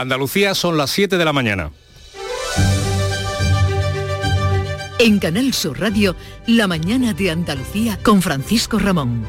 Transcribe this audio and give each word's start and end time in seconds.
Andalucía 0.00 0.54
son 0.54 0.76
las 0.76 0.90
7 0.90 1.16
de 1.16 1.24
la 1.24 1.32
mañana. 1.32 1.70
En 4.98 5.18
Canal 5.18 5.54
Sur 5.54 5.80
Radio, 5.80 6.14
La 6.46 6.66
mañana 6.66 7.14
de 7.14 7.30
Andalucía 7.30 7.98
con 8.02 8.20
Francisco 8.20 8.78
Ramón. 8.78 9.26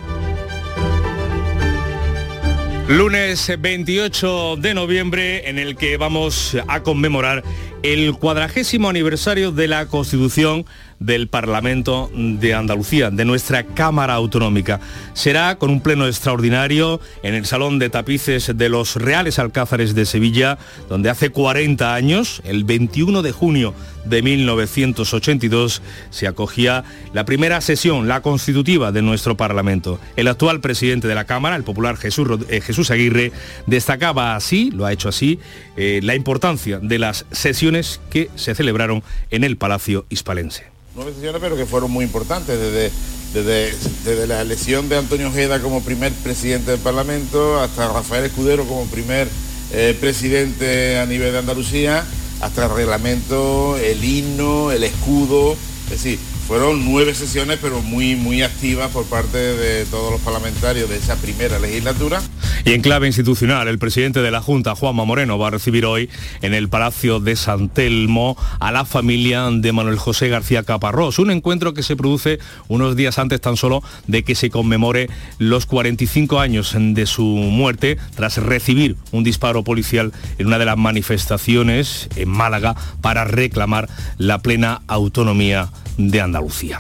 Lunes 2.90 3.50
28 3.58 4.58
de 4.58 4.74
noviembre 4.74 5.50
en 5.50 5.58
el 5.58 5.78
que 5.78 5.96
vamos 5.96 6.58
a 6.68 6.84
conmemorar 6.84 7.44
el 7.84 8.14
cuadragésimo 8.14 8.90
aniversario 8.90 9.52
de 9.52 9.68
la 9.68 9.86
Constitución 9.86 10.66
del 11.00 11.28
Parlamento 11.28 12.10
de 12.16 12.54
Andalucía, 12.54 13.12
de 13.12 13.26
nuestra 13.26 13.64
Cámara 13.64 14.16
Autonómica. 14.16 14.80
Será 15.14 15.58
con 15.58 15.70
un 15.70 15.82
pleno 15.82 16.08
extraordinario 16.08 17.00
en 17.24 17.36
el 17.36 17.46
Salón 17.46 17.78
de 17.80 17.90
Tapices 17.90 18.52
de 18.56 18.70
los 18.70 18.96
Reales 18.96 19.38
Alcázares 19.38 19.94
de 19.94 20.06
Sevilla, 20.06 20.58
donde 20.90 21.10
hace 21.10 21.30
40 21.30 21.94
años, 21.94 22.42
el 22.46 22.64
21 22.64 23.22
de 23.22 23.32
junio 23.32 23.74
de 24.06 24.22
1982, 24.22 25.82
se 26.10 26.28
acogía 26.28 26.84
la 27.14 27.26
primera 27.26 27.60
sesión, 27.62 28.08
la 28.08 28.22
constitutiva 28.22 28.92
de 28.92 29.02
nuestro 29.02 29.36
Parlamento. 29.38 30.00
El 30.16 30.28
actual 30.28 30.62
presidente 30.62 31.08
de 31.08 31.16
la 31.16 31.26
Cámara, 31.26 31.58
el 31.58 31.64
popular 31.64 31.98
Jesús, 31.98 32.28
eh, 32.50 32.94
Aguirre, 32.94 33.32
destacaba 33.66 34.36
así, 34.36 34.72
lo 34.72 34.86
ha 34.86 34.94
hecho 34.94 35.10
así, 35.10 35.40
eh, 35.76 36.00
la 36.04 36.16
importancia 36.16 36.80
de 36.80 37.00
las 37.00 37.26
sesiones 37.32 37.67
que 38.10 38.30
se 38.36 38.56
celebraron 38.56 39.04
en 39.30 39.44
el 39.44 39.58
Palacio 39.58 40.06
Hispalense. 40.10 40.64
Nueve 40.96 41.14
pero 41.40 41.56
que 41.56 41.66
fueron 41.66 41.92
muy 41.92 42.06
importantes, 42.06 42.58
desde, 42.58 42.92
desde, 43.34 44.26
la 44.26 44.42
elección 44.42 44.90
de 44.90 44.98
Antonio 44.98 45.28
Ojeda 45.28 45.60
como 45.60 45.84
primer 45.84 46.12
presidente 46.12 46.72
del 46.72 46.80
Parlamento, 46.80 47.60
hasta 47.60 47.92
Rafael 47.92 48.26
Escudero 48.26 48.66
como 48.66 48.86
primer 48.86 49.28
eh, 49.74 49.96
presidente 50.00 50.98
a 50.98 51.06
nivel 51.06 51.34
de 51.34 51.40
Andalucía, 51.40 52.04
hasta 52.42 52.66
el 52.66 52.72
reglamento, 52.72 53.78
el 53.78 54.04
himno, 54.04 54.72
el 54.72 54.84
escudo, 54.84 55.56
es 55.86 55.90
decir, 55.90 56.20
fueron 56.48 56.86
nueve 56.86 57.14
sesiones, 57.14 57.60
pero 57.62 57.82
muy, 57.82 58.16
muy 58.16 58.42
activas 58.42 58.90
por 58.92 59.06
parte 59.06 59.38
de 59.38 59.86
todos 59.86 60.12
los 60.12 60.22
parlamentarios 60.22 60.90
de 60.90 60.96
esa 60.96 61.18
primera 61.18 61.60
legislatura. 61.60 62.22
Y 62.64 62.72
en 62.72 62.82
clave 62.82 63.08
institucional, 63.08 63.68
el 63.68 63.78
presidente 63.78 64.22
de 64.22 64.32
la 64.32 64.42
Junta, 64.42 64.74
Juanma 64.74 65.04
Moreno, 65.04 65.38
va 65.38 65.50
a 65.50 65.52
recibir 65.52 65.86
hoy 65.86 66.10
en 66.42 66.54
el 66.54 66.70
Palacio 66.70 67.20
de 67.20 67.36
San 67.36 67.68
Telmo 67.68 68.38
a 68.62 68.72
la 68.72 68.86
familia 68.86 69.50
de 69.52 69.74
Manuel 69.74 69.98
José 69.98 70.30
García 70.30 70.64
Caparrós, 70.64 71.20
un 71.20 71.32
encuentro 71.32 71.74
que 71.74 71.84
se 71.84 71.98
produce 71.98 72.40
unos 72.70 72.96
días 72.96 73.20
antes 73.20 73.42
tan 73.42 73.58
solo 73.58 73.84
de 74.08 74.24
que 74.24 74.34
se 74.34 74.50
conmemore 74.50 75.10
los 75.40 75.66
45 75.66 76.40
años 76.40 76.76
de 76.78 77.06
su 77.08 77.24
muerte 77.24 77.98
tras 78.16 78.38
recibir 78.38 78.96
un 79.12 79.26
disparo 79.26 79.66
policial 79.66 80.14
en 80.38 80.48
una 80.48 80.60
de 80.60 80.66
las 80.66 80.78
manifestaciones 80.78 82.08
en 82.16 82.30
Málaga 82.30 82.76
para 83.02 83.26
reclamar 83.26 83.90
la 84.18 84.42
plena 84.42 84.82
autonomía 84.88 85.70
de 85.98 86.22
Andalucía. 86.22 86.78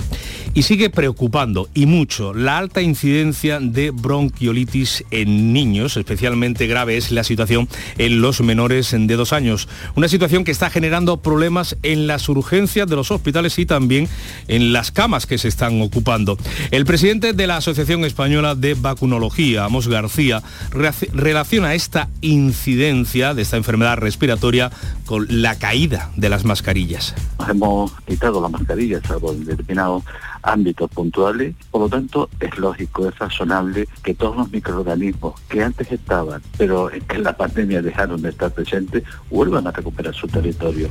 Y 0.58 0.64
sigue 0.64 0.90
preocupando 0.90 1.70
y 1.76 1.86
mucho 1.86 2.34
la 2.34 2.58
alta 2.58 2.82
incidencia 2.82 3.60
de 3.60 3.92
bronquiolitis 3.92 5.06
en 5.12 5.54
niños, 5.54 5.98
especialmente 5.98 6.66
grave 6.66 6.98
es 6.98 7.12
la 7.12 7.24
situación 7.24 7.70
en 8.00 8.22
los 8.22 8.42
menores 8.42 8.90
de 8.92 9.16
dos 9.16 9.34
años. 9.34 9.70
Una 9.94 10.08
situación 10.08 10.44
que 10.44 10.50
está 10.50 10.72
generando 10.72 11.18
problemas 11.18 11.78
en 11.84 12.08
las 12.08 12.28
urgencias 12.28 12.88
de 12.88 12.96
los 12.96 13.12
hospitales 13.12 13.60
y 13.60 13.68
también 13.68 14.10
en 14.48 14.74
las 14.74 14.92
camas 14.92 15.28
que 15.28 15.38
se 15.38 15.48
están 15.48 15.80
ocupando. 15.80 16.40
El 16.72 16.86
presidente 16.86 17.34
de 17.34 17.46
la 17.46 17.58
Asociación 17.58 18.04
Española 18.04 18.56
de 18.56 18.74
Vacunología, 18.74 19.66
Amos 19.66 19.88
García, 19.88 20.42
relaciona 20.72 21.76
esta 21.76 22.10
incidencia 22.22 23.36
de 23.36 23.44
esta 23.44 23.58
enfermedad 23.58 23.98
respiratoria 23.98 24.72
con 25.06 25.28
la 25.30 25.60
caída 25.60 26.10
de 26.16 26.30
las 26.30 26.46
mascarillas. 26.46 27.14
hemos 27.48 27.92
quitado 28.08 28.42
las 28.42 28.50
mascarillas 28.50 29.04
en 29.08 29.46
determinados 29.46 30.04
ámbitos 30.48 30.90
puntuales, 30.90 31.56
por 31.72 31.82
lo 31.82 31.90
tanto 31.90 32.30
es 32.40 32.58
lógico, 32.58 33.08
es 33.08 33.18
razonable 33.20 33.88
que 34.04 34.14
todos 34.14 34.38
los 34.38 34.52
microorganismos 34.52 35.40
que 35.50 35.64
antes 35.64 35.92
estaban, 35.92 36.42
pero 36.58 36.90
en 36.92 37.24
la 37.24 37.36
pandemia 37.36 37.82
dejaron 37.82 38.22
de 38.22 38.30
estar 38.30 38.52
presentes, 38.52 39.04
vuelvan 39.30 39.68
a 39.68 39.72
recuperar 39.72 40.14
su 40.14 40.28
territorio. 40.28 40.90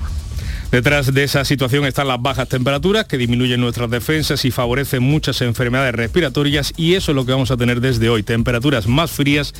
Detrás 0.76 1.14
de 1.14 1.24
esa 1.24 1.42
situación 1.46 1.86
están 1.86 2.06
las 2.06 2.20
bajas 2.20 2.50
temperaturas 2.50 3.06
que 3.06 3.16
disminuyen 3.16 3.62
nuestras 3.62 3.88
defensas 3.88 4.44
y 4.44 4.50
favorecen 4.50 5.02
muchas 5.02 5.40
enfermedades 5.40 5.94
respiratorias 5.94 6.74
y 6.76 6.96
eso 6.96 7.12
es 7.12 7.16
lo 7.16 7.24
que 7.24 7.32
vamos 7.32 7.50
a 7.50 7.56
tener 7.56 7.80
desde 7.80 8.10
hoy, 8.10 8.22
temperaturas 8.22 8.86
más 8.86 9.10
frías 9.10 9.54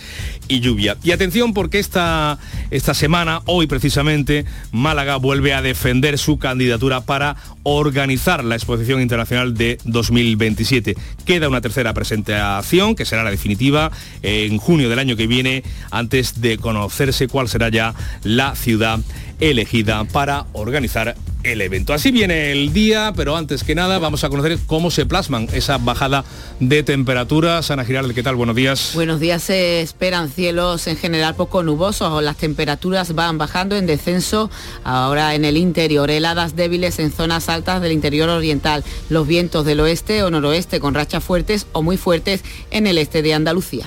y 0.47 0.61
lluvia. 0.61 0.99
Y 1.03 1.13
atención 1.13 1.55
porque 1.55 1.79
esta, 1.79 2.39
esta 2.71 2.93
semana, 2.93 3.41
hoy 3.47 3.67
precisamente, 3.67 4.45
Málaga 4.73 5.17
vuelve 5.17 5.55
a 5.55 5.63
defender 5.63 6.19
su 6.19 6.39
candidatura 6.39 7.01
para 7.01 7.37
organizar 7.63 8.45
la 8.45 8.57
exposición 8.57 9.01
internacional 9.01 9.55
de 9.55 9.79
2027. 9.85 10.97
Queda 11.25 11.49
una 11.49 11.63
tercera 11.63 11.95
presentación, 11.95 12.95
que 12.95 13.07
será 13.07 13.25
la 13.25 13.31
definitiva, 13.31 13.91
en 14.21 14.59
junio 14.59 14.91
del 14.91 14.99
año 14.99 15.17
que 15.17 15.27
viene, 15.27 15.63
antes 15.91 16.43
de 16.43 16.59
conocerse 16.59 17.27
cuál 17.27 17.49
será 17.49 17.71
ya 17.71 17.95
la 18.23 18.55
ciudad 18.55 19.01
elegida 19.41 20.05
para 20.05 20.47
organizar 20.53 21.17
el 21.47 21.61
evento. 21.61 21.95
Así 21.95 22.11
viene 22.11 22.51
el 22.51 22.73
día, 22.73 23.13
pero 23.15 23.37
antes 23.37 23.63
que 23.63 23.75
nada 23.75 23.99
vamos 23.99 24.25
a 24.25 24.29
conocer 24.29 24.59
cómo 24.67 24.91
se 24.91 25.07
plasman 25.07 25.49
esa 25.53 25.79
bajada 25.79 26.25
de 26.61 26.83
temperaturas. 26.83 27.71
Ana 27.71 27.85
Giralde, 27.85 28.15
¿qué 28.15 28.23
tal? 28.23 28.35
Buenos 28.35 28.57
días. 28.57 28.93
Buenos 28.95 29.21
días. 29.21 29.43
Se 29.45 29.81
esperan 29.81 30.29
cielos 30.29 30.87
en 30.87 30.97
general 30.97 31.35
poco 31.35 31.63
nubosos. 31.63 32.23
Las 32.23 32.37
temperaturas 32.37 33.15
van 33.15 33.39
bajando 33.39 33.77
en 33.77 33.87
descenso 33.87 34.51
ahora 34.85 35.35
en 35.35 35.45
el 35.45 35.57
interior. 35.57 36.11
Heladas 36.11 36.57
débiles 36.57 36.99
en 36.99 37.13
zonas 37.13 37.49
altas 37.49 37.81
del 37.81 37.93
interior 37.93 38.29
oriental. 38.29 38.83
Los 39.09 39.27
vientos 39.27 39.65
del 39.65 39.81
oeste 39.81 40.23
o 40.25 40.31
noroeste 40.31 40.81
con 40.81 40.95
rachas 40.95 41.23
fuertes 41.23 41.67
o 41.73 41.83
muy 41.83 41.97
fuertes 41.97 42.43
en 42.71 42.87
el 42.87 42.99
este 42.99 43.23
de 43.23 43.35
Andalucía. 43.35 43.87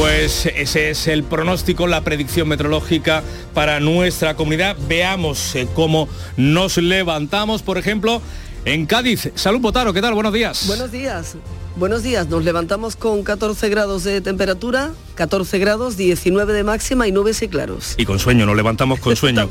Pues 0.00 0.46
ese 0.46 0.88
es 0.88 1.08
el 1.08 1.24
pronóstico, 1.24 1.86
la 1.86 2.00
predicción 2.00 2.48
meteorológica 2.48 3.22
para 3.52 3.80
nuestra 3.80 4.34
comunidad. 4.34 4.74
Veamos 4.88 5.54
eh, 5.54 5.68
cómo 5.74 6.08
nos 6.38 6.78
levantamos, 6.78 7.60
por 7.60 7.76
ejemplo, 7.76 8.22
en 8.64 8.86
Cádiz. 8.86 9.30
Salud 9.34 9.60
Potaro, 9.60 9.92
¿qué 9.92 10.00
tal? 10.00 10.14
Buenos 10.14 10.32
días. 10.32 10.66
Buenos 10.66 10.90
días. 10.90 11.36
Buenos 11.76 12.02
días, 12.02 12.28
nos 12.30 12.44
levantamos 12.44 12.96
con 12.96 13.22
14 13.22 13.68
grados 13.68 14.02
de 14.02 14.22
temperatura, 14.22 14.92
14 15.16 15.58
grados, 15.58 15.98
19 15.98 16.54
de 16.54 16.64
máxima 16.64 17.06
y 17.06 17.12
nubes 17.12 17.42
y 17.42 17.48
claros. 17.48 17.92
Y 17.98 18.06
con 18.06 18.18
sueño, 18.18 18.46
nos 18.46 18.56
levantamos 18.56 19.00
con 19.00 19.14
sueño. 19.16 19.50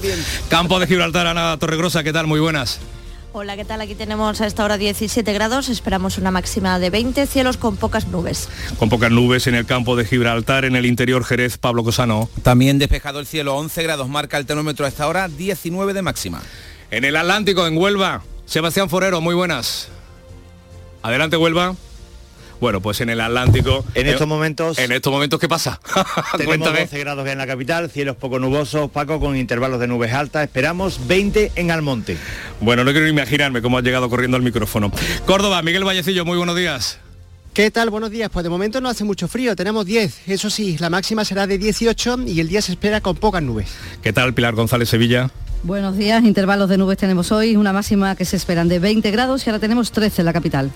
Campo 0.50 0.80
de 0.80 0.88
Gibraltar, 0.88 1.28
Ana 1.28 1.58
Torregrosa, 1.60 2.04
¿qué 2.04 2.12
tal? 2.12 2.26
Muy 2.26 2.40
buenas. 2.40 2.80
Hola, 3.32 3.56
¿qué 3.56 3.64
tal? 3.64 3.80
Aquí 3.80 3.94
tenemos 3.94 4.42
a 4.42 4.48
esta 4.48 4.66
hora 4.66 4.80
17 4.80 5.34
grados, 5.34 5.70
esperamos 5.70 6.18
una 6.18 6.32
máxima 6.32 6.80
de 6.80 6.90
20, 6.90 7.28
cielos 7.28 7.58
con 7.58 7.78
pocas 7.78 8.08
nubes. 8.08 8.50
Con 8.80 8.90
pocas 8.90 9.12
nubes 9.12 9.46
en 9.46 9.54
el 9.54 9.68
campo 9.68 9.96
de 9.96 10.04
Gibraltar, 10.04 10.66
en 10.66 10.76
el 10.76 10.88
interior 10.88 11.24
Jerez, 11.24 11.60
Pablo 11.60 11.84
Cosano. 11.84 12.28
También 12.42 12.80
despejado 12.80 13.20
el 13.20 13.28
cielo, 13.28 13.56
11 13.56 13.84
grados 13.84 14.10
marca 14.10 14.40
el 14.40 14.48
termómetro 14.48 14.86
a 14.86 14.90
esta 14.90 15.08
hora, 15.08 15.28
19 15.28 15.94
de 15.94 16.02
máxima. 16.02 16.42
En 16.90 17.06
el 17.06 17.16
Atlántico, 17.16 17.68
en 17.68 17.78
Huelva, 17.78 18.24
Sebastián 18.48 18.90
Forero, 18.90 19.22
muy 19.22 19.36
buenas. 19.36 19.90
Adelante, 21.04 21.38
Huelva. 21.38 21.76
Bueno, 22.60 22.82
pues 22.82 23.00
en 23.02 23.10
el 23.10 23.22
Atlántico... 23.22 23.86
En 23.96 24.08
estos 24.08 24.28
momentos... 24.28 24.78
En 24.80 24.92
estos 24.92 25.12
momentos, 25.14 25.40
¿qué 25.40 25.48
pasa? 25.48 25.80
tenemos 26.38 26.74
12 26.74 27.00
grados 27.00 27.28
en 27.28 27.38
la 27.38 27.48
capital, 27.48 27.90
cielos 27.90 28.18
poco 28.18 28.38
nubosos, 28.38 28.92
Paco, 28.92 29.20
con 29.20 29.38
intervalos 29.38 29.80
de 29.80 29.88
nubes 29.88 30.14
altas. 30.14 30.44
Esperamos 30.44 31.08
20 31.08 31.54
en 31.56 31.72
Almonte. 31.72 32.18
Bueno, 32.60 32.84
no 32.84 32.92
quiero 32.92 33.08
imaginarme 33.08 33.62
cómo 33.62 33.78
ha 33.78 33.82
llegado 33.82 34.10
corriendo 34.10 34.36
al 34.36 34.44
micrófono. 34.44 34.92
Córdoba, 35.26 35.62
Miguel 35.62 35.86
Vallecillo, 35.86 36.26
muy 36.26 36.38
buenos 36.38 36.58
días. 36.58 37.00
¿Qué 37.54 37.72
tal? 37.72 37.90
Buenos 37.90 38.12
días. 38.12 38.30
Pues 38.30 38.44
de 38.44 38.50
momento 38.50 38.80
no 38.82 38.90
hace 38.90 39.04
mucho 39.04 39.28
frío, 39.28 39.56
tenemos 39.56 39.86
10. 39.86 40.28
Eso 40.28 40.50
sí, 40.50 40.78
la 40.80 40.90
máxima 40.90 41.26
será 41.26 41.48
de 41.48 41.58
18 41.58 42.20
y 42.28 42.40
el 42.40 42.48
día 42.48 42.62
se 42.62 42.74
espera 42.74 43.02
con 43.02 43.16
pocas 43.16 43.42
nubes. 43.42 43.70
¿Qué 44.02 44.14
tal, 44.14 44.34
Pilar 44.34 44.56
González 44.56 44.90
Sevilla? 44.90 45.32
Buenos 45.64 45.98
días, 45.98 46.24
intervalos 46.24 46.70
de 46.70 46.78
nubes 46.78 46.98
tenemos 46.98 47.34
hoy, 47.34 47.58
una 47.58 47.74
máxima 47.74 48.16
que 48.16 48.24
se 48.24 48.38
esperan 48.38 48.70
de 48.70 48.80
20 48.80 49.12
grados 49.12 49.46
y 49.46 49.50
ahora 49.50 49.60
tenemos 49.60 49.92
13 49.92 50.22
en 50.22 50.26
la 50.26 50.32
capital. 50.32 50.72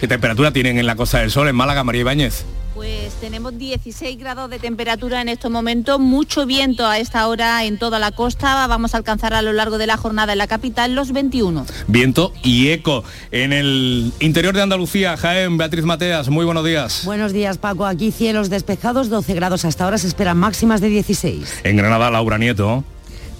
¿Qué 0.00 0.08
temperatura 0.08 0.50
tienen 0.50 0.78
en 0.78 0.86
la 0.86 0.96
Costa 0.96 1.18
del 1.18 1.30
Sol, 1.30 1.46
en 1.48 1.54
Málaga, 1.54 1.84
María 1.84 2.00
Ibáñez? 2.00 2.46
Pues 2.74 3.12
tenemos 3.20 3.58
16 3.58 4.18
grados 4.18 4.48
de 4.48 4.58
temperatura 4.58 5.20
en 5.20 5.28
estos 5.28 5.50
momentos, 5.50 6.00
mucho 6.00 6.46
viento 6.46 6.86
a 6.86 6.98
esta 6.98 7.28
hora 7.28 7.62
en 7.64 7.78
toda 7.78 7.98
la 7.98 8.10
costa, 8.10 8.66
vamos 8.66 8.94
a 8.94 8.96
alcanzar 8.96 9.34
a 9.34 9.42
lo 9.42 9.52
largo 9.52 9.76
de 9.76 9.86
la 9.86 9.98
jornada 9.98 10.32
en 10.32 10.38
la 10.38 10.46
capital 10.46 10.94
los 10.94 11.12
21. 11.12 11.66
Viento 11.86 12.32
y 12.42 12.68
eco. 12.68 13.04
En 13.30 13.52
el 13.52 14.10
interior 14.20 14.54
de 14.54 14.62
Andalucía, 14.62 15.18
Jaén, 15.18 15.58
Beatriz 15.58 15.84
Mateas, 15.84 16.30
muy 16.30 16.46
buenos 16.46 16.64
días. 16.64 17.02
Buenos 17.04 17.34
días 17.34 17.58
Paco, 17.58 17.84
aquí 17.84 18.10
cielos 18.10 18.48
despejados, 18.48 19.10
12 19.10 19.34
grados 19.34 19.66
hasta 19.66 19.84
ahora 19.84 19.98
se 19.98 20.06
esperan 20.06 20.38
máximas 20.38 20.80
de 20.80 20.88
16. 20.88 21.60
En 21.64 21.76
Granada, 21.76 22.10
Laura 22.10 22.38
Nieto. 22.38 22.84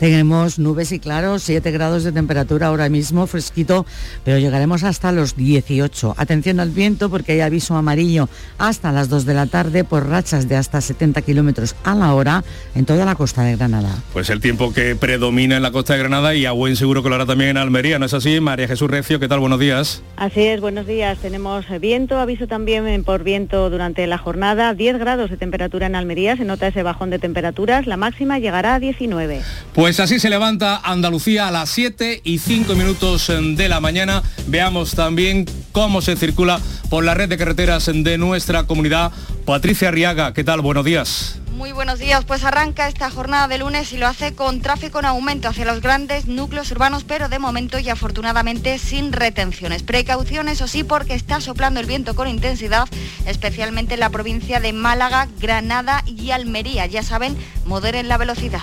Tenemos 0.00 0.58
nubes 0.58 0.93
y 0.93 0.99
claros, 0.99 1.43
7 1.43 1.70
grados 1.73 2.05
de 2.05 2.12
temperatura 2.12 2.69
ahora 2.69 2.88
mismo, 2.88 3.26
fresquito, 3.26 3.85
pero 4.25 4.38
llegaremos 4.38 4.82
hasta 4.82 5.12
los 5.12 5.37
18. 5.37 6.14
Atención 6.17 6.58
al 6.58 6.70
viento 6.70 7.11
porque 7.11 7.32
hay 7.32 7.41
aviso 7.41 7.76
amarillo 7.76 8.31
hasta 8.56 8.93
las 8.93 9.11
2 9.11 9.26
de 9.26 9.35
la 9.35 9.44
tarde 9.44 9.85
por 9.85 10.08
rachas 10.08 10.49
de 10.49 10.56
hasta 10.56 10.81
70 10.81 11.20
kilómetros 11.20 11.76
a 11.85 11.94
la 11.94 12.14
hora 12.14 12.43
en 12.75 12.87
toda 12.87 13.05
la 13.05 13.14
costa 13.14 13.43
de 13.43 13.56
Granada. 13.56 13.94
Pues 14.14 14.31
el 14.31 14.41
tiempo 14.41 14.73
que 14.73 14.97
predomina 14.97 15.58
en 15.58 15.62
la 15.62 15.70
costa 15.70 15.93
de 15.93 15.99
Granada 15.99 16.35
y 16.35 16.46
a 16.46 16.53
buen 16.53 16.76
seguro 16.76 17.03
que 17.03 17.11
lo 17.11 17.17
hará 17.17 17.26
también 17.26 17.50
en 17.50 17.56
Almería, 17.58 17.99
¿no 17.99 18.06
es 18.06 18.14
así? 18.14 18.41
María 18.41 18.69
Jesús 18.69 18.91
Recio, 18.91 19.20
¿qué 19.20 19.29
tal? 19.29 19.41
Buenos 19.41 19.61
días. 19.61 20.03
Así 20.17 20.41
es, 20.41 20.62
buenos 20.62 20.87
días. 20.87 21.19
Tenemos 21.19 21.67
viento, 21.79 22.19
aviso 22.19 22.46
también 22.46 23.05
por 23.05 23.23
viento 23.23 23.69
durante 23.69 24.06
la 24.06 24.17
jornada, 24.17 24.73
10 24.73 24.99
grados 24.99 25.29
de 25.29 25.37
temperatura 25.37 25.88
en 25.88 25.94
Almería, 25.94 26.38
se 26.38 26.46
nota 26.46 26.69
ese 26.69 26.82
bajón 26.82 27.11
de 27.11 27.19
temperaturas, 27.19 27.87
la 27.87 27.99
máxima 27.99 28.38
llegará 28.38 28.76
a 28.76 28.81
19. 28.81 29.43
Pues 29.75 29.89
así 29.98 30.20
se 30.20 30.31
levanta 30.31 30.81
Andalucía 30.84 31.48
a 31.48 31.50
las 31.50 31.70
7 31.70 32.20
y 32.22 32.38
5 32.38 32.75
minutos 32.75 33.26
de 33.28 33.69
la 33.69 33.81
mañana. 33.81 34.22
Veamos 34.46 34.92
también 34.92 35.46
cómo 35.72 36.00
se 36.00 36.16
circula 36.16 36.60
por 36.90 37.02
la 37.02 37.14
red 37.14 37.28
de 37.28 37.37
carreteras 37.37 37.90
de 37.92 38.19
nuestra 38.19 38.69
comunidad. 38.69 39.10
Patricia 39.44 39.88
Arriaga, 39.88 40.32
¿qué 40.32 40.44
tal? 40.44 40.60
Buenos 40.60 40.84
días. 40.84 41.40
Muy 41.56 41.72
buenos 41.72 41.98
días, 41.98 42.25
pues 42.25 42.44
arranca 42.44 42.88
esta 42.88 43.10
jornada 43.10 43.48
de 43.48 43.58
lunes 43.58 43.92
y 43.92 43.98
lo 43.98 44.06
hace 44.06 44.34
con 44.34 44.60
tráfico 44.60 45.00
en 45.00 45.06
aumento 45.06 45.48
hacia 45.48 45.64
los 45.64 45.81
grandes 45.81 46.26
núcleos 46.26 46.70
urbanos, 46.70 47.04
pero 47.04 47.28
de 47.28 47.38
momento 47.38 47.78
y 47.78 47.88
afortunadamente 47.88 48.78
sin 48.78 49.12
retenciones. 49.12 49.82
Precauciones, 49.82 50.54
eso 50.54 50.69
sí, 50.69 50.84
porque 50.84 51.14
está 51.14 51.40
soplando 51.40 51.81
el 51.81 51.86
viento 51.86 52.14
con 52.14 52.28
intensidad, 52.28 52.88
especialmente 53.26 53.94
en 53.94 54.00
la 54.00 54.10
provincia 54.10 54.60
de 54.60 54.72
Málaga, 54.72 55.26
Granada 55.40 56.04
y 56.06 56.31
Almería. 56.31 56.86
Ya 56.86 57.02
saben, 57.02 57.36
moderen 57.64 58.08
la 58.08 58.19
velocidad. 58.19 58.62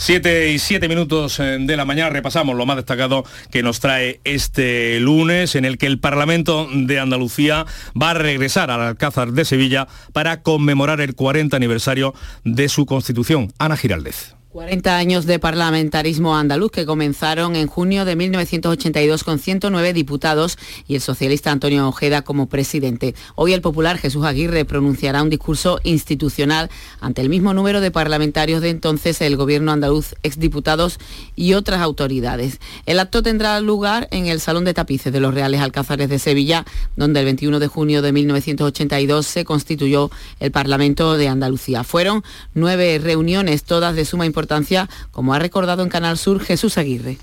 7 0.00 0.52
y 0.52 0.58
7 0.58 0.88
minutos 0.88 1.38
eh, 1.40 1.58
de 1.60 1.76
la 1.76 1.84
mañana 1.84 2.08
repasamos 2.08 2.56
lo 2.56 2.64
más 2.64 2.76
destacado 2.76 3.22
que 3.50 3.62
nos 3.62 3.80
trae 3.80 4.18
este 4.24 4.98
lunes 4.98 5.54
en 5.56 5.66
el 5.66 5.76
que 5.76 5.84
el 5.84 6.00
Parlamento 6.00 6.66
de 6.72 6.98
Andalucía 6.98 7.66
va 8.00 8.10
a 8.12 8.14
regresar 8.14 8.70
al 8.70 8.80
Alcázar 8.80 9.32
de 9.32 9.44
Sevilla 9.44 9.88
para 10.14 10.40
conmemorar 10.40 11.02
el 11.02 11.14
40 11.14 11.54
aniversario 11.54 12.14
de 12.44 12.70
su 12.70 12.86
constitución. 12.86 13.52
Ana 13.58 13.76
Giraldez. 13.76 14.39
40 14.52 14.96
años 14.96 15.26
de 15.26 15.38
parlamentarismo 15.38 16.36
andaluz 16.36 16.72
que 16.72 16.84
comenzaron 16.84 17.54
en 17.54 17.68
junio 17.68 18.04
de 18.04 18.16
1982 18.16 19.22
con 19.22 19.38
109 19.38 19.92
diputados 19.92 20.58
y 20.88 20.96
el 20.96 21.00
socialista 21.00 21.52
Antonio 21.52 21.86
Ojeda 21.86 22.22
como 22.22 22.48
presidente. 22.48 23.14
Hoy 23.36 23.52
el 23.52 23.60
popular 23.60 23.96
Jesús 23.96 24.24
Aguirre 24.24 24.64
pronunciará 24.64 25.22
un 25.22 25.30
discurso 25.30 25.78
institucional 25.84 26.68
ante 27.00 27.22
el 27.22 27.28
mismo 27.28 27.54
número 27.54 27.80
de 27.80 27.92
parlamentarios 27.92 28.60
de 28.60 28.70
entonces 28.70 29.20
el 29.20 29.36
gobierno 29.36 29.70
andaluz, 29.70 30.16
exdiputados 30.24 30.98
y 31.36 31.52
otras 31.52 31.80
autoridades. 31.80 32.58
El 32.86 32.98
acto 32.98 33.22
tendrá 33.22 33.60
lugar 33.60 34.08
en 34.10 34.26
el 34.26 34.40
Salón 34.40 34.64
de 34.64 34.74
Tapices 34.74 35.12
de 35.12 35.20
los 35.20 35.32
Reales 35.32 35.60
Alcázares 35.60 36.08
de 36.08 36.18
Sevilla, 36.18 36.66
donde 36.96 37.20
el 37.20 37.26
21 37.26 37.60
de 37.60 37.68
junio 37.68 38.02
de 38.02 38.10
1982 38.10 39.28
se 39.28 39.44
constituyó 39.44 40.10
el 40.40 40.50
Parlamento 40.50 41.16
de 41.16 41.28
Andalucía. 41.28 41.84
Fueron 41.84 42.24
nueve 42.52 42.98
reuniones, 43.00 43.62
todas 43.62 43.94
de 43.94 44.04
suma 44.04 44.26
importancia 44.26 44.39
como 45.10 45.34
ha 45.34 45.38
recordado 45.38 45.82
en 45.82 45.88
Canal 45.88 46.18
Sur 46.18 46.40
Jesús 46.40 46.78
Aguirre. 46.78 47.18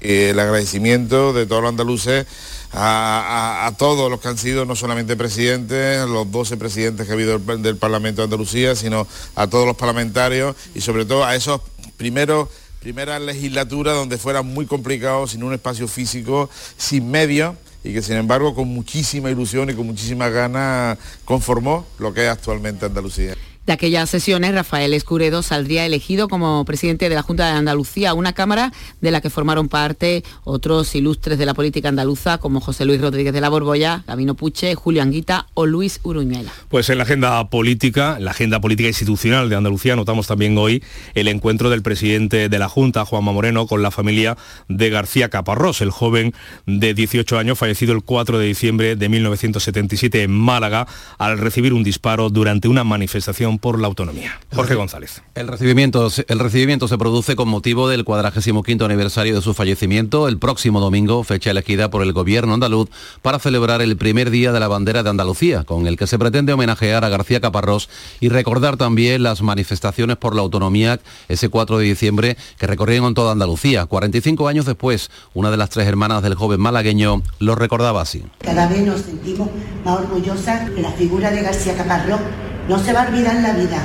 El 0.00 0.38
agradecimiento 0.38 1.32
de 1.32 1.46
todos 1.46 1.62
los 1.62 1.70
andaluces 1.70 2.26
a, 2.72 3.72
todos 3.78 4.10
los 4.10 4.20
que 4.20 4.28
han 4.28 4.38
sido 4.38 4.64
no 4.64 4.76
solamente 4.76 5.16
presidentes, 5.16 6.06
los 6.08 6.30
12 6.30 6.56
presidentes 6.56 7.06
que 7.06 7.12
ha 7.12 7.14
habido 7.14 7.38
del, 7.38 7.76
Parlamento 7.76 8.20
de 8.20 8.24
Andalucía, 8.24 8.76
sino 8.76 9.06
a 9.34 9.46
todos 9.48 9.66
los 9.66 9.76
parlamentarios 9.76 10.54
y 10.74 10.80
sobre 10.80 11.04
todo 11.04 11.24
a 11.24 11.34
esos 11.34 11.60
primeros 11.96 12.48
primeras 12.80 13.20
legislaturas 13.20 13.94
donde 13.94 14.18
fuera 14.18 14.42
muy 14.42 14.64
complicado, 14.64 15.26
sin 15.26 15.42
un 15.42 15.52
espacio 15.52 15.88
físico, 15.88 16.48
sin 16.76 17.10
medios 17.10 17.56
y 17.82 17.92
que 17.92 18.02
sin 18.02 18.16
embargo 18.16 18.54
con 18.54 18.68
muchísima 18.68 19.30
ilusión 19.30 19.68
y 19.70 19.74
con 19.74 19.86
muchísimas 19.86 20.32
ganas 20.32 20.98
conformó 21.24 21.86
lo 21.98 22.14
que 22.14 22.24
es 22.24 22.30
actualmente 22.30 22.86
Andalucía. 22.86 23.34
De 23.68 23.74
aquellas 23.74 24.08
sesiones, 24.08 24.54
Rafael 24.54 24.94
Escuredo 24.94 25.42
saldría 25.42 25.84
elegido 25.84 26.28
como 26.28 26.64
presidente 26.64 27.10
de 27.10 27.14
la 27.14 27.20
Junta 27.20 27.44
de 27.44 27.52
Andalucía, 27.52 28.14
una 28.14 28.32
Cámara 28.32 28.72
de 29.02 29.10
la 29.10 29.20
que 29.20 29.28
formaron 29.28 29.68
parte 29.68 30.24
otros 30.44 30.94
ilustres 30.94 31.36
de 31.36 31.44
la 31.44 31.52
política 31.52 31.90
andaluza 31.90 32.38
como 32.38 32.62
José 32.62 32.86
Luis 32.86 32.98
Rodríguez 32.98 33.34
de 33.34 33.42
la 33.42 33.50
Borbolla, 33.50 34.04
Gabino 34.06 34.36
Puche, 34.36 34.74
Julio 34.74 35.02
Anguita 35.02 35.48
o 35.52 35.66
Luis 35.66 36.00
Uruñuela. 36.02 36.50
Pues 36.70 36.88
en 36.88 36.96
la 36.96 37.04
agenda 37.04 37.46
política, 37.50 38.16
la 38.18 38.30
agenda 38.30 38.58
política 38.58 38.88
institucional 38.88 39.50
de 39.50 39.56
Andalucía, 39.56 39.96
notamos 39.96 40.26
también 40.26 40.56
hoy 40.56 40.82
el 41.12 41.28
encuentro 41.28 41.68
del 41.68 41.82
presidente 41.82 42.48
de 42.48 42.58
la 42.58 42.70
Junta, 42.70 43.04
Juanma 43.04 43.32
Moreno, 43.32 43.66
con 43.66 43.82
la 43.82 43.90
familia 43.90 44.38
de 44.68 44.88
García 44.88 45.28
Caparrós, 45.28 45.82
el 45.82 45.90
joven 45.90 46.32
de 46.64 46.94
18 46.94 47.36
años 47.36 47.58
fallecido 47.58 47.92
el 47.92 48.02
4 48.02 48.38
de 48.38 48.46
diciembre 48.46 48.96
de 48.96 49.10
1977 49.10 50.22
en 50.22 50.30
Málaga 50.30 50.86
al 51.18 51.36
recibir 51.36 51.74
un 51.74 51.84
disparo 51.84 52.30
durante 52.30 52.68
una 52.68 52.82
manifestación 52.82 53.57
por 53.58 53.80
la 53.80 53.86
autonomía. 53.86 54.40
Jorge 54.54 54.74
González. 54.74 55.22
El 55.34 55.48
recibimiento, 55.48 56.08
el 56.28 56.38
recibimiento 56.38 56.88
se 56.88 56.98
produce 56.98 57.36
con 57.36 57.48
motivo 57.48 57.88
del 57.88 58.04
45 58.04 58.64
aniversario 58.84 59.34
de 59.34 59.42
su 59.42 59.54
fallecimiento 59.54 60.28
el 60.28 60.38
próximo 60.38 60.80
domingo, 60.80 61.24
fecha 61.24 61.50
elegida 61.50 61.90
por 61.90 62.02
el 62.02 62.12
gobierno 62.12 62.54
andaluz 62.54 62.88
para 63.22 63.38
celebrar 63.38 63.82
el 63.82 63.96
primer 63.96 64.30
día 64.30 64.52
de 64.52 64.60
la 64.60 64.68
bandera 64.68 65.02
de 65.02 65.10
Andalucía, 65.10 65.64
con 65.64 65.86
el 65.86 65.96
que 65.96 66.06
se 66.06 66.18
pretende 66.18 66.52
homenajear 66.52 67.04
a 67.04 67.08
García 67.08 67.40
Caparrós 67.40 67.88
y 68.20 68.28
recordar 68.28 68.76
también 68.76 69.22
las 69.22 69.42
manifestaciones 69.42 70.16
por 70.16 70.34
la 70.34 70.42
autonomía 70.42 71.00
ese 71.28 71.48
4 71.48 71.78
de 71.78 71.84
diciembre 71.84 72.36
que 72.58 72.66
recorrieron 72.66 73.14
toda 73.14 73.32
Andalucía. 73.32 73.86
45 73.86 74.48
años 74.48 74.66
después, 74.66 75.10
una 75.34 75.50
de 75.50 75.56
las 75.56 75.70
tres 75.70 75.86
hermanas 75.86 76.22
del 76.22 76.34
joven 76.34 76.60
malagueño 76.60 77.22
lo 77.38 77.54
recordaba 77.54 78.02
así. 78.02 78.24
Cada 78.38 78.66
vez 78.68 78.82
nos 78.82 79.00
sentimos 79.00 79.48
más 79.84 80.00
orgullosas 80.00 80.74
de 80.74 80.82
la 80.82 80.92
figura 80.92 81.30
de 81.30 81.42
García 81.42 81.76
Caparrós 81.76 82.20
no 82.68 82.78
se 82.78 82.92
va 82.92 83.02
a 83.02 83.08
olvidar 83.08 83.36
la 83.36 83.52
vida. 83.52 83.78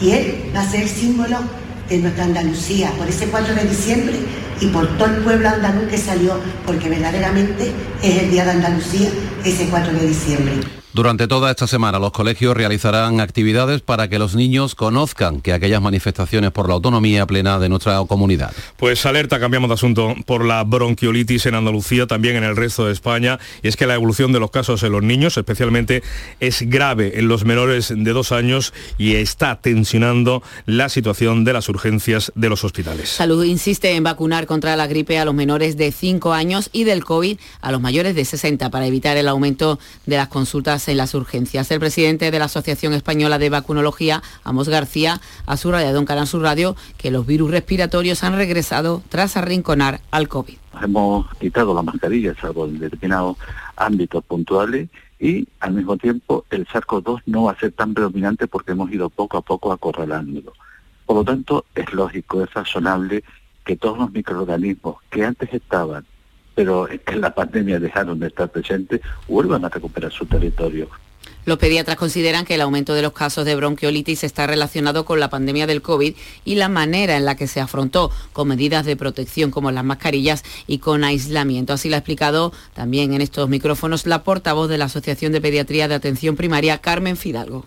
Y 0.00 0.12
él 0.12 0.50
va 0.54 0.60
a 0.60 0.70
ser 0.70 0.88
símbolo 0.88 1.38
de 1.88 1.98
nuestra 1.98 2.24
Andalucía, 2.24 2.90
por 2.96 3.08
ese 3.08 3.26
4 3.26 3.54
de 3.54 3.64
diciembre 3.64 4.14
y 4.60 4.66
por 4.66 4.86
todo 4.96 5.08
el 5.08 5.22
pueblo 5.22 5.48
andaluz 5.48 5.88
que 5.88 5.98
salió, 5.98 6.38
porque 6.64 6.88
verdaderamente 6.88 7.72
es 8.02 8.22
el 8.22 8.30
Día 8.30 8.44
de 8.44 8.52
Andalucía, 8.52 9.08
ese 9.44 9.66
4 9.66 9.92
de 9.92 10.06
diciembre. 10.06 10.79
Durante 10.92 11.28
toda 11.28 11.52
esta 11.52 11.68
semana 11.68 12.00
los 12.00 12.10
colegios 12.10 12.56
realizarán 12.56 13.20
actividades 13.20 13.80
para 13.80 14.08
que 14.08 14.18
los 14.18 14.34
niños 14.34 14.74
conozcan 14.74 15.40
que 15.40 15.52
aquellas 15.52 15.80
manifestaciones 15.80 16.50
por 16.50 16.66
la 16.66 16.74
autonomía 16.74 17.26
plena 17.26 17.60
de 17.60 17.68
nuestra 17.68 18.02
comunidad. 18.08 18.52
Pues 18.76 19.06
alerta, 19.06 19.38
cambiamos 19.38 19.70
de 19.70 19.74
asunto, 19.74 20.16
por 20.26 20.44
la 20.44 20.64
bronquiolitis 20.64 21.46
en 21.46 21.54
Andalucía, 21.54 22.08
también 22.08 22.34
en 22.34 22.42
el 22.42 22.56
resto 22.56 22.86
de 22.86 22.92
España, 22.92 23.38
y 23.62 23.68
es 23.68 23.76
que 23.76 23.86
la 23.86 23.94
evolución 23.94 24.32
de 24.32 24.40
los 24.40 24.50
casos 24.50 24.82
en 24.82 24.90
los 24.90 25.04
niños 25.04 25.36
especialmente 25.36 26.02
es 26.40 26.68
grave 26.68 27.20
en 27.20 27.28
los 27.28 27.44
menores 27.44 27.94
de 27.96 28.12
dos 28.12 28.32
años 28.32 28.74
y 28.98 29.14
está 29.14 29.60
tensionando 29.60 30.42
la 30.66 30.88
situación 30.88 31.44
de 31.44 31.52
las 31.52 31.68
urgencias 31.68 32.32
de 32.34 32.48
los 32.48 32.64
hospitales. 32.64 33.10
Salud 33.10 33.44
insiste 33.44 33.94
en 33.94 34.02
vacunar 34.02 34.46
contra 34.46 34.74
la 34.74 34.88
gripe 34.88 35.20
a 35.20 35.24
los 35.24 35.34
menores 35.34 35.76
de 35.76 35.92
5 35.92 36.32
años 36.32 36.68
y 36.72 36.82
del 36.82 37.04
COVID 37.04 37.38
a 37.60 37.70
los 37.70 37.80
mayores 37.80 38.16
de 38.16 38.24
60 38.24 38.70
para 38.70 38.86
evitar 38.88 39.16
el 39.16 39.28
aumento 39.28 39.78
de 40.06 40.16
las 40.16 40.26
consultas 40.26 40.79
en 40.88 40.96
las 40.96 41.14
urgencias. 41.14 41.70
El 41.70 41.80
presidente 41.80 42.30
de 42.30 42.38
la 42.38 42.46
Asociación 42.46 42.92
Española 42.92 43.38
de 43.38 43.50
Vacunología, 43.50 44.22
Amos 44.44 44.68
García, 44.68 45.20
ha 45.46 45.56
subrayado 45.56 45.98
en 45.98 46.06
Canal 46.06 46.26
Sur 46.26 46.42
Radio 46.42 46.76
que 46.98 47.10
los 47.10 47.26
virus 47.26 47.50
respiratorios 47.50 48.24
han 48.24 48.36
regresado 48.36 49.02
tras 49.08 49.36
arrinconar 49.36 50.00
al 50.10 50.28
COVID. 50.28 50.56
Hemos 50.82 51.26
quitado 51.38 51.74
la 51.74 51.82
mascarilla, 51.82 52.34
salvo 52.40 52.66
en 52.66 52.78
determinados 52.78 53.36
ámbitos 53.76 54.24
puntuales, 54.24 54.88
y 55.18 55.46
al 55.60 55.74
mismo 55.74 55.96
tiempo 55.96 56.44
el 56.50 56.66
SARS-CoV-2 56.66 57.22
no 57.26 57.44
va 57.44 57.52
a 57.52 57.58
ser 57.58 57.72
tan 57.72 57.92
predominante 57.92 58.46
porque 58.46 58.72
hemos 58.72 58.90
ido 58.90 59.10
poco 59.10 59.36
a 59.36 59.42
poco 59.42 59.72
acorralándolo. 59.72 60.52
Por 61.04 61.16
lo 61.16 61.24
tanto, 61.24 61.66
es 61.74 61.92
lógico, 61.92 62.42
es 62.42 62.54
razonable 62.54 63.22
que 63.64 63.76
todos 63.76 63.98
los 63.98 64.10
microorganismos 64.12 64.96
que 65.10 65.24
antes 65.24 65.52
estaban, 65.52 66.06
pero 66.54 66.86
que 66.86 67.12
en 67.12 67.20
la 67.20 67.34
pandemia 67.34 67.78
dejaron 67.78 68.18
de 68.18 68.28
estar 68.28 68.48
presentes, 68.48 69.00
vuelvan 69.28 69.64
a 69.64 69.68
recuperar 69.68 70.12
su 70.12 70.26
territorio. 70.26 70.88
Los 71.46 71.58
pediatras 71.58 71.96
consideran 71.96 72.44
que 72.44 72.54
el 72.54 72.60
aumento 72.60 72.92
de 72.92 73.02
los 73.02 73.12
casos 73.12 73.46
de 73.46 73.54
bronquiolitis 73.56 74.24
está 74.24 74.46
relacionado 74.46 75.06
con 75.06 75.20
la 75.20 75.30
pandemia 75.30 75.66
del 75.66 75.80
COVID 75.80 76.14
y 76.44 76.54
la 76.56 76.68
manera 76.68 77.16
en 77.16 77.24
la 77.24 77.34
que 77.34 77.46
se 77.46 77.60
afrontó, 77.60 78.10
con 78.32 78.48
medidas 78.48 78.84
de 78.84 78.96
protección 78.96 79.50
como 79.50 79.70
las 79.70 79.84
mascarillas 79.84 80.44
y 80.66 80.78
con 80.78 81.02
aislamiento. 81.02 81.72
Así 81.72 81.88
lo 81.88 81.94
ha 81.94 81.98
explicado 81.98 82.52
también 82.74 83.14
en 83.14 83.22
estos 83.22 83.48
micrófonos 83.48 84.06
la 84.06 84.22
portavoz 84.22 84.68
de 84.68 84.78
la 84.78 84.84
Asociación 84.84 85.32
de 85.32 85.40
Pediatría 85.40 85.88
de 85.88 85.94
Atención 85.94 86.36
Primaria, 86.36 86.78
Carmen 86.78 87.16
Fidalgo 87.16 87.64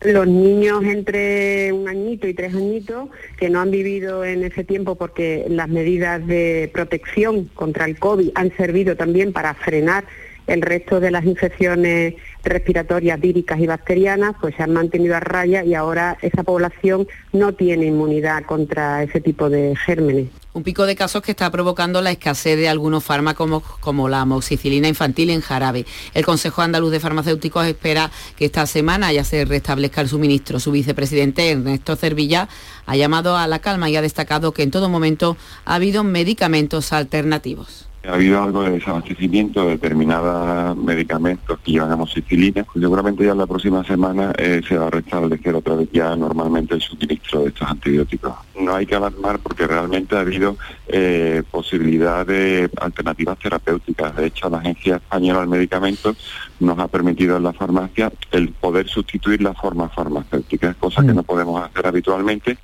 los 0.00 0.26
niños 0.26 0.84
entre 0.84 1.72
un 1.72 1.88
añito 1.88 2.28
y 2.28 2.34
tres 2.34 2.54
añitos 2.54 3.08
que 3.36 3.50
no 3.50 3.60
han 3.60 3.70
vivido 3.70 4.24
en 4.24 4.44
ese 4.44 4.64
tiempo 4.64 4.94
porque 4.94 5.46
las 5.48 5.68
medidas 5.68 6.24
de 6.26 6.70
protección 6.72 7.46
contra 7.54 7.84
el 7.84 7.98
COVID 7.98 8.30
han 8.34 8.56
servido 8.56 8.96
también 8.96 9.32
para 9.32 9.54
frenar 9.54 10.04
el 10.48 10.62
resto 10.62 10.98
de 10.98 11.10
las 11.10 11.24
infecciones 11.24 12.14
respiratorias 12.42 13.20
víricas 13.20 13.60
y 13.60 13.66
bacterianas 13.66 14.34
pues 14.40 14.54
se 14.56 14.62
han 14.62 14.72
mantenido 14.72 15.14
a 15.14 15.20
raya 15.20 15.62
y 15.64 15.74
ahora 15.74 16.18
esa 16.22 16.42
población 16.42 17.06
no 17.32 17.52
tiene 17.52 17.86
inmunidad 17.86 18.44
contra 18.44 19.02
ese 19.02 19.20
tipo 19.20 19.50
de 19.50 19.76
gérmenes. 19.76 20.28
Un 20.54 20.62
pico 20.64 20.86
de 20.86 20.96
casos 20.96 21.22
que 21.22 21.30
está 21.30 21.50
provocando 21.50 22.00
la 22.00 22.10
escasez 22.10 22.56
de 22.56 22.68
algunos 22.68 23.04
fármacos 23.04 23.62
como 23.80 24.08
la 24.08 24.22
amoxicilina 24.22 24.88
infantil 24.88 25.30
en 25.30 25.42
jarabe. 25.42 25.84
El 26.14 26.24
Consejo 26.24 26.62
Andaluz 26.62 26.90
de 26.90 27.00
Farmacéuticos 27.00 27.66
espera 27.66 28.10
que 28.34 28.46
esta 28.46 28.66
semana 28.66 29.12
ya 29.12 29.24
se 29.24 29.44
restablezca 29.44 30.00
el 30.00 30.08
suministro. 30.08 30.58
Su 30.58 30.72
vicepresidente 30.72 31.50
Ernesto 31.50 31.94
Cervilla 31.96 32.48
ha 32.86 32.96
llamado 32.96 33.36
a 33.36 33.46
la 33.46 33.60
calma 33.60 33.90
y 33.90 33.96
ha 33.96 34.02
destacado 34.02 34.52
que 34.52 34.62
en 34.62 34.70
todo 34.70 34.88
momento 34.88 35.36
ha 35.64 35.74
habido 35.74 36.02
medicamentos 36.02 36.92
alternativos. 36.92 37.87
Ha 38.04 38.14
habido 38.14 38.42
algo 38.42 38.62
de 38.62 38.70
desabastecimiento 38.70 39.64
de 39.64 39.70
determinados 39.72 40.76
medicamentos 40.76 41.58
que 41.60 41.72
llevan 41.72 41.92
amoxicilina. 41.92 42.64
Seguramente 42.72 43.24
ya 43.24 43.34
la 43.34 43.46
próxima 43.46 43.84
semana 43.84 44.32
eh, 44.38 44.60
se 44.66 44.78
va 44.78 44.86
a 44.86 44.90
restablecer 44.90 45.54
otra 45.54 45.74
vez 45.74 45.88
ya 45.92 46.14
normalmente 46.16 46.74
el 46.74 46.80
suministro 46.80 47.42
de 47.42 47.48
estos 47.48 47.68
antibióticos. 47.68 48.34
No 48.58 48.74
hay 48.74 48.86
que 48.86 48.94
alarmar 48.94 49.40
porque 49.40 49.66
realmente 49.66 50.16
ha 50.16 50.20
habido 50.20 50.56
eh, 50.86 51.42
posibilidad 51.50 52.24
de 52.24 52.70
alternativas 52.80 53.38
terapéuticas. 53.38 54.16
De 54.16 54.26
hecho, 54.26 54.48
la 54.48 54.58
Agencia 54.58 54.96
Española 54.96 55.40
del 55.40 55.48
Medicamento 55.48 56.14
nos 56.60 56.78
ha 56.78 56.88
permitido 56.88 57.36
en 57.36 57.42
la 57.42 57.52
farmacia 57.52 58.12
el 58.30 58.50
poder 58.50 58.88
sustituir 58.88 59.42
la 59.42 59.54
forma 59.54 59.88
farmacéutica, 59.88 60.74
cosa 60.74 61.02
que 61.02 61.12
mm. 61.12 61.16
no 61.16 61.22
podemos 61.24 61.62
hacer 61.62 61.86
habitualmente 61.86 62.58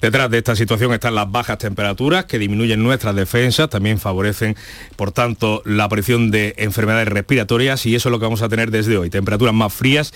Detrás 0.00 0.30
de 0.30 0.38
esta 0.38 0.56
situación 0.56 0.92
están 0.92 1.14
las 1.14 1.30
bajas 1.30 1.58
temperaturas 1.58 2.24
que 2.24 2.38
disminuyen 2.38 2.82
nuestras 2.82 3.14
defensas, 3.14 3.68
también 3.70 3.98
favorecen, 3.98 4.56
por 4.96 5.12
tanto, 5.12 5.62
la 5.64 5.84
aparición 5.84 6.30
de 6.30 6.54
enfermedades 6.58 7.08
respiratorias 7.08 7.86
y 7.86 7.94
eso 7.94 8.08
es 8.08 8.10
lo 8.10 8.18
que 8.18 8.24
vamos 8.24 8.42
a 8.42 8.48
tener 8.48 8.70
desde 8.70 8.98
hoy. 8.98 9.10
Temperaturas 9.10 9.54
más 9.54 9.72
frías 9.72 10.12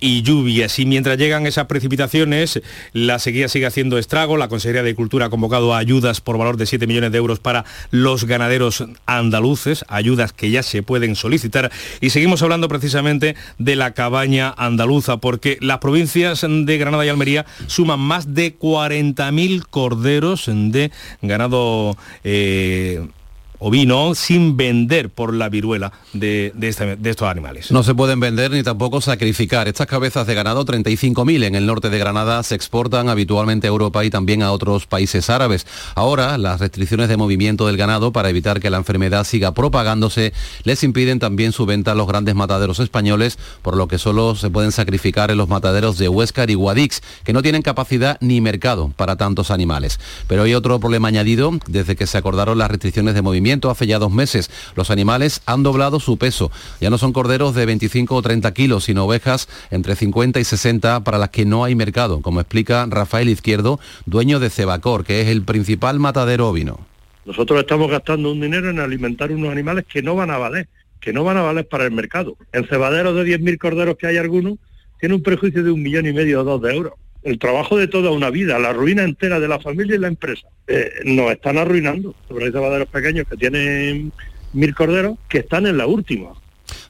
y 0.00 0.22
lluvias. 0.22 0.78
Y 0.78 0.86
mientras 0.86 1.18
llegan 1.18 1.46
esas 1.46 1.66
precipitaciones, 1.66 2.60
la 2.92 3.18
sequía 3.18 3.48
sigue 3.48 3.66
haciendo 3.66 3.98
estrago. 3.98 4.36
La 4.36 4.48
Consejería 4.48 4.82
de 4.82 4.94
Cultura 4.94 5.26
ha 5.26 5.30
convocado 5.30 5.74
ayudas 5.74 6.20
por 6.20 6.38
valor 6.38 6.56
de 6.56 6.66
7 6.66 6.86
millones 6.86 7.12
de 7.12 7.18
euros 7.18 7.38
para 7.38 7.64
los 7.90 8.24
ganaderos 8.24 8.84
andaluces, 9.06 9.84
ayudas 9.88 10.32
que 10.32 10.50
ya 10.50 10.62
se 10.62 10.82
pueden 10.82 11.16
solicitar. 11.16 11.70
Y 12.00 12.10
seguimos 12.10 12.42
hablando 12.42 12.68
precisamente 12.68 13.36
de 13.58 13.76
la 13.76 13.92
cabaña 13.92 14.54
andaluza, 14.56 15.18
porque 15.18 15.58
las 15.60 15.78
provincias 15.78 16.46
de 16.48 16.78
Granada 16.78 17.06
y 17.06 17.08
Almería 17.08 17.46
suman 17.66 18.00
más 18.00 18.34
de 18.34 18.54
40 18.54 18.89
40.000 18.90 19.64
corderos 19.70 20.46
de 20.46 20.90
ganado 21.22 21.96
eh, 22.24 23.06
ovino 23.60 24.14
sin 24.14 24.56
vender 24.56 25.10
por 25.10 25.32
la 25.34 25.48
viruela 25.48 25.92
de, 26.12 26.52
este, 26.60 26.96
de, 26.96 27.10
estos 27.10 27.28
animales. 27.28 27.70
No 27.70 27.82
se 27.82 27.94
pueden 27.94 28.18
vender 28.18 28.50
ni 28.50 28.62
tampoco 28.62 29.00
sacrificar. 29.00 29.68
Estas 29.68 29.86
cabezas 29.86 30.26
de 30.26 30.34
ganado, 30.34 30.64
35.000 30.64 31.44
en 31.44 31.54
el 31.54 31.66
norte 31.66 31.90
de 31.90 31.98
Granada, 31.98 32.42
se 32.42 32.54
exportan 32.54 33.08
habitualmente 33.08 33.66
a 33.66 33.70
Europa 33.70 34.04
y 34.04 34.10
también 34.10 34.42
a 34.42 34.50
otros 34.50 34.86
países 34.86 35.30
árabes. 35.30 35.66
Ahora, 35.94 36.38
las 36.38 36.60
restricciones 36.60 37.08
de 37.08 37.18
movimiento 37.18 37.66
del 37.66 37.76
ganado 37.76 38.12
para 38.12 38.30
evitar 38.30 38.60
que 38.60 38.70
la 38.70 38.78
enfermedad 38.78 39.24
siga 39.24 39.52
propagándose 39.52 40.32
les 40.64 40.82
impiden 40.82 41.18
también 41.18 41.52
su 41.52 41.66
venta 41.66 41.92
a 41.92 41.94
los 41.94 42.08
grandes 42.08 42.34
mataderos 42.34 42.80
españoles, 42.80 43.38
por 43.62 43.76
lo 43.76 43.88
que 43.88 43.98
solo 43.98 44.34
se 44.34 44.50
pueden 44.50 44.72
sacrificar 44.72 45.30
en 45.30 45.36
los 45.36 45.48
mataderos 45.48 45.98
de 45.98 46.08
Huescar 46.08 46.50
y 46.50 46.54
Guadix, 46.54 47.02
que 47.24 47.34
no 47.34 47.42
tienen 47.42 47.62
capacidad 47.62 48.16
ni 48.20 48.40
mercado 48.40 48.90
para 48.96 49.16
tantos 49.16 49.50
animales. 49.50 50.00
Pero 50.26 50.44
hay 50.44 50.54
otro 50.54 50.80
problema 50.80 51.08
añadido 51.08 51.52
desde 51.66 51.94
que 51.94 52.06
se 52.06 52.16
acordaron 52.16 52.56
las 52.56 52.70
restricciones 52.70 53.14
de 53.14 53.22
movimiento 53.22 53.49
hace 53.70 53.86
ya 53.86 53.98
dos 53.98 54.12
meses. 54.12 54.50
Los 54.76 54.90
animales 54.90 55.42
han 55.46 55.62
doblado 55.62 55.98
su 55.98 56.16
peso. 56.18 56.50
Ya 56.80 56.90
no 56.90 56.98
son 56.98 57.12
corderos 57.12 57.54
de 57.54 57.66
25 57.66 58.14
o 58.14 58.22
30 58.22 58.52
kilos, 58.54 58.84
sino 58.84 59.04
ovejas 59.04 59.48
entre 59.70 59.96
50 59.96 60.38
y 60.38 60.44
60 60.44 61.02
para 61.02 61.18
las 61.18 61.30
que 61.30 61.44
no 61.44 61.64
hay 61.64 61.74
mercado, 61.74 62.20
como 62.20 62.40
explica 62.40 62.86
Rafael 62.88 63.28
Izquierdo, 63.28 63.80
dueño 64.06 64.38
de 64.38 64.50
Cebacor, 64.50 65.04
que 65.04 65.20
es 65.20 65.28
el 65.28 65.42
principal 65.42 65.98
matadero 65.98 66.48
ovino. 66.48 66.78
Nosotros 67.24 67.60
estamos 67.60 67.90
gastando 67.90 68.30
un 68.30 68.40
dinero 68.40 68.70
en 68.70 68.78
alimentar 68.78 69.32
unos 69.32 69.50
animales 69.50 69.84
que 69.86 70.02
no 70.02 70.14
van 70.14 70.30
a 70.30 70.38
valer, 70.38 70.68
que 71.00 71.12
no 71.12 71.24
van 71.24 71.36
a 71.36 71.42
valer 71.42 71.66
para 71.66 71.84
el 71.84 71.90
mercado. 71.90 72.36
En 72.52 72.66
cebaderos 72.66 73.16
de 73.16 73.38
10.000 73.38 73.58
corderos 73.58 73.96
que 73.96 74.06
hay 74.06 74.16
algunos, 74.16 74.58
tiene 75.00 75.16
un 75.16 75.22
prejuicio 75.22 75.64
de 75.64 75.70
un 75.70 75.82
millón 75.82 76.06
y 76.06 76.12
medio 76.12 76.40
o 76.40 76.44
dos 76.44 76.62
de 76.62 76.74
euros 76.74 76.92
el 77.22 77.38
trabajo 77.38 77.76
de 77.76 77.88
toda 77.88 78.10
una 78.10 78.30
vida, 78.30 78.58
la 78.58 78.72
ruina 78.72 79.02
entera 79.02 79.40
de 79.40 79.48
la 79.48 79.60
familia 79.60 79.96
y 79.96 79.98
la 79.98 80.08
empresa. 80.08 80.48
Eh, 80.66 80.90
nos 81.04 81.30
están 81.32 81.58
arruinando, 81.58 82.14
sobre 82.28 82.50
todo 82.50 82.78
los 82.78 82.88
pequeños 82.88 83.26
que 83.28 83.36
tienen 83.36 84.12
mil 84.52 84.74
corderos, 84.74 85.18
que 85.28 85.38
están 85.38 85.66
en 85.66 85.76
la 85.76 85.86
última. 85.86 86.30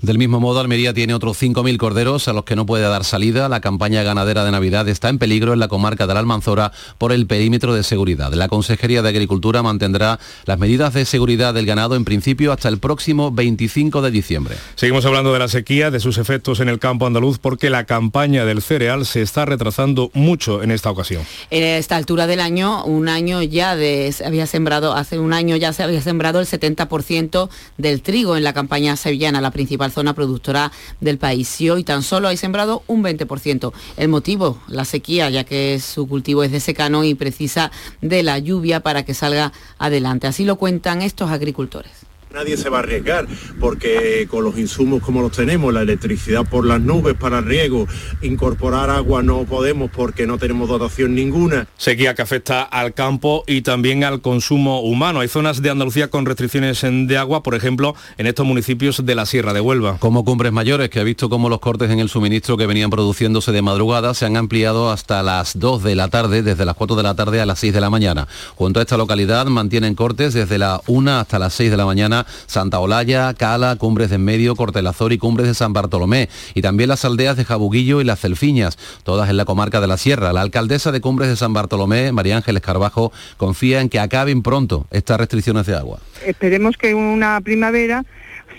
Del 0.03 0.17
mismo 0.17 0.41
modo, 0.41 0.61
Almería 0.61 0.95
tiene 0.95 1.13
otros 1.13 1.41
5.000 1.43 1.77
corderos 1.77 2.27
a 2.27 2.33
los 2.33 2.45
que 2.45 2.57
no 2.57 2.65
puede 2.65 2.85
dar 2.85 3.05
salida. 3.05 3.51
La 3.51 3.61
campaña 3.61 4.03
ganadera 4.03 4.47
de 4.47 4.51
Navidad 4.51 4.89
está 4.89 5.11
en 5.11 5.19
peligro 5.19 5.53
en 5.53 5.59
la 5.59 5.69
comarca 5.69 6.07
de 6.07 6.15
la 6.15 6.21
Almanzora 6.21 6.73
por 6.97 7.13
el 7.13 7.27
perímetro 7.27 7.75
de 7.75 7.83
seguridad. 7.83 8.33
La 8.33 8.49
Consejería 8.49 9.03
de 9.03 9.11
Agricultura 9.11 9.63
mantendrá 9.63 10.19
las 10.47 10.59
medidas 10.59 10.95
de 10.95 11.05
seguridad 11.05 11.53
del 11.53 11.67
ganado 11.67 11.97
en 11.97 12.07
principio 12.07 12.51
hasta 12.51 12.71
el 12.71 12.79
próximo 12.79 13.31
25 13.31 14.01
de 14.01 14.11
diciembre. 14.11 14.57
Seguimos 14.75 15.05
hablando 15.05 15.35
de 15.35 15.39
la 15.39 15.49
sequía, 15.49 15.91
de 15.91 16.01
sus 16.01 16.17
efectos 16.17 16.61
en 16.61 16.71
el 16.71 16.79
campo 16.79 17.07
andaluz, 17.07 17.39
porque 17.39 17.69
la 17.69 17.85
campaña 17.85 18.47
del 18.47 18.63
cereal 18.63 19.05
se 19.05 19.21
está 19.21 19.45
retrasando 19.45 20.11
mucho 20.15 20.63
en 20.63 20.71
esta 20.71 20.91
ocasión. 20.91 21.25
En 21.51 21.63
esta 21.63 21.97
altura 21.97 22.27
del 22.27 22.41
año, 22.41 22.87
un 22.87 23.11
año 23.11 23.43
ya 23.43 23.77
de, 23.77 24.11
se 24.13 24.25
había 24.25 24.47
sembrado, 24.47 24.95
hace 24.95 25.19
un 25.19 25.35
año 25.35 25.57
ya 25.57 25.75
se 25.75 25.83
había 25.83 26.01
sembrado 26.01 26.41
el 26.41 26.47
70% 26.47 27.51
del 27.77 28.01
trigo 28.01 28.39
en 28.39 28.45
la 28.45 28.55
campaña 28.55 28.97
sevillana, 28.97 29.43
la 29.43 29.51
principal 29.51 29.90
zona 29.91 30.15
productora 30.15 30.73
del 31.01 31.19
país. 31.19 31.61
Y 31.61 31.71
hoy 31.71 31.85
tan 31.85 32.03
solo 32.03 32.29
hay 32.29 32.37
sembrado 32.37 32.83
un 32.87 33.03
20%. 33.03 33.73
El 33.97 34.09
motivo, 34.09 34.59
la 34.69 34.85
sequía, 34.85 35.31
ya 35.31 35.45
que 35.45 35.81
su 35.81 36.07
cultivo 36.07 36.43
es 36.43 36.53
de 36.53 36.61
secano 36.61 37.05
y 37.05 37.15
precisa 37.15 37.71
de 38.01 38.23
la 38.23 38.39
lluvia 38.39 38.81
para 38.81 39.05
que 39.05 39.15
salga 39.15 39.53
adelante. 39.79 40.27
Así 40.27 40.45
lo 40.45 40.57
cuentan 40.57 41.03
estos 41.03 41.31
agricultores. 41.31 42.00
Nadie 42.33 42.57
se 42.57 42.69
va 42.69 42.79
a 42.79 42.81
arriesgar 42.81 43.27
porque 43.59 44.29
con 44.31 44.45
los 44.45 44.57
insumos 44.57 45.03
como 45.03 45.21
los 45.21 45.33
tenemos, 45.33 45.75
la 45.75 45.83
electricidad 45.83 46.49
por 46.49 46.65
las 46.65 46.81
nubes 46.81 47.15
para 47.15 47.41
riego, 47.41 47.89
incorporar 48.23 48.89
agua 48.89 49.23
no 49.23 49.45
podemos 49.45 49.91
porque 49.91 50.29
no 50.29 50.39
tenemos 50.39 50.69
dotación 50.69 51.15
ninguna. 51.15 51.67
Sequía 51.77 52.15
que 52.15 52.23
afecta 52.23 52.63
al 52.63 52.95
campo 52.95 53.43
y 53.49 53.63
también 53.63 54.05
al 54.05 54.21
consumo 54.21 54.81
humano. 54.81 55.21
Hay 55.21 55.29
zonas 55.29 55.61
de 55.61 55.71
Andalucía 55.71 56.09
con 56.09 56.25
restricciones 56.25 56.81
de 56.83 57.19
agua, 57.19 57.43
por 57.43 57.57
ejemplo, 57.57 57.97
en 58.17 58.29
estos 58.29 58.47
municipios 58.47 59.05
de 59.05 59.15
la 59.15 59.27
Sierra 59.27 59.53
de 59.53 59.61
Huelva. 59.61 59.99
Como 59.99 60.25
Cumbres 60.25 60.53
Mayores, 60.53 60.89
que 60.89 61.01
ha 61.01 61.05
visto 61.05 61.29
cómo 61.29 61.49
los 61.49 61.59
cortes 61.59 61.91
en 61.91 61.99
el 61.99 62.09
suministro 62.09 62.57
que 62.57 62.67
venían 62.67 62.91
produciéndose 62.91 63.51
de 63.51 63.63
madrugada 63.63 64.15
se 64.15 64.27
han 64.27 64.37
ampliado 64.37 64.91
hasta 64.93 65.23
las 65.25 65.59
2 65.59 65.83
de 65.83 65.97
la 65.97 66.09
tarde, 66.09 66.43
desde 66.43 66.65
las 66.65 66.77
4 66.77 66.95
de 66.95 67.03
la 67.03 67.15
tarde 67.15 67.41
a 67.41 67.47
las 67.47 67.59
6 67.59 67.73
de 67.73 67.81
la 67.81 67.91
mañana. 67.91 68.29
Junto 68.55 68.79
a 68.79 68.83
esta 68.83 68.97
localidad 68.97 69.47
mantienen 69.47 69.97
cortes 69.97 70.33
desde 70.33 70.59
la 70.59 70.81
1 70.87 71.11
hasta 71.19 71.41
las 71.41 71.55
6 71.55 71.73
de 71.73 71.77
la 71.77 71.87
mañana 71.87 72.20
Santa 72.47 72.79
Olalla, 72.81 73.35
Cala, 73.35 73.77
Cumbres 73.77 74.11
de 74.11 74.19
Medio, 74.19 74.57
Cortelazor 74.57 75.13
y 75.13 75.19
Cumbres 75.19 75.47
de 75.47 75.55
San 75.55 75.73
Bartolomé. 75.73 76.29
Y 76.55 76.63
también 76.63 76.89
las 76.89 77.05
aldeas 77.05 77.37
de 77.37 77.45
Jabuguillo 77.45 78.01
y 78.01 78.05
Las 78.05 78.21
Celfiñas, 78.21 78.79
todas 79.03 79.31
en 79.31 79.37
la 79.37 79.45
comarca 79.45 79.81
de 79.81 79.87
la 79.87 79.97
Sierra. 79.97 80.33
La 80.33 80.43
alcaldesa 80.43 80.93
de 80.93 81.01
Cumbres 81.01 81.29
de 81.29 81.37
San 81.37 81.53
Bartolomé, 81.53 82.13
María 82.13 82.37
Ángeles 82.37 82.63
Carbajo, 82.63 83.13
confía 83.37 83.81
en 83.81 83.89
que 83.89 84.01
acaben 84.01 84.43
pronto 84.43 84.87
estas 84.91 85.19
restricciones 85.19 85.67
de 85.67 85.77
agua. 85.77 86.01
Esperemos 86.25 86.77
que 86.77 86.95
una 86.95 87.41
primavera 87.41 88.05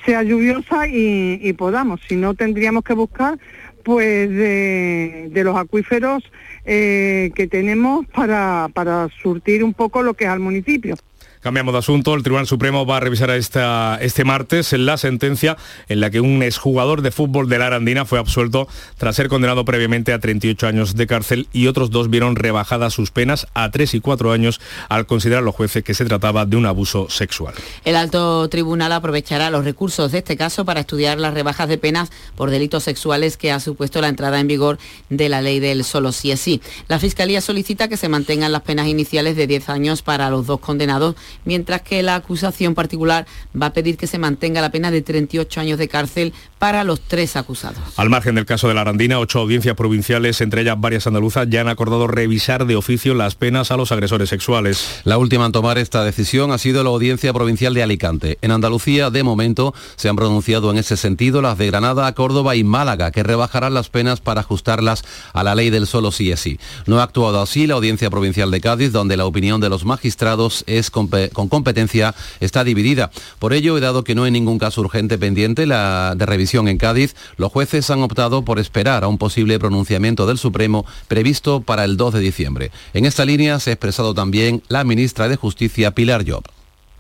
sea 0.06 0.24
lluviosa 0.24 0.88
y, 0.88 1.54
podamos. 1.54 2.02
Si 2.08 2.16
no, 2.16 2.34
tendríamos 2.34 2.84
que 2.84 2.94
buscar 2.94 3.38
pues 3.84 4.30
de, 4.30 5.42
los 5.44 5.58
acuíferos 5.58 6.24
eh, 6.66 7.32
que 7.36 7.48
tenemos 7.48 8.06
para, 8.08 8.70
para 8.74 9.10
surtir 9.22 9.64
un 9.64 9.74
poco 9.74 10.04
lo 10.04 10.14
que 10.14 10.26
es 10.26 10.30
al 10.30 10.40
municipio. 10.40 10.96
Cambiamos 11.42 11.74
de 11.74 11.80
asunto. 11.80 12.14
El 12.14 12.22
Tribunal 12.22 12.46
Supremo 12.46 12.86
va 12.86 12.98
a 12.98 13.00
revisar 13.00 13.32
esta, 13.32 13.98
este 14.00 14.24
martes 14.24 14.74
la 14.74 14.98
sentencia 14.98 15.58
en 15.90 16.00
la 16.00 16.12
que 16.12 16.22
un 16.22 16.44
exjugador 16.44 17.02
de 17.02 17.10
fútbol 17.10 17.50
de 17.50 17.58
la 17.58 17.66
Arandina 17.66 18.06
fue 18.06 18.20
absuelto 18.20 18.68
tras 18.98 19.16
ser 19.16 19.28
condenado 19.28 19.66
previamente 19.66 20.14
a 20.14 20.20
38 20.20 20.68
años 20.68 20.96
de 20.96 21.08
cárcel 21.08 21.48
y 21.52 21.66
otros 21.66 21.90
dos 21.90 22.12
vieron 22.12 22.36
rebajadas 22.36 22.94
sus 22.94 23.10
penas 23.10 23.48
a 23.56 23.72
3 23.72 23.96
y 23.96 24.02
4 24.02 24.32
años 24.32 24.62
al 24.88 25.08
considerar 25.08 25.42
los 25.42 25.56
jueces 25.56 25.84
que 25.84 25.96
se 25.96 26.06
trataba 26.06 26.46
de 26.46 26.58
un 26.58 26.68
abuso 26.68 27.10
sexual. 27.10 27.56
El 27.86 27.96
alto 27.96 28.48
tribunal 28.50 28.92
aprovechará 28.92 29.50
los 29.50 29.66
recursos 29.66 30.12
de 30.12 30.20
este 30.20 30.38
caso 30.38 30.64
para 30.64 30.82
estudiar 30.82 31.20
las 31.20 31.34
rebajas 31.34 31.68
de 31.68 31.80
penas 31.80 32.12
por 32.36 32.52
delitos 32.52 32.84
sexuales 32.84 33.38
que 33.38 33.52
ha 33.52 33.60
supuesto 33.60 34.00
la 34.00 34.10
entrada 34.10 34.40
en 34.40 34.48
vigor 34.48 34.78
de 35.10 35.28
la 35.28 35.42
ley 35.42 35.60
del 35.60 35.84
solo 35.86 36.12
sí 36.12 36.30
es 36.30 36.40
sí. 36.40 36.62
La 36.88 37.00
Fiscalía 37.00 37.42
solicita 37.42 37.88
que 37.88 37.98
se 37.98 38.10
mantengan 38.10 38.52
las 38.52 38.62
penas 38.62 38.86
iniciales 38.86 39.36
de 39.36 39.48
10 39.48 39.70
años 39.70 40.04
para 40.04 40.30
los 40.30 40.46
dos 40.46 40.60
condenados 40.60 41.16
mientras 41.46 41.82
que 41.82 42.04
la 42.04 42.16
acusación 42.16 42.76
particular 42.76 43.26
va 43.60 43.68
a 43.68 43.74
pedir 43.74 43.98
que 43.98 44.08
se 44.08 44.20
mantenga 44.20 44.62
la 44.62 44.72
pena 44.72 44.92
de 44.92 45.02
38 45.02 45.60
años 45.60 45.80
de 45.80 45.88
cárcel 45.88 46.34
para 46.60 46.84
los 46.84 47.02
tres 47.02 47.36
acusados. 47.36 47.80
Al 47.98 48.10
margen 48.10 48.36
del 48.36 48.46
caso 48.46 48.68
de 48.68 48.74
la 48.74 48.82
Arandina, 48.82 49.20
ocho 49.20 49.40
audiencias 49.40 49.76
provinciales, 49.76 50.42
entre 50.42 50.62
ellas 50.62 50.80
varias 50.80 51.08
andaluzas, 51.08 51.48
ya 51.50 51.62
han 51.62 51.70
acordado 51.70 52.08
revisar 52.08 52.66
de 52.66 52.76
oficio 52.76 53.14
las 53.14 53.36
penas 53.36 53.72
a 53.72 53.78
los 53.78 53.92
agresores 53.92 54.30
sexuales. 54.30 55.02
La 55.04 55.18
última 55.18 55.46
en 55.46 55.52
tomar 55.52 55.78
esta 55.78 56.04
decisión 56.04 56.52
ha 56.52 56.58
sido 56.58 56.84
la 56.84 56.90
Audiencia 56.90 57.34
Provincial 57.34 57.74
de 57.74 57.84
Alicante. 57.84 58.38
En 58.42 58.52
Andalucía, 58.52 59.10
de 59.10 59.24
momento, 59.24 59.74
se 59.96 60.10
han 60.10 60.16
pronunciado 60.16 60.72
en 60.72 60.78
ese 60.78 60.98
sentido 60.98 61.42
las 61.42 61.58
de 61.58 61.68
Granada, 61.68 62.14
Córdoba 62.14 62.56
y 62.56 62.64
Málaga, 62.64 63.12
que 63.12 63.24
rebajarán 63.24 63.74
las 63.74 63.90
penas 63.90 64.22
para 64.22 64.42
ajustarlas 64.42 65.04
a 65.34 65.44
la 65.44 65.56
ley 65.56 65.70
del 65.70 65.88
solo 65.88 66.12
sí 66.12 66.32
es 66.32 66.40
sí. 66.40 66.60
No 66.86 67.00
ha 67.00 67.04
actuado 67.04 67.42
así 67.42 67.68
la 67.68 67.76
Audiencia 67.76 68.10
Provincial 68.10 68.52
de 68.52 68.62
Cádiz, 68.62 68.92
donde 68.92 69.18
la 69.18 69.26
opinión 69.26 69.62
de 69.62 69.70
los 69.70 69.86
magistrados 69.86 70.64
es 70.68 70.92
con 71.30 71.50
competencia 71.50 72.16
está 72.40 72.64
dividida. 72.64 73.12
Por 73.40 73.54
ello, 73.54 73.80
dado 73.80 74.04
que 74.04 74.16
no 74.16 74.24
hay 74.24 74.32
ningún 74.32 74.60
caso 74.60 74.82
urgente 74.82 75.18
pendiente 75.18 75.66
la 75.66 76.14
de 76.16 76.26
revisión 76.26 76.68
en 76.68 76.78
Cádiz, 76.78 77.16
los 77.38 77.52
jueces 77.52 77.90
han 77.90 78.04
optado 78.04 78.44
por 78.44 78.60
esperar 78.60 79.04
a 79.04 79.08
un 79.08 79.18
posible 79.18 79.60
pronunciamiento 79.60 80.26
del 80.26 80.38
Supremo 80.38 80.86
previsto 81.08 81.62
para 81.62 81.84
el 81.84 81.98
2 81.98 82.14
de 82.14 82.20
diciembre. 82.20 82.72
En 82.94 83.06
esta 83.06 83.26
línea 83.26 83.60
se 83.60 83.72
ha 83.72 83.74
expresado 83.74 84.14
también 84.14 84.64
la 84.68 84.84
ministra 84.84 85.28
de 85.28 85.36
Justicia, 85.36 85.92
Pilar 85.92 86.24
Job. 86.28 86.44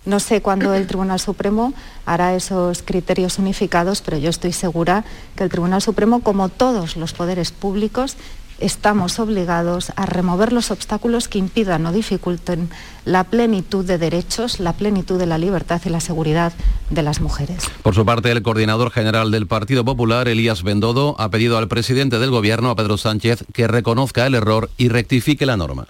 No 0.03 0.19
sé 0.19 0.41
cuándo 0.41 0.73
el 0.73 0.87
Tribunal 0.87 1.19
Supremo 1.19 1.73
hará 2.07 2.35
esos 2.35 2.81
criterios 2.81 3.37
unificados, 3.37 4.01
pero 4.01 4.17
yo 4.17 4.31
estoy 4.31 4.51
segura 4.51 5.05
que 5.35 5.43
el 5.43 5.51
Tribunal 5.51 5.83
Supremo, 5.83 6.23
como 6.23 6.49
todos 6.49 6.97
los 6.97 7.13
poderes 7.13 7.51
públicos, 7.51 8.17
estamos 8.61 9.19
obligados 9.19 9.91
a 9.95 10.05
remover 10.05 10.53
los 10.53 10.71
obstáculos 10.71 11.27
que 11.27 11.39
impidan 11.39 11.85
o 11.85 11.91
dificulten 11.91 12.69
la 13.03 13.23
plenitud 13.23 13.83
de 13.83 13.97
derechos, 13.97 14.59
la 14.59 14.73
plenitud 14.73 15.19
de 15.19 15.25
la 15.25 15.37
libertad 15.37 15.81
y 15.85 15.89
la 15.89 15.99
seguridad 15.99 16.53
de 16.89 17.03
las 17.03 17.19
mujeres. 17.19 17.63
Por 17.83 17.95
su 17.95 18.05
parte, 18.05 18.31
el 18.31 18.43
coordinador 18.43 18.91
general 18.91 19.31
del 19.31 19.47
Partido 19.47 19.83
Popular, 19.83 20.27
Elías 20.27 20.63
Bendodo, 20.63 21.15
ha 21.19 21.29
pedido 21.29 21.57
al 21.57 21.67
presidente 21.67 22.19
del 22.19 22.31
Gobierno, 22.31 22.69
a 22.69 22.75
Pedro 22.75 22.97
Sánchez, 22.97 23.43
que 23.53 23.67
reconozca 23.67 24.25
el 24.25 24.35
error 24.35 24.69
y 24.77 24.89
rectifique 24.89 25.45
la 25.45 25.57
norma. 25.57 25.87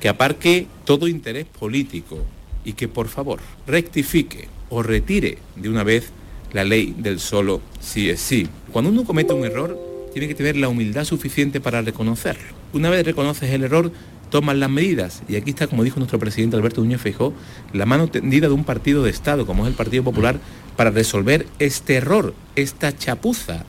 Que 0.00 0.08
aparque 0.08 0.66
todo 0.84 1.08
interés 1.08 1.46
político 1.46 2.18
y 2.64 2.72
que, 2.72 2.88
por 2.88 3.08
favor, 3.08 3.40
rectifique 3.66 4.48
o 4.70 4.82
retire 4.82 5.38
de 5.56 5.68
una 5.68 5.84
vez 5.84 6.10
la 6.52 6.64
ley 6.64 6.94
del 6.96 7.20
solo 7.20 7.60
sí 7.80 8.08
es 8.08 8.20
sí. 8.20 8.48
Cuando 8.72 8.90
uno 8.90 9.04
comete 9.04 9.32
un 9.32 9.44
error, 9.44 9.93
tiene 10.14 10.28
que 10.28 10.36
tener 10.36 10.56
la 10.56 10.68
humildad 10.68 11.04
suficiente 11.04 11.60
para 11.60 11.82
reconocerlo. 11.82 12.54
Una 12.72 12.88
vez 12.88 13.04
reconoces 13.04 13.50
el 13.50 13.64
error, 13.64 13.90
tomas 14.30 14.56
las 14.56 14.70
medidas. 14.70 15.22
Y 15.28 15.34
aquí 15.34 15.50
está, 15.50 15.66
como 15.66 15.82
dijo 15.82 15.98
nuestro 15.98 16.20
presidente 16.20 16.56
Alberto 16.56 16.80
Núñez 16.80 17.00
Feijó, 17.00 17.34
la 17.72 17.84
mano 17.84 18.06
tendida 18.06 18.46
de 18.46 18.54
un 18.54 18.64
partido 18.64 19.02
de 19.02 19.10
Estado, 19.10 19.44
como 19.44 19.64
es 19.64 19.70
el 19.70 19.76
Partido 19.76 20.04
Popular, 20.04 20.38
para 20.76 20.90
resolver 20.90 21.46
este 21.58 21.96
error, 21.96 22.32
esta 22.54 22.96
chapuza 22.96 23.64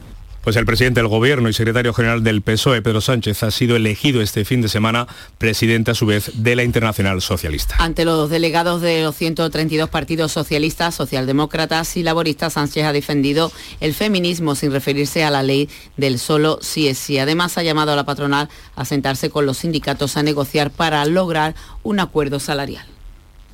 pues 0.46 0.58
el 0.58 0.66
presidente 0.68 1.00
del 1.00 1.08
Gobierno 1.08 1.50
y 1.50 1.54
secretario 1.54 1.92
general 1.92 2.24
del 2.24 2.44
PSOE, 2.44 2.84
Pedro 2.84 3.02
Sánchez, 3.02 3.42
ha 3.42 3.50
sido 3.50 3.76
elegido 3.76 4.22
este 4.22 4.46
fin 4.46 4.62
de 4.62 4.70
semana 4.70 5.08
presidente 5.40 5.90
a 5.90 5.96
su 5.96 6.06
vez 6.06 6.32
de 6.36 6.56
la 6.56 6.64
Internacional 6.64 7.20
Socialista. 7.24 7.78
Ante 7.80 8.06
los 8.06 8.30
delegados 8.30 8.80
de 8.80 9.02
los 9.02 9.16
132 9.16 9.90
partidos 9.90 10.32
socialistas, 10.32 10.94
socialdemócratas 10.94 11.98
y 11.98 12.04
laboristas, 12.04 12.54
Sánchez 12.54 12.86
ha 12.86 12.94
defendido 12.94 13.52
el 13.80 13.96
feminismo 13.96 14.54
sin 14.54 14.72
referirse 14.72 15.24
a 15.24 15.32
la 15.32 15.42
ley 15.42 15.68
del 15.98 16.20
solo 16.20 16.60
sí 16.62 16.88
es 16.88 17.00
sí. 17.00 17.18
Además, 17.18 17.58
ha 17.58 17.64
llamado 17.64 17.94
a 17.94 17.96
la 17.96 18.06
patronal 18.06 18.48
a 18.76 18.86
sentarse 18.86 19.32
con 19.32 19.48
los 19.48 19.58
sindicatos 19.58 20.16
a 20.16 20.22
negociar 20.22 20.70
para 20.70 21.04
lograr 21.06 21.56
un 21.82 22.00
acuerdo 22.00 22.40
salarial. 22.40 22.86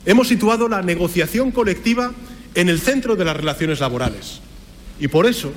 Hemos 0.06 0.28
situado 0.28 0.68
la 0.68 0.82
negociación 0.82 1.52
colectiva 1.52 2.12
en 2.54 2.68
el 2.68 2.82
centro 2.82 3.16
de 3.16 3.24
las 3.24 3.38
relaciones 3.38 3.80
laborales 3.80 4.42
y 5.00 5.08
por 5.08 5.26
eso 5.26 5.54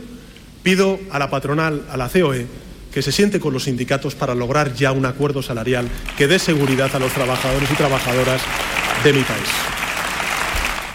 Pido 0.64 0.98
a 1.10 1.18
la 1.18 1.28
patronal, 1.28 1.84
a 1.90 1.98
la 1.98 2.08
COE, 2.08 2.46
que 2.90 3.02
se 3.02 3.12
siente 3.12 3.38
con 3.38 3.52
los 3.52 3.64
sindicatos 3.64 4.14
para 4.14 4.34
lograr 4.34 4.72
ya 4.72 4.92
un 4.92 5.04
acuerdo 5.04 5.42
salarial 5.42 5.86
que 6.16 6.26
dé 6.26 6.38
seguridad 6.38 6.90
a 6.96 6.98
los 6.98 7.12
trabajadores 7.12 7.70
y 7.70 7.74
trabajadoras 7.74 8.40
de 9.04 9.12
mi 9.12 9.22
país. 9.22 9.73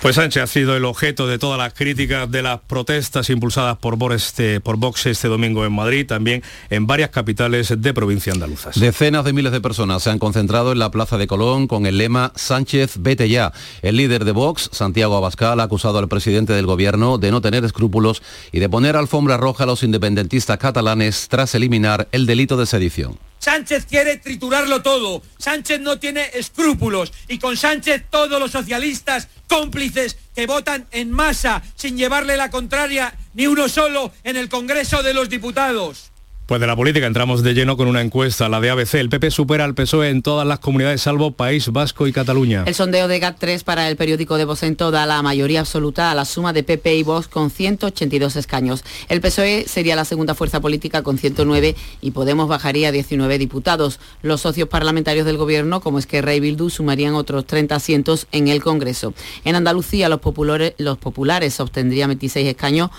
Pues 0.02 0.16
Sánchez 0.16 0.44
ha 0.44 0.48
sido 0.48 0.78
el 0.78 0.86
objeto 0.86 1.28
de 1.28 1.38
todas 1.38 1.58
las 1.58 1.74
críticas 1.74 2.32
de 2.32 2.42
las 2.42 2.62
protestas 2.62 3.30
impulsadas 3.30 3.78
por, 3.78 4.14
este, 4.14 4.62
por 4.62 4.78
Vox 4.78 5.06
este 5.08 5.28
domingo 5.28 5.66
en 5.66 5.74
Madrid, 5.74 6.08
también 6.08 6.42
en 6.70 6.88
varias 6.88 7.10
capitales 7.10 7.74
de 7.78 7.94
provincia 7.94 8.32
andaluzas. 8.32 8.80
Decenas 8.80 9.26
de 9.26 9.34
miles 9.34 9.52
de 9.52 9.60
personas 9.60 10.02
se 10.02 10.10
han 10.10 10.18
concentrado 10.18 10.72
en 10.72 10.80
la 10.80 10.90
Plaza 10.90 11.18
de 11.18 11.28
Colón 11.28 11.68
con 11.68 11.86
el 11.86 11.98
lema 11.98 12.32
Sánchez, 12.36 12.94
vete 13.00 13.28
ya. 13.28 13.52
El 13.82 13.98
líder 13.98 14.24
de 14.24 14.32
Vox, 14.32 14.70
Santiago 14.72 15.18
Abascal, 15.18 15.60
ha 15.60 15.64
acusado 15.64 16.00
al 16.00 16.08
presidente 16.08 16.54
del 16.54 16.66
gobierno 16.66 17.18
de 17.18 17.32
no 17.32 17.42
tener 17.42 17.66
escrúpulos 17.66 18.24
y 18.54 18.60
de 18.60 18.70
poner 18.70 18.96
alfombra 18.96 19.36
roja 19.36 19.66
a 19.66 19.68
los 19.68 19.84
independentistas 19.84 20.58
catalanes 20.60 21.28
tras 21.28 21.56
eliminar 21.56 22.08
el 22.14 22.26
delito 22.26 22.56
de 22.56 22.68
sedición. 22.68 23.20
Sánchez 23.40 23.86
quiere 23.86 24.18
triturarlo 24.18 24.82
todo. 24.82 25.24
Sánchez 25.38 25.80
no 25.80 25.98
tiene 25.98 26.30
escrúpulos. 26.34 27.12
Y 27.28 27.40
con 27.40 27.58
Sánchez 27.58 28.04
todos 28.10 28.40
los 28.40 28.52
socialistas 28.52 29.28
cómplices 29.48 30.18
que 30.36 30.46
votan 30.46 30.88
en 30.92 31.12
masa 31.12 31.64
sin 31.76 31.98
llevarle 31.98 32.38
la 32.38 32.52
contraria 32.52 33.16
ni 33.34 33.48
uno 33.48 33.68
solo 33.68 34.12
en 34.24 34.38
el 34.38 34.50
Congreso 34.50 35.02
de 35.02 35.14
los 35.14 35.30
Diputados. 35.30 36.12
Pues 36.50 36.60
de 36.60 36.66
la 36.66 36.76
política 36.76 37.06
entramos 37.06 37.44
de 37.44 37.54
lleno 37.54 37.78
con 37.78 37.88
una 37.88 38.02
encuesta, 38.02 38.50
la 38.50 38.60
de 38.60 38.72
ABC. 38.72 38.96
El 38.96 39.10
PP 39.10 39.30
supera 39.30 39.66
al 39.66 39.76
PSOE 39.76 40.10
en 40.10 40.24
todas 40.24 40.48
las 40.48 40.58
comunidades 40.58 41.00
salvo 41.00 41.30
País 41.30 41.70
Vasco 41.72 42.08
y 42.08 42.12
Cataluña. 42.12 42.64
El 42.66 42.74
sondeo 42.74 43.08
de 43.08 43.22
GAT3 43.22 43.64
para 43.64 43.88
el 43.88 43.96
periódico 43.96 44.36
de 44.36 44.46
Vocento 44.46 44.90
da 44.90 45.06
la 45.06 45.22
mayoría 45.22 45.60
absoluta 45.60 46.10
a 46.10 46.16
la 46.16 46.26
suma 46.26 46.52
de 46.52 46.64
PP 46.64 46.96
y 46.96 47.04
Vox 47.04 47.28
con 47.28 47.52
182 47.52 48.36
escaños. 48.36 48.84
El 49.10 49.22
PSOE 49.22 49.66
sería 49.68 49.96
la 49.96 50.06
segunda 50.06 50.34
fuerza 50.34 50.60
política 50.60 51.04
con 51.04 51.20
109 51.20 51.76
y 52.02 52.10
Podemos 52.10 52.48
bajaría 52.48 52.92
19 52.92 53.38
diputados. 53.38 54.00
Los 54.24 54.42
socios 54.42 54.70
parlamentarios 54.70 55.28
del 55.28 55.38
gobierno, 55.38 55.82
como 55.82 56.00
Esquerra 56.00 56.34
y 56.34 56.40
Bildu, 56.40 56.72
sumarían 56.72 57.14
otros 57.14 57.46
30 57.46 57.76
asientos 57.76 58.26
en 58.32 58.48
el 58.48 58.64
Congreso. 58.64 59.14
En 59.46 59.56
Andalucía 59.56 60.10
los 60.10 60.20
populares, 60.20 60.74
los 60.80 60.98
populares 60.98 61.60
obtendrían 61.60 62.10
26 62.10 62.48
escaños 62.48 62.90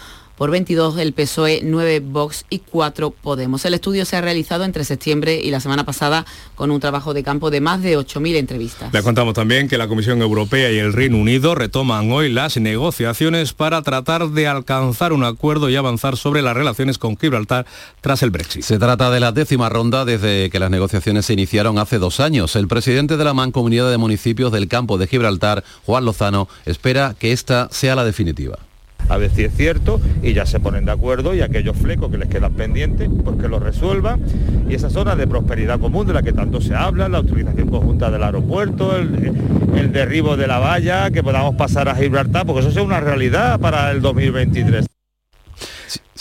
por 0.41 0.51
22 0.51 0.97
el 0.97 1.13
PSOE, 1.13 1.61
9 1.63 2.01
Vox 2.01 2.47
y 2.49 2.61
4 2.61 3.11
Podemos. 3.11 3.63
El 3.67 3.75
estudio 3.75 4.07
se 4.07 4.17
ha 4.17 4.23
realizado 4.23 4.65
entre 4.65 4.85
septiembre 4.85 5.39
y 5.39 5.51
la 5.51 5.61
semana 5.61 5.85
pasada 5.85 6.25
con 6.55 6.71
un 6.71 6.81
trabajo 6.81 7.13
de 7.13 7.23
campo 7.23 7.51
de 7.51 7.61
más 7.61 7.83
de 7.83 7.99
8.000 7.99 8.37
entrevistas. 8.37 8.91
Le 8.91 9.03
contamos 9.03 9.35
también 9.35 9.69
que 9.69 9.77
la 9.77 9.87
Comisión 9.87 10.23
Europea 10.23 10.73
y 10.73 10.79
el 10.79 10.95
Reino 10.95 11.19
Unido 11.19 11.55
retoman 11.55 12.11
hoy 12.11 12.33
las 12.33 12.57
negociaciones 12.57 13.53
para 13.53 13.83
tratar 13.83 14.31
de 14.31 14.47
alcanzar 14.47 15.13
un 15.13 15.25
acuerdo 15.25 15.69
y 15.69 15.77
avanzar 15.77 16.17
sobre 16.17 16.41
las 16.41 16.57
relaciones 16.57 16.97
con 16.97 17.19
Gibraltar 17.19 17.67
tras 18.01 18.23
el 18.23 18.31
Brexit. 18.31 18.63
Se 18.63 18.79
trata 18.79 19.11
de 19.11 19.21
la 19.21 19.33
décima 19.33 19.69
ronda 19.69 20.07
desde 20.07 20.49
que 20.49 20.59
las 20.59 20.71
negociaciones 20.71 21.27
se 21.27 21.35
iniciaron 21.35 21.77
hace 21.77 21.99
dos 21.99 22.19
años. 22.19 22.57
El 22.57 22.67
presidente 22.67 23.19
de 23.19 23.25
la 23.25 23.35
Mancomunidad 23.35 23.91
de 23.91 23.99
Municipios 23.99 24.53
del 24.53 24.69
Campo 24.69 24.97
de 24.97 25.07
Gibraltar, 25.07 25.65
Juan 25.85 26.07
Lozano, 26.07 26.49
espera 26.65 27.15
que 27.19 27.33
esta 27.33 27.69
sea 27.71 27.95
la 27.95 28.05
definitiva 28.07 28.70
a 29.11 29.17
ver 29.17 29.31
si 29.31 29.45
es 29.45 29.55
cierto 29.55 30.01
y 30.23 30.33
ya 30.33 30.47
se 30.47 30.61
ponen 30.61 30.85
de 30.85 30.93
acuerdo 30.93 31.35
y 31.35 31.43
aquellos 31.43 31.77
flecos 31.77 32.11
que 32.11 32.19
les 32.19 32.29
quedan 32.29 32.53
pendientes, 32.55 33.11
pues 33.25 33.37
que 33.37 33.49
lo 33.49 33.59
resuelvan. 33.59 34.23
Y 34.69 34.75
esa 34.75 34.89
zona 34.89 35.17
de 35.17 35.27
prosperidad 35.27 35.81
común 35.81 36.07
de 36.07 36.15
la 36.15 36.23
que 36.23 36.33
tanto 36.33 36.61
se 36.61 36.75
habla, 36.75 37.09
la 37.09 37.21
utilización 37.21 37.69
conjunta 37.69 38.11
del 38.11 38.23
aeropuerto, 38.23 38.97
el, 38.97 39.91
derribo 39.93 40.37
de 40.37 40.47
la 40.47 40.61
valla, 40.61 41.11
que 41.11 41.23
podamos 41.23 41.57
pasar 41.57 41.89
a 41.89 41.97
Gibraltar, 41.97 42.47
porque 42.47 42.61
eso 42.61 42.69
es 42.69 42.77
una 42.77 43.01
realidad 43.01 43.59
para 43.59 43.91
el 43.91 44.01
2023. 44.01 44.87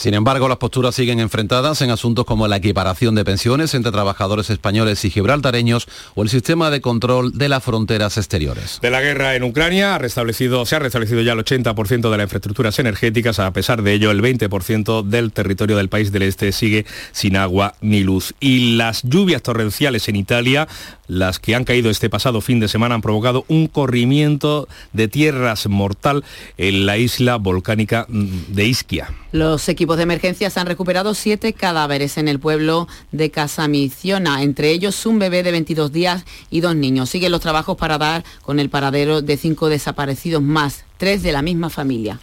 Sin 0.00 0.14
embargo, 0.14 0.48
las 0.48 0.56
posturas 0.56 0.94
siguen 0.94 1.20
enfrentadas 1.20 1.82
en 1.82 1.90
asuntos 1.90 2.24
como 2.24 2.48
la 2.48 2.56
equiparación 2.56 3.14
de 3.14 3.22
pensiones 3.22 3.74
entre 3.74 3.92
trabajadores 3.92 4.48
españoles 4.48 5.04
y 5.04 5.10
gibraltareños 5.10 5.86
o 6.14 6.22
el 6.22 6.30
sistema 6.30 6.70
de 6.70 6.80
control 6.80 7.36
de 7.36 7.50
las 7.50 7.62
fronteras 7.62 8.16
exteriores. 8.16 8.78
De 8.80 8.88
la 8.90 9.02
guerra 9.02 9.34
en 9.34 9.42
Ucrania 9.42 9.94
ha 9.94 9.98
restablecido, 9.98 10.64
se 10.64 10.76
ha 10.76 10.78
restablecido 10.78 11.20
ya 11.20 11.34
el 11.34 11.44
80% 11.44 12.10
de 12.10 12.16
las 12.16 12.24
infraestructuras 12.24 12.78
energéticas. 12.78 13.40
A 13.40 13.52
pesar 13.52 13.82
de 13.82 13.92
ello, 13.92 14.10
el 14.10 14.22
20% 14.22 15.02
del 15.02 15.32
territorio 15.32 15.76
del 15.76 15.90
país 15.90 16.10
del 16.12 16.22
este 16.22 16.52
sigue 16.52 16.86
sin 17.12 17.36
agua 17.36 17.74
ni 17.82 18.02
luz. 18.02 18.32
Y 18.40 18.76
las 18.76 19.02
lluvias 19.02 19.42
torrenciales 19.42 20.08
en 20.08 20.16
Italia, 20.16 20.66
las 21.08 21.38
que 21.38 21.54
han 21.54 21.64
caído 21.64 21.90
este 21.90 22.08
pasado 22.08 22.40
fin 22.40 22.58
de 22.58 22.68
semana, 22.68 22.94
han 22.94 23.02
provocado 23.02 23.44
un 23.48 23.66
corrimiento 23.66 24.66
de 24.94 25.08
tierras 25.08 25.66
mortal 25.66 26.24
en 26.56 26.86
la 26.86 26.96
isla 26.96 27.36
volcánica 27.36 28.06
de 28.08 28.64
Ischia. 28.64 29.10
Los 29.32 29.68
equipos 29.68 29.89
de 29.96 30.02
emergencias 30.04 30.56
han 30.56 30.66
recuperado 30.66 31.14
siete 31.14 31.52
cadáveres 31.52 32.18
en 32.18 32.28
el 32.28 32.38
pueblo 32.38 32.88
de 33.12 33.30
Casamiciona, 33.30 34.42
entre 34.42 34.70
ellos 34.70 35.06
un 35.06 35.18
bebé 35.18 35.42
de 35.42 35.52
22 35.52 35.92
días 35.92 36.24
y 36.50 36.60
dos 36.60 36.76
niños. 36.76 37.10
Siguen 37.10 37.32
los 37.32 37.40
trabajos 37.40 37.76
para 37.76 37.98
dar 37.98 38.24
con 38.42 38.60
el 38.60 38.70
paradero 38.70 39.22
de 39.22 39.36
cinco 39.36 39.68
desaparecidos 39.68 40.42
más, 40.42 40.84
tres 40.96 41.22
de 41.22 41.32
la 41.32 41.42
misma 41.42 41.70
familia. 41.70 42.18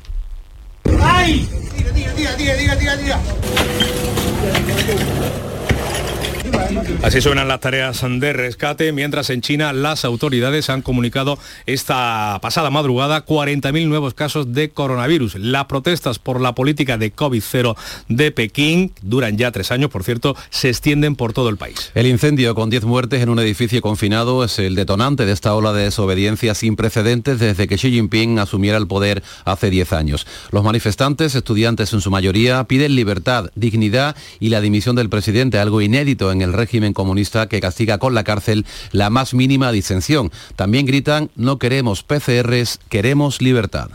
Así 7.03 7.21
suenan 7.21 7.47
las 7.47 7.61
tareas 7.61 8.03
de 8.07 8.33
rescate, 8.33 8.91
mientras 8.91 9.29
en 9.29 9.41
China 9.41 9.71
las 9.71 10.03
autoridades 10.03 10.69
han 10.69 10.81
comunicado 10.81 11.39
esta 11.65 12.39
pasada 12.41 12.69
madrugada 12.69 13.25
40.000 13.25 13.87
nuevos 13.87 14.13
casos 14.13 14.53
de 14.53 14.69
coronavirus. 14.69 15.35
Las 15.35 15.65
protestas 15.65 16.19
por 16.19 16.41
la 16.41 16.53
política 16.53 16.97
de 16.97 17.15
COVID-0 17.15 17.75
de 18.09 18.31
Pekín 18.31 18.91
duran 19.01 19.37
ya 19.37 19.51
tres 19.51 19.71
años, 19.71 19.89
por 19.89 20.03
cierto, 20.03 20.35
se 20.49 20.69
extienden 20.69 21.15
por 21.15 21.33
todo 21.33 21.49
el 21.49 21.57
país. 21.57 21.91
El 21.95 22.07
incendio 22.07 22.55
con 22.55 22.69
10 22.69 22.83
muertes 22.83 23.21
en 23.21 23.29
un 23.29 23.39
edificio 23.39 23.81
confinado 23.81 24.43
es 24.43 24.59
el 24.59 24.75
detonante 24.75 25.25
de 25.25 25.31
esta 25.31 25.55
ola 25.55 25.73
de 25.73 25.83
desobediencia 25.83 26.55
sin 26.55 26.75
precedentes 26.75 27.39
desde 27.39 27.67
que 27.67 27.77
Xi 27.77 27.91
Jinping 27.91 28.39
asumiera 28.39 28.77
el 28.77 28.87
poder 28.87 29.23
hace 29.45 29.69
10 29.69 29.93
años. 29.93 30.27
Los 30.51 30.63
manifestantes, 30.63 31.35
estudiantes 31.35 31.93
en 31.93 32.01
su 32.01 32.11
mayoría, 32.11 32.63
piden 32.65 32.95
libertad, 32.95 33.49
dignidad 33.55 34.15
y 34.39 34.49
la 34.49 34.61
dimisión 34.61 34.95
del 34.95 35.09
presidente, 35.09 35.59
algo 35.59 35.81
inédito 35.81 36.31
en 36.31 36.36
el 36.41 36.53
régimen 36.53 36.93
comunista 36.93 37.47
que 37.47 37.61
castiga 37.61 37.97
con 37.97 38.13
la 38.13 38.23
cárcel 38.23 38.65
la 38.91 39.09
más 39.09 39.33
mínima 39.33 39.71
disensión. 39.71 40.31
También 40.55 40.85
gritan, 40.85 41.29
no 41.35 41.59
queremos 41.59 42.03
PCRs, 42.03 42.79
queremos 42.89 43.41
libertad. 43.41 43.89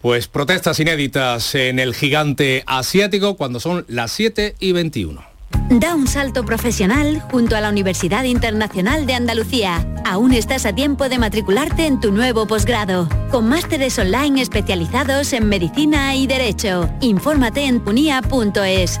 Pues 0.00 0.28
protestas 0.28 0.78
inéditas 0.80 1.54
en 1.54 1.78
el 1.78 1.94
gigante 1.94 2.62
asiático 2.66 3.36
cuando 3.36 3.58
son 3.58 3.86
las 3.88 4.12
7 4.12 4.54
y 4.60 4.72
21. 4.72 5.34
Da 5.70 5.94
un 5.94 6.06
salto 6.06 6.44
profesional 6.44 7.20
junto 7.30 7.56
a 7.56 7.60
la 7.62 7.70
Universidad 7.70 8.24
Internacional 8.24 9.06
de 9.06 9.14
Andalucía. 9.14 9.86
Aún 10.04 10.34
estás 10.34 10.66
a 10.66 10.74
tiempo 10.74 11.08
de 11.08 11.18
matricularte 11.18 11.86
en 11.86 12.00
tu 12.00 12.12
nuevo 12.12 12.46
posgrado, 12.46 13.08
con 13.30 13.48
másteres 13.48 13.98
online 13.98 14.42
especializados 14.42 15.32
en 15.32 15.48
medicina 15.48 16.14
y 16.14 16.26
derecho. 16.26 16.90
Infórmate 17.00 17.64
en 17.64 17.80
punia.es. 17.80 19.00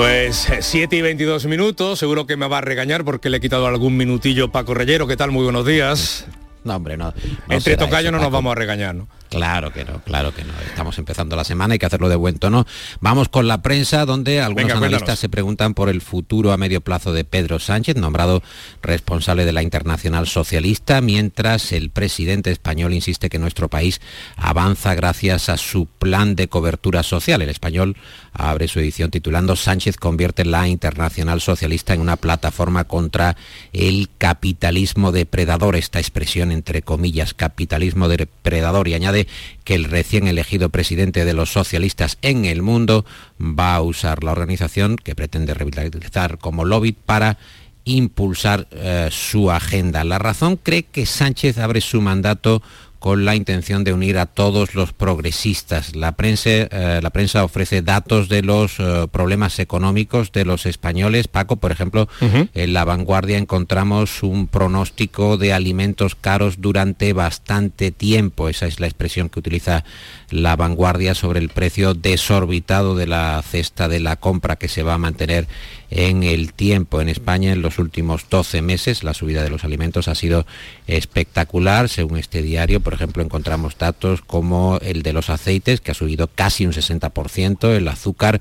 Pues 0.00 0.48
7 0.60 0.96
y 0.96 1.02
22 1.02 1.44
minutos, 1.44 1.98
seguro 1.98 2.26
que 2.26 2.34
me 2.38 2.48
va 2.48 2.56
a 2.56 2.60
regañar 2.62 3.04
porque 3.04 3.28
le 3.28 3.36
he 3.36 3.40
quitado 3.40 3.66
algún 3.66 3.98
minutillo 3.98 4.50
Paco 4.50 4.72
Reyero. 4.72 5.06
¿Qué 5.06 5.14
tal? 5.14 5.30
Muy 5.30 5.44
buenos 5.44 5.66
días. 5.66 6.24
No, 6.64 6.76
hombre, 6.76 6.96
no. 6.96 7.12
Entre 7.50 7.76
tocayo 7.76 8.10
no 8.10 8.18
nos 8.18 8.30
vamos 8.30 8.52
a 8.52 8.54
regañar, 8.54 8.94
¿no? 8.94 9.08
Claro 9.30 9.72
que 9.72 9.84
no, 9.84 10.00
claro 10.02 10.34
que 10.34 10.42
no. 10.42 10.52
Estamos 10.66 10.98
empezando 10.98 11.36
la 11.36 11.44
semana, 11.44 11.72
hay 11.72 11.78
que 11.78 11.86
hacerlo 11.86 12.08
de 12.08 12.16
buen 12.16 12.38
tono. 12.38 12.66
Vamos 13.00 13.28
con 13.28 13.46
la 13.46 13.62
prensa, 13.62 14.04
donde 14.04 14.40
algunos 14.40 14.72
analistas 14.72 15.20
se 15.20 15.28
preguntan 15.28 15.72
por 15.74 15.88
el 15.88 16.00
futuro 16.00 16.50
a 16.50 16.56
medio 16.56 16.80
plazo 16.80 17.12
de 17.12 17.24
Pedro 17.24 17.60
Sánchez, 17.60 17.94
nombrado 17.94 18.42
responsable 18.82 19.44
de 19.44 19.52
la 19.52 19.62
Internacional 19.62 20.26
Socialista, 20.26 21.00
mientras 21.00 21.70
el 21.70 21.90
presidente 21.90 22.50
español 22.50 22.92
insiste 22.92 23.30
que 23.30 23.38
nuestro 23.38 23.68
país 23.68 24.00
avanza 24.36 24.96
gracias 24.96 25.48
a 25.48 25.56
su 25.56 25.86
plan 25.86 26.34
de 26.34 26.48
cobertura 26.48 27.04
social. 27.04 27.40
El 27.40 27.50
español 27.50 27.96
abre 28.32 28.66
su 28.66 28.80
edición 28.80 29.12
titulando 29.12 29.54
Sánchez 29.54 29.96
convierte 29.96 30.44
la 30.44 30.66
Internacional 30.66 31.40
Socialista 31.40 31.94
en 31.94 32.00
una 32.00 32.16
plataforma 32.16 32.82
contra 32.82 33.36
el 33.72 34.08
capitalismo 34.18 35.12
depredador. 35.12 35.76
Esta 35.76 36.00
expresión, 36.00 36.50
entre 36.50 36.82
comillas, 36.82 37.32
capitalismo 37.32 38.08
depredador, 38.08 38.88
y 38.88 38.94
añade 38.94 39.19
que 39.64 39.74
el 39.74 39.84
recién 39.84 40.26
elegido 40.26 40.70
presidente 40.70 41.24
de 41.24 41.32
los 41.32 41.52
socialistas 41.52 42.18
en 42.22 42.44
el 42.44 42.62
mundo 42.62 43.04
va 43.40 43.74
a 43.74 43.82
usar 43.82 44.24
la 44.24 44.32
organización 44.32 44.96
que 44.96 45.14
pretende 45.14 45.54
revitalizar 45.54 46.38
como 46.38 46.64
lobby 46.64 46.92
para 46.92 47.38
impulsar 47.84 48.68
eh, 48.72 49.08
su 49.10 49.50
agenda. 49.50 50.04
La 50.04 50.18
razón 50.18 50.56
cree 50.56 50.84
que 50.84 51.06
Sánchez 51.06 51.58
abre 51.58 51.80
su 51.80 52.00
mandato 52.00 52.62
con 53.00 53.24
la 53.24 53.34
intención 53.34 53.82
de 53.82 53.94
unir 53.94 54.18
a 54.18 54.26
todos 54.26 54.74
los 54.74 54.92
progresistas. 54.92 55.96
La 55.96 56.12
prensa, 56.12 56.50
eh, 56.50 57.00
la 57.02 57.10
prensa 57.10 57.42
ofrece 57.42 57.80
datos 57.82 58.28
de 58.28 58.42
los 58.42 58.78
eh, 58.78 59.08
problemas 59.10 59.58
económicos 59.58 60.32
de 60.32 60.44
los 60.44 60.66
españoles. 60.66 61.26
Paco, 61.26 61.56
por 61.56 61.72
ejemplo, 61.72 62.08
en 62.20 62.72
La 62.72 62.84
Vanguardia 62.84 63.38
encontramos 63.38 64.22
un 64.22 64.46
pronóstico 64.46 65.38
de 65.38 65.54
alimentos 65.54 66.14
caros 66.14 66.60
durante 66.60 67.14
bastante 67.14 67.90
tiempo. 67.90 68.50
Esa 68.50 68.66
es 68.66 68.80
la 68.80 68.86
expresión 68.86 69.30
que 69.30 69.40
utiliza 69.40 69.84
La 70.28 70.54
Vanguardia 70.54 71.14
sobre 71.14 71.40
el 71.40 71.48
precio 71.48 71.94
desorbitado 71.94 72.94
de 72.94 73.06
la 73.06 73.42
cesta 73.42 73.88
de 73.88 74.00
la 74.00 74.16
compra 74.16 74.56
que 74.56 74.68
se 74.68 74.82
va 74.82 74.94
a 74.94 74.98
mantener 74.98 75.48
en 75.90 76.22
el 76.22 76.52
tiempo. 76.52 77.00
En 77.00 77.08
España 77.08 77.52
en 77.52 77.62
los 77.62 77.78
últimos 77.78 78.26
12 78.30 78.62
meses 78.62 79.04
la 79.04 79.14
subida 79.14 79.42
de 79.42 79.50
los 79.50 79.64
alimentos 79.64 80.08
ha 80.08 80.14
sido 80.14 80.46
espectacular. 80.86 81.88
Según 81.88 82.18
este 82.18 82.42
diario, 82.42 82.80
por 82.80 82.94
ejemplo, 82.94 83.22
encontramos 83.22 83.76
datos 83.76 84.22
como 84.22 84.78
el 84.82 85.02
de 85.02 85.12
los 85.12 85.30
aceites, 85.30 85.80
que 85.80 85.90
ha 85.90 85.94
subido 85.94 86.28
casi 86.28 86.66
un 86.66 86.72
60%, 86.72 87.76
el 87.76 87.88
azúcar 87.88 88.40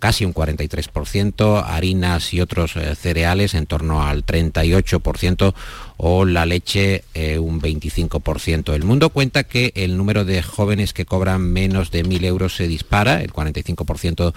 casi 0.00 0.24
un 0.24 0.34
43%, 0.34 1.62
harinas 1.64 2.34
y 2.34 2.40
otros 2.40 2.74
eh, 2.74 2.96
cereales 2.96 3.54
en 3.54 3.66
torno 3.66 4.02
al 4.02 4.26
38% 4.26 5.54
o 5.98 6.24
la 6.24 6.46
leche 6.46 7.04
eh, 7.14 7.38
un 7.38 7.60
25%. 7.60 8.72
El 8.74 8.82
mundo 8.82 9.10
cuenta 9.10 9.44
que 9.44 9.72
el 9.76 9.96
número 9.96 10.24
de 10.24 10.42
jóvenes 10.42 10.94
que 10.94 11.04
cobran 11.04 11.42
menos 11.42 11.90
de 11.90 12.02
1.000 12.02 12.24
euros 12.24 12.56
se 12.56 12.66
dispara, 12.66 13.22
el 13.22 13.32
45% 13.32 14.32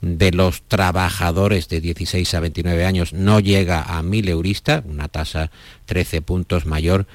de 0.00 0.30
los 0.30 0.62
trabajadores 0.62 1.68
de 1.68 1.80
16 1.80 2.34
a 2.34 2.40
29 2.40 2.84
años 2.84 3.12
no 3.12 3.40
llega 3.40 3.82
a 3.82 4.02
1.000 4.02 4.28
eurista, 4.28 4.82
una 4.86 5.08
tasa 5.08 5.50
13 5.86 6.22
puntos 6.22 6.66
mayor 6.66 7.06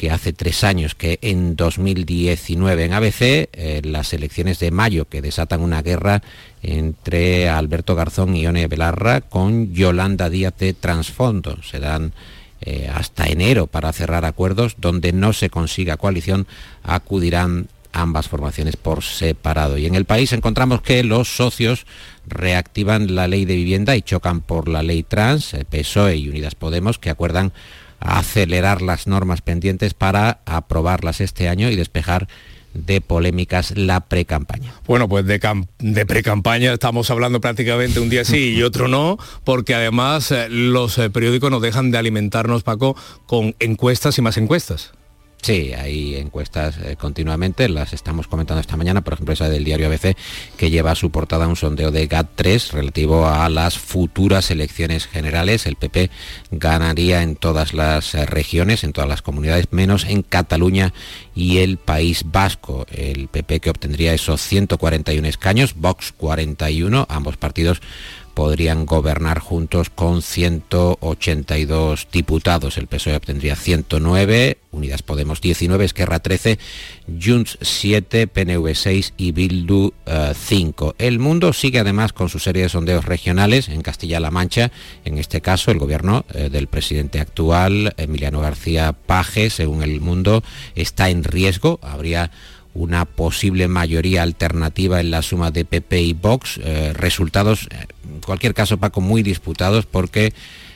que 0.00 0.10
hace 0.10 0.32
tres 0.32 0.64
años, 0.64 0.94
que 0.94 1.18
en 1.20 1.56
2019 1.56 2.86
en 2.86 2.94
ABC, 2.94 3.20
eh, 3.20 3.82
las 3.84 4.14
elecciones 4.14 4.58
de 4.58 4.70
mayo 4.70 5.04
que 5.04 5.20
desatan 5.20 5.60
una 5.60 5.82
guerra 5.82 6.22
entre 6.62 7.50
Alberto 7.50 7.94
Garzón 7.94 8.34
y 8.34 8.40
Ione 8.40 8.66
Belarra 8.66 9.20
con 9.20 9.74
Yolanda 9.74 10.30
Díaz 10.30 10.54
de 10.56 10.72
Transfondo. 10.72 11.62
Se 11.62 11.80
dan 11.80 12.14
eh, 12.62 12.90
hasta 12.90 13.26
enero 13.26 13.66
para 13.66 13.92
cerrar 13.92 14.24
acuerdos 14.24 14.76
donde 14.78 15.12
no 15.12 15.34
se 15.34 15.50
consiga 15.50 15.98
coalición, 15.98 16.46
acudirán 16.82 17.68
ambas 17.92 18.28
formaciones 18.28 18.76
por 18.76 19.02
separado. 19.02 19.78
Y 19.78 19.86
en 19.86 19.94
el 19.94 20.04
país 20.04 20.32
encontramos 20.32 20.82
que 20.82 21.02
los 21.04 21.36
socios 21.36 21.86
reactivan 22.26 23.14
la 23.14 23.28
ley 23.28 23.44
de 23.44 23.56
vivienda 23.56 23.96
y 23.96 24.02
chocan 24.02 24.40
por 24.40 24.68
la 24.68 24.82
ley 24.82 25.02
trans, 25.02 25.56
PSOE 25.70 26.16
y 26.16 26.28
Unidas 26.28 26.54
Podemos, 26.54 26.98
que 26.98 27.10
acuerdan 27.10 27.52
acelerar 28.00 28.82
las 28.82 29.06
normas 29.06 29.42
pendientes 29.42 29.94
para 29.94 30.40
aprobarlas 30.46 31.20
este 31.20 31.48
año 31.48 31.70
y 31.70 31.76
despejar 31.76 32.28
de 32.74 33.00
polémicas 33.00 33.76
la 33.76 34.00
pre-campaña. 34.00 34.74
Bueno, 34.86 35.08
pues 35.08 35.26
de, 35.26 35.40
de 35.78 36.06
pre-campaña 36.06 36.72
estamos 36.72 37.10
hablando 37.10 37.40
prácticamente 37.40 38.00
un 38.00 38.08
día 38.08 38.24
sí 38.24 38.54
y 38.54 38.62
otro 38.62 38.88
no, 38.88 39.18
porque 39.44 39.74
además 39.74 40.30
eh, 40.30 40.48
los 40.48 40.96
eh, 40.98 41.10
periódicos 41.10 41.50
nos 41.50 41.62
dejan 41.62 41.90
de 41.90 41.98
alimentarnos, 41.98 42.62
Paco, 42.62 42.96
con 43.26 43.54
encuestas 43.58 44.16
y 44.18 44.22
más 44.22 44.36
encuestas. 44.36 44.92
Sí, 45.42 45.72
hay 45.72 46.16
encuestas 46.16 46.76
eh, 46.84 46.96
continuamente, 46.96 47.68
las 47.70 47.94
estamos 47.94 48.26
comentando 48.26 48.60
esta 48.60 48.76
mañana, 48.76 49.00
por 49.00 49.14
ejemplo 49.14 49.32
esa 49.32 49.48
del 49.48 49.64
diario 49.64 49.86
ABC, 49.86 50.14
que 50.58 50.70
lleva 50.70 50.90
a 50.90 50.94
su 50.94 51.10
portada 51.10 51.48
un 51.48 51.56
sondeo 51.56 51.90
de 51.90 52.06
GAT3 52.06 52.72
relativo 52.72 53.26
a 53.26 53.48
las 53.48 53.78
futuras 53.78 54.50
elecciones 54.50 55.06
generales. 55.06 55.64
El 55.64 55.76
PP 55.76 56.10
ganaría 56.50 57.22
en 57.22 57.36
todas 57.36 57.72
las 57.72 58.14
eh, 58.14 58.26
regiones, 58.26 58.84
en 58.84 58.92
todas 58.92 59.08
las 59.08 59.22
comunidades, 59.22 59.68
menos 59.70 60.04
en 60.04 60.22
Cataluña 60.22 60.92
y 61.34 61.58
el 61.58 61.78
País 61.78 62.24
Vasco. 62.26 62.86
El 62.90 63.28
PP 63.28 63.60
que 63.60 63.70
obtendría 63.70 64.12
esos 64.12 64.42
141 64.42 65.26
escaños, 65.26 65.74
Vox 65.74 66.12
41, 66.12 67.06
ambos 67.08 67.38
partidos 67.38 67.80
podrían 68.40 68.86
gobernar 68.86 69.38
juntos 69.38 69.90
con 69.90 70.22
182 70.22 72.08
diputados. 72.10 72.78
El 72.78 72.86
PSOE 72.86 73.16
obtendría 73.16 73.54
109, 73.54 74.56
Unidas 74.70 75.02
Podemos 75.02 75.42
19, 75.42 75.84
Esquerra 75.84 76.20
13, 76.20 76.58
Junts 77.22 77.58
7, 77.60 78.28
PNV 78.28 78.74
6 78.74 79.12
y 79.18 79.32
Bildu 79.32 79.92
5. 80.34 80.94
Eh, 80.98 81.06
el 81.06 81.18
mundo 81.18 81.52
sigue 81.52 81.80
además 81.80 82.14
con 82.14 82.30
su 82.30 82.38
serie 82.38 82.62
de 82.62 82.70
sondeos 82.70 83.04
regionales 83.04 83.68
en 83.68 83.82
Castilla-La 83.82 84.30
Mancha. 84.30 84.72
En 85.04 85.18
este 85.18 85.42
caso, 85.42 85.70
el 85.70 85.78
gobierno 85.78 86.24
eh, 86.32 86.48
del 86.48 86.66
presidente 86.66 87.20
actual, 87.20 87.92
Emiliano 87.98 88.40
García 88.40 88.94
Paje, 88.94 89.50
según 89.50 89.82
el 89.82 90.00
mundo, 90.00 90.42
está 90.74 91.10
en 91.10 91.24
riesgo. 91.24 91.78
Habría 91.82 92.30
una 92.74 93.04
posible 93.04 93.68
mayoría 93.68 94.22
alternativa 94.22 95.00
en 95.00 95.10
la 95.10 95.22
suma 95.22 95.50
de 95.50 95.64
PP 95.64 96.00
y 96.00 96.12
Vox. 96.12 96.60
Eh, 96.62 96.92
resultados, 96.94 97.68
eh, 97.70 97.86
en 98.08 98.20
cualquier 98.20 98.54
caso, 98.54 98.78
Paco, 98.78 99.00
muy 99.00 99.22
disputados 99.22 99.86
porque 99.86 100.32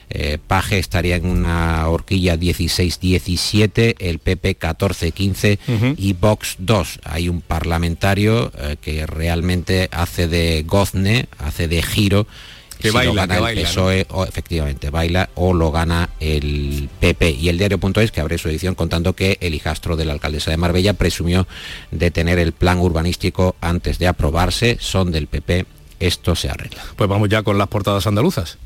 eh, 0.09 0.37
Paje 0.45 0.77
estaría 0.77 1.15
en 1.15 1.25
una 1.25 1.87
horquilla 1.87 2.35
16-17, 2.35 3.95
el 3.99 4.19
PP 4.19 4.59
14-15 4.59 5.95
y 5.97 6.13
Vox 6.13 6.57
2. 6.59 6.99
Hay 7.03 7.29
un 7.29 7.41
parlamentario 7.41 8.51
que 8.81 9.07
realmente 9.07 9.89
hace 9.91 10.27
de 10.27 10.63
gozne, 10.67 11.27
hace 11.39 11.67
de 11.67 11.81
giro 11.81 12.27
que 12.79 12.91
baila, 12.91 13.23
el 13.23 13.61
PSOE, 13.61 14.07
o, 14.09 14.25
efectivamente, 14.25 14.89
baila 14.89 15.29
o 15.35 15.53
lo 15.53 15.71
gana 15.71 16.09
el 16.19 16.89
PP. 16.99 17.31
Y 17.31 17.49
el 17.49 17.57
diario.es, 17.57 18.11
que 18.11 18.21
abre 18.21 18.37
su 18.37 18.49
edición 18.49 18.75
contando 18.75 19.13
que 19.13 19.37
el 19.41 19.53
hijastro 19.53 19.95
de 19.95 20.05
la 20.05 20.13
alcaldesa 20.13 20.51
de 20.51 20.57
Marbella 20.57 20.93
presumió 20.93 21.47
de 21.91 22.11
tener 22.11 22.39
el 22.39 22.51
plan 22.51 22.79
urbanístico 22.79 23.55
antes 23.61 23.99
de 23.99 24.07
aprobarse, 24.07 24.77
son 24.79 25.11
del 25.11 25.27
PP, 25.27 25.65
esto 25.99 26.35
se 26.35 26.49
arregla. 26.49 26.83
Pues 26.95 27.09
vamos 27.09 27.29
ya 27.29 27.43
con 27.43 27.57
las 27.57 27.67
portadas 27.67 28.07
andaluzas. 28.07 28.57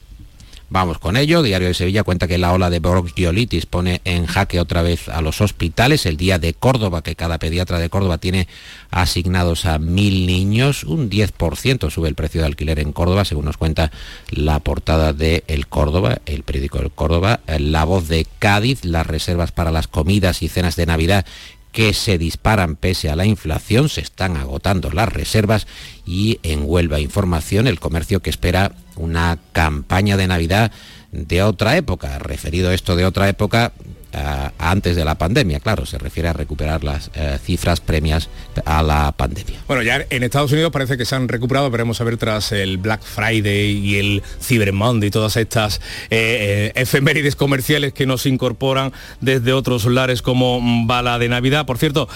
Vamos 0.71 0.99
con 0.99 1.17
ello. 1.17 1.41
Diario 1.41 1.67
de 1.67 1.73
Sevilla 1.73 2.03
cuenta 2.03 2.27
que 2.27 2.37
la 2.37 2.53
ola 2.53 2.69
de 2.69 2.79
bronquiolitis 2.79 3.65
pone 3.65 4.01
en 4.05 4.27
jaque 4.27 4.59
otra 4.59 4.83
vez 4.83 5.09
a 5.09 5.21
los 5.21 5.41
hospitales. 5.41 6.05
El 6.05 6.15
día 6.15 6.37
de 6.37 6.53
Córdoba, 6.53 7.01
que 7.01 7.15
cada 7.15 7.39
pediatra 7.39 7.79
de 7.79 7.89
Córdoba 7.89 8.19
tiene 8.19 8.47
asignados 8.91 9.65
a 9.65 9.79
mil 9.79 10.27
niños. 10.27 10.83
Un 10.83 11.09
10% 11.09 11.89
sube 11.89 12.07
el 12.07 12.13
precio 12.13 12.41
de 12.41 12.47
alquiler 12.47 12.77
en 12.79 12.93
Córdoba, 12.93 13.25
según 13.25 13.45
nos 13.45 13.57
cuenta 13.57 13.91
la 14.29 14.59
portada 14.59 15.11
de 15.11 15.43
El 15.47 15.65
Córdoba, 15.65 16.19
el 16.27 16.43
periódico 16.43 16.77
del 16.77 16.91
Córdoba. 16.91 17.39
La 17.47 17.83
voz 17.83 18.07
de 18.07 18.27
Cádiz, 18.37 18.85
las 18.85 19.07
reservas 19.07 19.51
para 19.51 19.71
las 19.71 19.87
comidas 19.87 20.43
y 20.43 20.49
cenas 20.49 20.75
de 20.75 20.85
Navidad 20.85 21.25
que 21.71 21.93
se 21.93 22.17
disparan 22.17 22.75
pese 22.75 23.09
a 23.09 23.15
la 23.15 23.25
inflación, 23.25 23.89
se 23.89 24.01
están 24.01 24.37
agotando 24.37 24.91
las 24.91 25.11
reservas 25.11 25.67
y 26.09 26.39
en 26.41 26.63
Huelva 26.65 26.99
Información 26.99 27.67
el 27.67 27.79
comercio 27.79 28.19
que 28.19 28.31
espera 28.31 28.71
una 28.95 29.37
campaña 29.51 30.17
de 30.17 30.25
Navidad 30.25 30.71
de 31.11 31.43
otra 31.43 31.77
época. 31.77 32.17
Referido 32.17 32.71
esto 32.71 32.95
de 32.95 33.05
otra 33.05 33.29
época, 33.29 33.73
antes 34.11 34.95
de 34.95 35.05
la 35.05 35.15
pandemia, 35.15 35.59
claro, 35.59 35.85
se 35.85 35.97
refiere 35.97 36.29
a 36.29 36.33
recuperar 36.33 36.83
las 36.83 37.11
eh, 37.13 37.37
cifras 37.43 37.79
premias 37.79 38.29
a 38.65 38.81
la 38.83 39.11
pandemia. 39.11 39.59
Bueno, 39.67 39.83
ya 39.83 40.05
en 40.09 40.23
Estados 40.23 40.51
Unidos 40.51 40.71
parece 40.71 40.97
que 40.97 41.05
se 41.05 41.15
han 41.15 41.27
recuperado, 41.27 41.69
veremos 41.69 42.01
a 42.01 42.03
ver 42.03 42.17
tras 42.17 42.51
el 42.51 42.77
Black 42.77 43.01
Friday 43.03 43.71
y 43.71 43.97
el 43.97 44.23
Cyber 44.41 44.73
Monday 44.73 45.07
y 45.07 45.11
todas 45.11 45.37
estas 45.37 45.81
eh, 46.09 46.71
eh, 46.71 46.71
efemérides 46.75 47.35
comerciales 47.35 47.93
que 47.93 48.05
nos 48.05 48.25
incorporan 48.25 48.91
desde 49.21 49.53
otros 49.53 49.85
lares 49.85 50.21
como 50.21 50.59
bala 50.85 51.19
de 51.19 51.29
Navidad. 51.29 51.65
Por 51.65 51.77
cierto, 51.77 52.09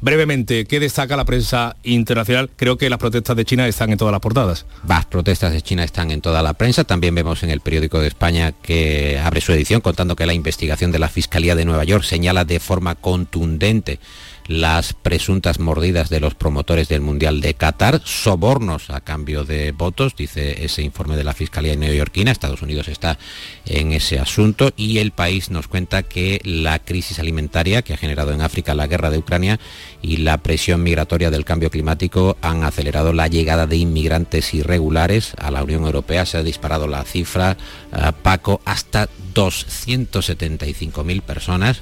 brevemente, 0.00 0.64
¿qué 0.66 0.80
destaca 0.80 1.16
la 1.16 1.24
prensa 1.24 1.76
internacional? 1.82 2.50
Creo 2.56 2.76
que 2.76 2.90
las 2.90 2.98
protestas 2.98 3.36
de 3.36 3.44
China 3.44 3.66
están 3.66 3.92
en 3.92 3.98
todas 3.98 4.12
las 4.12 4.20
portadas. 4.20 4.66
Las 4.86 5.06
protestas 5.06 5.52
de 5.52 5.62
China 5.62 5.84
están 5.84 6.10
en 6.10 6.20
toda 6.20 6.42
la 6.42 6.54
prensa. 6.54 6.84
También 6.84 7.14
vemos 7.14 7.42
en 7.42 7.50
el 7.50 7.60
periódico 7.60 8.00
de 8.00 8.08
España 8.08 8.52
que 8.62 9.20
abre 9.22 9.40
su 9.40 9.52
edición 9.52 9.80
contando 9.80 10.16
que 10.16 10.23
la 10.26 10.34
investigación 10.34 10.92
de 10.92 10.98
la 10.98 11.08
Fiscalía 11.08 11.54
de 11.54 11.64
Nueva 11.64 11.84
York 11.84 12.04
señala 12.04 12.44
de 12.44 12.60
forma 12.60 12.94
contundente 12.94 13.98
las 14.46 14.92
presuntas 14.92 15.58
mordidas 15.58 16.10
de 16.10 16.20
los 16.20 16.34
promotores 16.34 16.88
del 16.88 17.00
Mundial 17.00 17.40
de 17.40 17.54
Qatar, 17.54 18.00
sobornos 18.04 18.90
a 18.90 19.00
cambio 19.00 19.44
de 19.44 19.72
votos, 19.72 20.14
dice 20.16 20.64
ese 20.64 20.82
informe 20.82 21.16
de 21.16 21.24
la 21.24 21.32
Fiscalía 21.32 21.76
neoyorquina. 21.76 22.30
Estados 22.30 22.62
Unidos 22.62 22.88
está 22.88 23.18
en 23.66 23.92
ese 23.92 24.18
asunto 24.18 24.72
y 24.76 24.98
el 24.98 25.12
país 25.12 25.50
nos 25.50 25.68
cuenta 25.68 26.02
que 26.02 26.40
la 26.44 26.78
crisis 26.78 27.18
alimentaria 27.18 27.82
que 27.82 27.94
ha 27.94 27.96
generado 27.96 28.32
en 28.32 28.42
África 28.42 28.74
la 28.74 28.86
guerra 28.86 29.10
de 29.10 29.18
Ucrania 29.18 29.58
y 30.02 30.18
la 30.18 30.38
presión 30.38 30.82
migratoria 30.82 31.30
del 31.30 31.44
cambio 31.44 31.70
climático 31.70 32.36
han 32.42 32.64
acelerado 32.64 33.12
la 33.12 33.28
llegada 33.28 33.66
de 33.66 33.76
inmigrantes 33.76 34.52
irregulares 34.54 35.32
a 35.38 35.50
la 35.50 35.62
Unión 35.62 35.84
Europea. 35.84 36.26
Se 36.26 36.38
ha 36.38 36.42
disparado 36.42 36.86
la 36.86 37.04
cifra, 37.04 37.56
eh, 37.92 38.12
Paco, 38.22 38.60
hasta 38.64 39.08
275.000 39.34 41.22
personas 41.22 41.80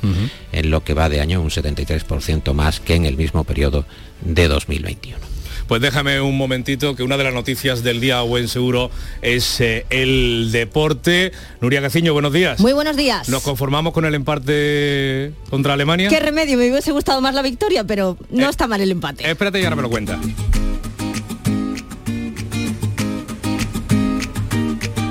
en 0.52 0.70
lo 0.70 0.82
que 0.82 0.94
va 0.94 1.08
de 1.08 1.20
año, 1.20 1.40
un 1.40 1.50
73% 1.50 2.51
más 2.54 2.80
que 2.80 2.94
en 2.94 3.04
el 3.04 3.16
mismo 3.16 3.44
periodo 3.44 3.84
de 4.22 4.48
2021. 4.48 5.32
Pues 5.68 5.80
déjame 5.80 6.20
un 6.20 6.36
momentito 6.36 6.94
que 6.96 7.02
una 7.02 7.16
de 7.16 7.24
las 7.24 7.34
noticias 7.34 7.82
del 7.82 8.00
día 8.00 8.20
buen 8.22 8.48
seguro 8.48 8.90
es 9.22 9.60
eh, 9.60 9.86
el 9.90 10.50
deporte. 10.52 11.32
Nuria 11.60 11.80
Gaciño, 11.80 12.12
buenos 12.12 12.32
días. 12.32 12.60
Muy 12.60 12.72
buenos 12.72 12.96
días. 12.96 13.28
¿Nos 13.28 13.42
conformamos 13.42 13.92
con 13.92 14.04
el 14.04 14.14
empate 14.14 15.32
contra 15.48 15.74
Alemania? 15.74 16.08
Qué 16.08 16.20
remedio, 16.20 16.58
me 16.58 16.70
hubiese 16.70 16.92
gustado 16.92 17.20
más 17.20 17.34
la 17.34 17.42
victoria, 17.42 17.84
pero 17.84 18.18
no 18.30 18.46
eh, 18.46 18.50
está 18.50 18.66
mal 18.66 18.80
el 18.80 18.90
empate. 18.90 19.28
espérate 19.30 19.60
y 19.60 19.64
ahora 19.64 19.76
me 19.76 19.82
lo 19.82 19.90
cuenta. 19.90 20.18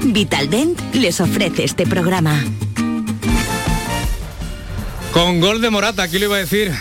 Vitaldent 0.04 0.78
les 0.94 1.22
ofrece 1.22 1.64
este 1.64 1.88
programa. 1.88 2.44
Con 5.14 5.40
gol 5.40 5.62
de 5.62 5.70
Morata, 5.70 6.08
¿qué 6.10 6.20
le 6.20 6.26
iba 6.26 6.36
a 6.36 6.40
decir, 6.40 6.72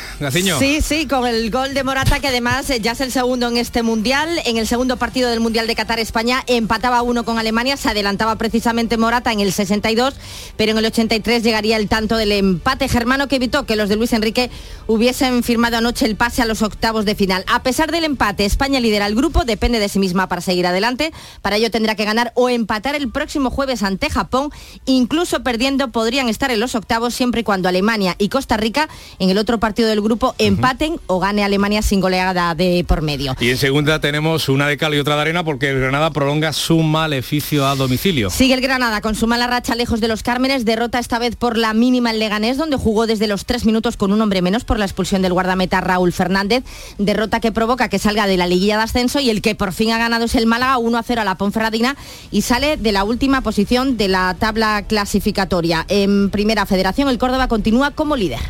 Sí, 0.59 0.83
sí, 0.83 1.07
con 1.07 1.27
el 1.27 1.51
gol 1.51 1.73
de 1.73 1.83
Morata, 1.83 2.21
que 2.21 2.29
además 2.29 2.69
eh, 2.69 2.79
ya 2.79 2.93
es 2.93 3.01
el 3.01 3.11
segundo 3.11 3.49
en 3.49 3.57
este 3.57 3.83
Mundial. 3.83 4.29
En 4.45 4.59
el 4.59 4.67
segundo 4.67 4.99
partido 4.99 5.31
del 5.31 5.41
Mundial 5.41 5.67
de 5.67 5.75
Qatar, 5.75 5.99
España 5.99 6.45
empataba 6.47 7.01
uno 7.01 7.25
con 7.25 7.39
Alemania, 7.39 7.79
se 7.79 7.89
adelantaba 7.89 8.37
precisamente 8.37 8.99
Morata 8.99 9.33
en 9.33 9.41
el 9.41 9.51
62, 9.51 10.15
pero 10.59 10.73
en 10.73 10.79
el 10.79 10.85
83 10.85 11.43
llegaría 11.43 11.79
el 11.79 11.89
tanto 11.89 12.19
del 12.19 12.33
empate 12.33 12.87
germano 12.87 13.29
que 13.29 13.37
evitó 13.37 13.65
que 13.65 13.77
los 13.77 13.89
de 13.89 13.97
Luis 13.97 14.13
Enrique 14.13 14.51
hubiesen 14.87 15.43
firmado 15.43 15.79
anoche 15.79 16.05
el 16.05 16.17
pase 16.17 16.43
a 16.43 16.45
los 16.45 16.61
octavos 16.61 17.07
de 17.07 17.15
final. 17.15 17.43
A 17.47 17.63
pesar 17.63 17.91
del 17.91 18.05
empate, 18.05 18.45
España 18.45 18.79
lidera 18.79 19.07
el 19.07 19.15
grupo, 19.15 19.47
depende 19.47 19.79
de 19.79 19.89
sí 19.89 19.99
misma 19.99 20.29
para 20.29 20.43
seguir 20.43 20.67
adelante. 20.67 21.15
Para 21.41 21.57
ello 21.57 21.71
tendrá 21.71 21.95
que 21.95 22.05
ganar 22.05 22.33
o 22.35 22.51
empatar 22.51 22.95
el 22.95 23.11
próximo 23.11 23.49
jueves 23.49 23.83
ante 23.83 24.11
Japón. 24.11 24.51
Incluso 24.85 25.43
perdiendo 25.43 25.93
podrían 25.93 26.29
estar 26.29 26.51
en 26.51 26.61
los 26.61 26.75
octavos 26.75 27.15
siempre 27.15 27.41
y 27.41 27.45
cuando 27.45 27.71
Alemania 27.71 28.17
y 28.19 28.29
Costa 28.29 28.59
Rica 28.59 28.91
en 29.19 29.31
el 29.31 29.39
otro 29.39 29.59
partido 29.59 29.89
del 29.89 30.03
grupo 30.03 30.10
empaten 30.39 30.99
o 31.07 31.21
gane 31.21 31.45
Alemania 31.45 31.83
sin 31.83 32.01
goleada 32.01 32.55
de 32.55 32.85
por 32.87 33.03
medio. 33.03 33.37
Y 33.41 33.51
en 33.51 33.57
segunda 33.57 34.01
tenemos 34.01 34.49
una 34.49 34.67
de 34.67 34.77
cal 34.77 34.95
y 34.95 34.99
otra 34.99 35.17
de 35.17 35.23
arena 35.23 35.45
porque 35.45 35.71
el 35.71 35.81
Granada 35.81 36.11
prolonga 36.11 36.53
su 36.53 36.79
maleficio 36.79 37.67
a 37.67 37.75
domicilio. 37.75 38.31
Sigue 38.31 38.55
el 38.55 38.61
Granada 38.61 39.01
con 39.01 39.15
su 39.15 39.27
mala 39.27 39.47
racha 39.47 39.75
lejos 39.75 40.01
de 40.01 40.09
los 40.09 40.23
Cármenes, 40.23 40.65
derrota 40.65 40.99
esta 40.99 41.19
vez 41.19 41.37
por 41.37 41.57
la 41.57 41.75
mínima 41.75 42.11
el 42.11 42.19
Leganés, 42.19 42.57
donde 42.57 42.77
jugó 42.77 43.07
desde 43.07 43.27
los 43.27 43.45
tres 43.45 43.65
minutos 43.65 43.97
con 43.97 44.13
un 44.13 44.21
hombre 44.21 44.43
menos 44.43 44.65
por 44.65 44.79
la 44.79 44.85
expulsión 44.85 45.23
del 45.23 45.33
guardameta 45.33 45.81
Raúl 45.81 46.13
Fernández, 46.13 46.65
derrota 46.99 47.41
que 47.41 47.53
provoca 47.53 47.89
que 47.89 47.99
salga 47.99 48.27
de 48.27 48.37
la 48.37 48.47
liguilla 48.47 48.77
de 48.77 48.85
ascenso 48.85 49.21
y 49.21 49.31
el 49.31 49.43
que 49.43 49.55
por 49.55 49.73
fin 49.73 49.93
ha 49.93 49.99
ganado 49.99 50.25
es 50.25 50.35
el 50.35 50.47
Málaga 50.47 50.79
1 50.79 50.99
a 50.99 51.03
0 51.03 51.21
a 51.21 51.25
la 51.25 51.37
Ponferradina 51.37 51.97
y 52.31 52.43
sale 52.43 52.77
de 52.77 52.93
la 52.93 53.05
última 53.05 53.41
posición 53.41 53.97
de 53.97 54.09
la 54.09 54.35
tabla 54.39 54.85
clasificatoria. 54.87 55.87
En 55.89 56.31
primera 56.31 56.67
federación 56.67 57.09
el 57.09 57.19
Córdoba 57.19 57.49
continúa 57.49 57.91
como 57.93 58.17
líder. 58.17 58.41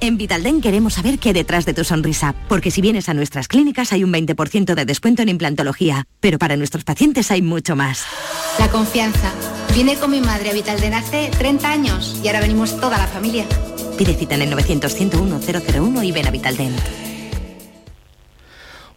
En 0.00 0.16
Vitalden 0.16 0.60
queremos 0.60 0.94
saber 0.94 1.18
qué 1.18 1.32
detrás 1.32 1.66
de 1.66 1.74
tu 1.74 1.82
sonrisa, 1.82 2.34
porque 2.48 2.70
si 2.70 2.80
vienes 2.80 3.08
a 3.08 3.14
nuestras 3.14 3.48
clínicas 3.48 3.92
hay 3.92 4.04
un 4.04 4.12
20% 4.12 4.74
de 4.74 4.84
descuento 4.84 5.22
en 5.22 5.28
implantología, 5.28 6.06
pero 6.20 6.38
para 6.38 6.56
nuestros 6.56 6.84
pacientes 6.84 7.32
hay 7.32 7.42
mucho 7.42 7.74
más. 7.74 8.04
La 8.60 8.68
confianza. 8.68 9.32
Vine 9.74 9.96
con 9.96 10.12
mi 10.12 10.20
madre 10.20 10.50
a 10.50 10.52
Vitalden 10.52 10.94
hace 10.94 11.30
30 11.36 11.70
años 11.70 12.20
y 12.22 12.28
ahora 12.28 12.40
venimos 12.40 12.78
toda 12.80 12.96
la 12.96 13.08
familia. 13.08 13.44
Pide 13.96 14.14
cita 14.14 14.36
en 14.36 14.42
el 14.42 14.50
900 14.50 14.94
101 14.94 15.40
001 15.40 16.02
y 16.04 16.12
ven 16.12 16.26
a 16.28 16.30
Vitalden. 16.30 16.76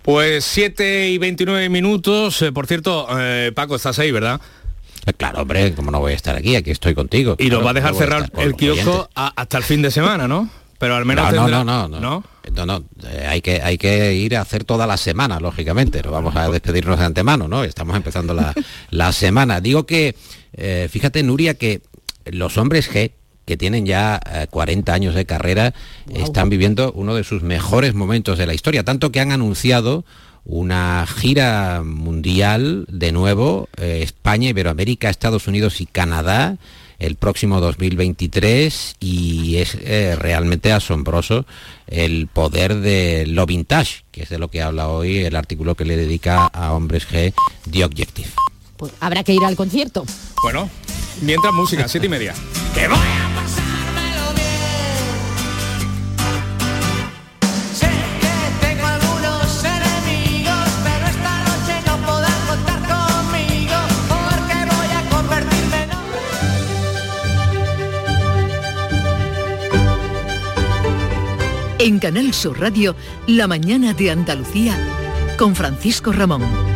Pues 0.03 0.45
7 0.45 1.09
y 1.09 1.17
29 1.17 1.69
minutos. 1.69 2.41
Eh, 2.43 2.51
por 2.51 2.67
cierto, 2.67 3.07
eh, 3.19 3.51
Paco, 3.55 3.75
estás 3.75 3.97
ahí, 3.97 4.11
¿verdad? 4.11 4.39
Eh, 5.07 5.13
claro, 5.13 5.41
hombre, 5.41 5.73
como 5.73 5.89
no 5.89 5.99
voy 5.99 6.13
a 6.13 6.15
estar 6.15 6.35
aquí, 6.35 6.55
aquí 6.55 6.69
estoy 6.69 6.93
contigo. 6.93 7.35
Y 7.39 7.49
nos 7.49 7.65
va 7.65 7.71
a 7.71 7.73
dejar 7.73 7.95
cerrar 7.95 8.31
el 8.37 8.55
kiosco 8.55 9.09
hasta 9.15 9.57
el 9.57 9.63
fin 9.63 9.81
de 9.81 9.89
semana, 9.89 10.27
¿no? 10.27 10.60
Pero 10.81 10.95
al 10.95 11.05
menos 11.05 11.31
no, 11.31 11.47
no, 11.47 11.63
no, 11.63 11.87
no, 11.87 11.99
no, 11.99 12.23
no, 12.55 12.65
no, 12.65 12.83
eh, 13.07 13.27
hay 13.29 13.41
que 13.41 13.61
hay 13.61 13.77
que 13.77 14.15
ir 14.15 14.35
a 14.35 14.41
hacer 14.41 14.63
toda 14.63 14.87
la 14.87 14.97
semana, 14.97 15.39
lógicamente. 15.39 16.01
No 16.01 16.09
vamos 16.09 16.35
a 16.35 16.49
despedirnos 16.49 16.97
de 16.97 17.05
antemano, 17.05 17.47
¿no? 17.47 17.63
Estamos 17.63 17.95
empezando 17.95 18.33
la, 18.33 19.11
semana. 19.13 19.61
Digo 19.61 19.85
que, 19.85 20.15
eh, 20.53 20.89
fíjate, 20.91 21.21
Nuria, 21.21 21.53
que 21.53 21.81
los 22.25 22.57
hombres 22.57 22.91
G 22.91 23.11
que 23.45 23.57
tienen 23.57 23.85
ya 23.85 24.19
40 24.49 24.93
años 24.93 25.13
de 25.13 25.25
carrera, 25.25 25.73
están 26.13 26.49
viviendo 26.49 26.91
uno 26.93 27.15
de 27.15 27.23
sus 27.23 27.41
mejores 27.43 27.93
momentos 27.93 28.37
de 28.37 28.45
la 28.45 28.53
historia, 28.53 28.83
tanto 28.83 29.11
que 29.11 29.19
han 29.19 29.31
anunciado 29.31 30.05
una 30.45 31.05
gira 31.05 31.83
mundial 31.83 32.85
de 32.87 33.11
nuevo, 33.11 33.69
eh, 33.77 33.99
España, 34.03 34.49
Iberoamérica, 34.49 35.09
Estados 35.09 35.47
Unidos 35.47 35.81
y 35.81 35.85
Canadá 35.85 36.57
el 37.01 37.15
próximo 37.15 37.59
2023 37.59 38.95
y 38.99 39.57
es 39.57 39.75
eh, 39.81 40.15
realmente 40.17 40.71
asombroso 40.71 41.45
el 41.87 42.27
poder 42.27 42.75
de 42.75 43.25
lo 43.25 43.47
vintage, 43.47 44.03
que 44.11 44.23
es 44.23 44.29
de 44.29 44.37
lo 44.37 44.49
que 44.49 44.61
habla 44.61 44.87
hoy 44.87 45.17
el 45.17 45.35
artículo 45.35 45.73
que 45.73 45.83
le 45.83 45.97
dedica 45.97 46.45
a 46.45 46.73
Hombres 46.73 47.07
G 47.09 47.33
The 47.69 47.85
Objective. 47.85 48.29
Pues 48.77 48.91
habrá 48.99 49.23
que 49.23 49.33
ir 49.33 49.43
al 49.43 49.55
concierto. 49.55 50.05
Bueno, 50.43 50.69
mientras 51.21 51.53
música, 51.53 51.87
siete 51.87 52.05
y 52.05 52.09
media. 52.09 52.35
¡Que 52.75 52.87
En 71.83 71.97
Canal 71.97 72.31
Sur 72.31 72.59
Radio, 72.59 72.95
La 73.25 73.47
mañana 73.47 73.95
de 73.95 74.11
Andalucía, 74.11 74.77
con 75.35 75.55
Francisco 75.55 76.11
Ramón. 76.11 76.70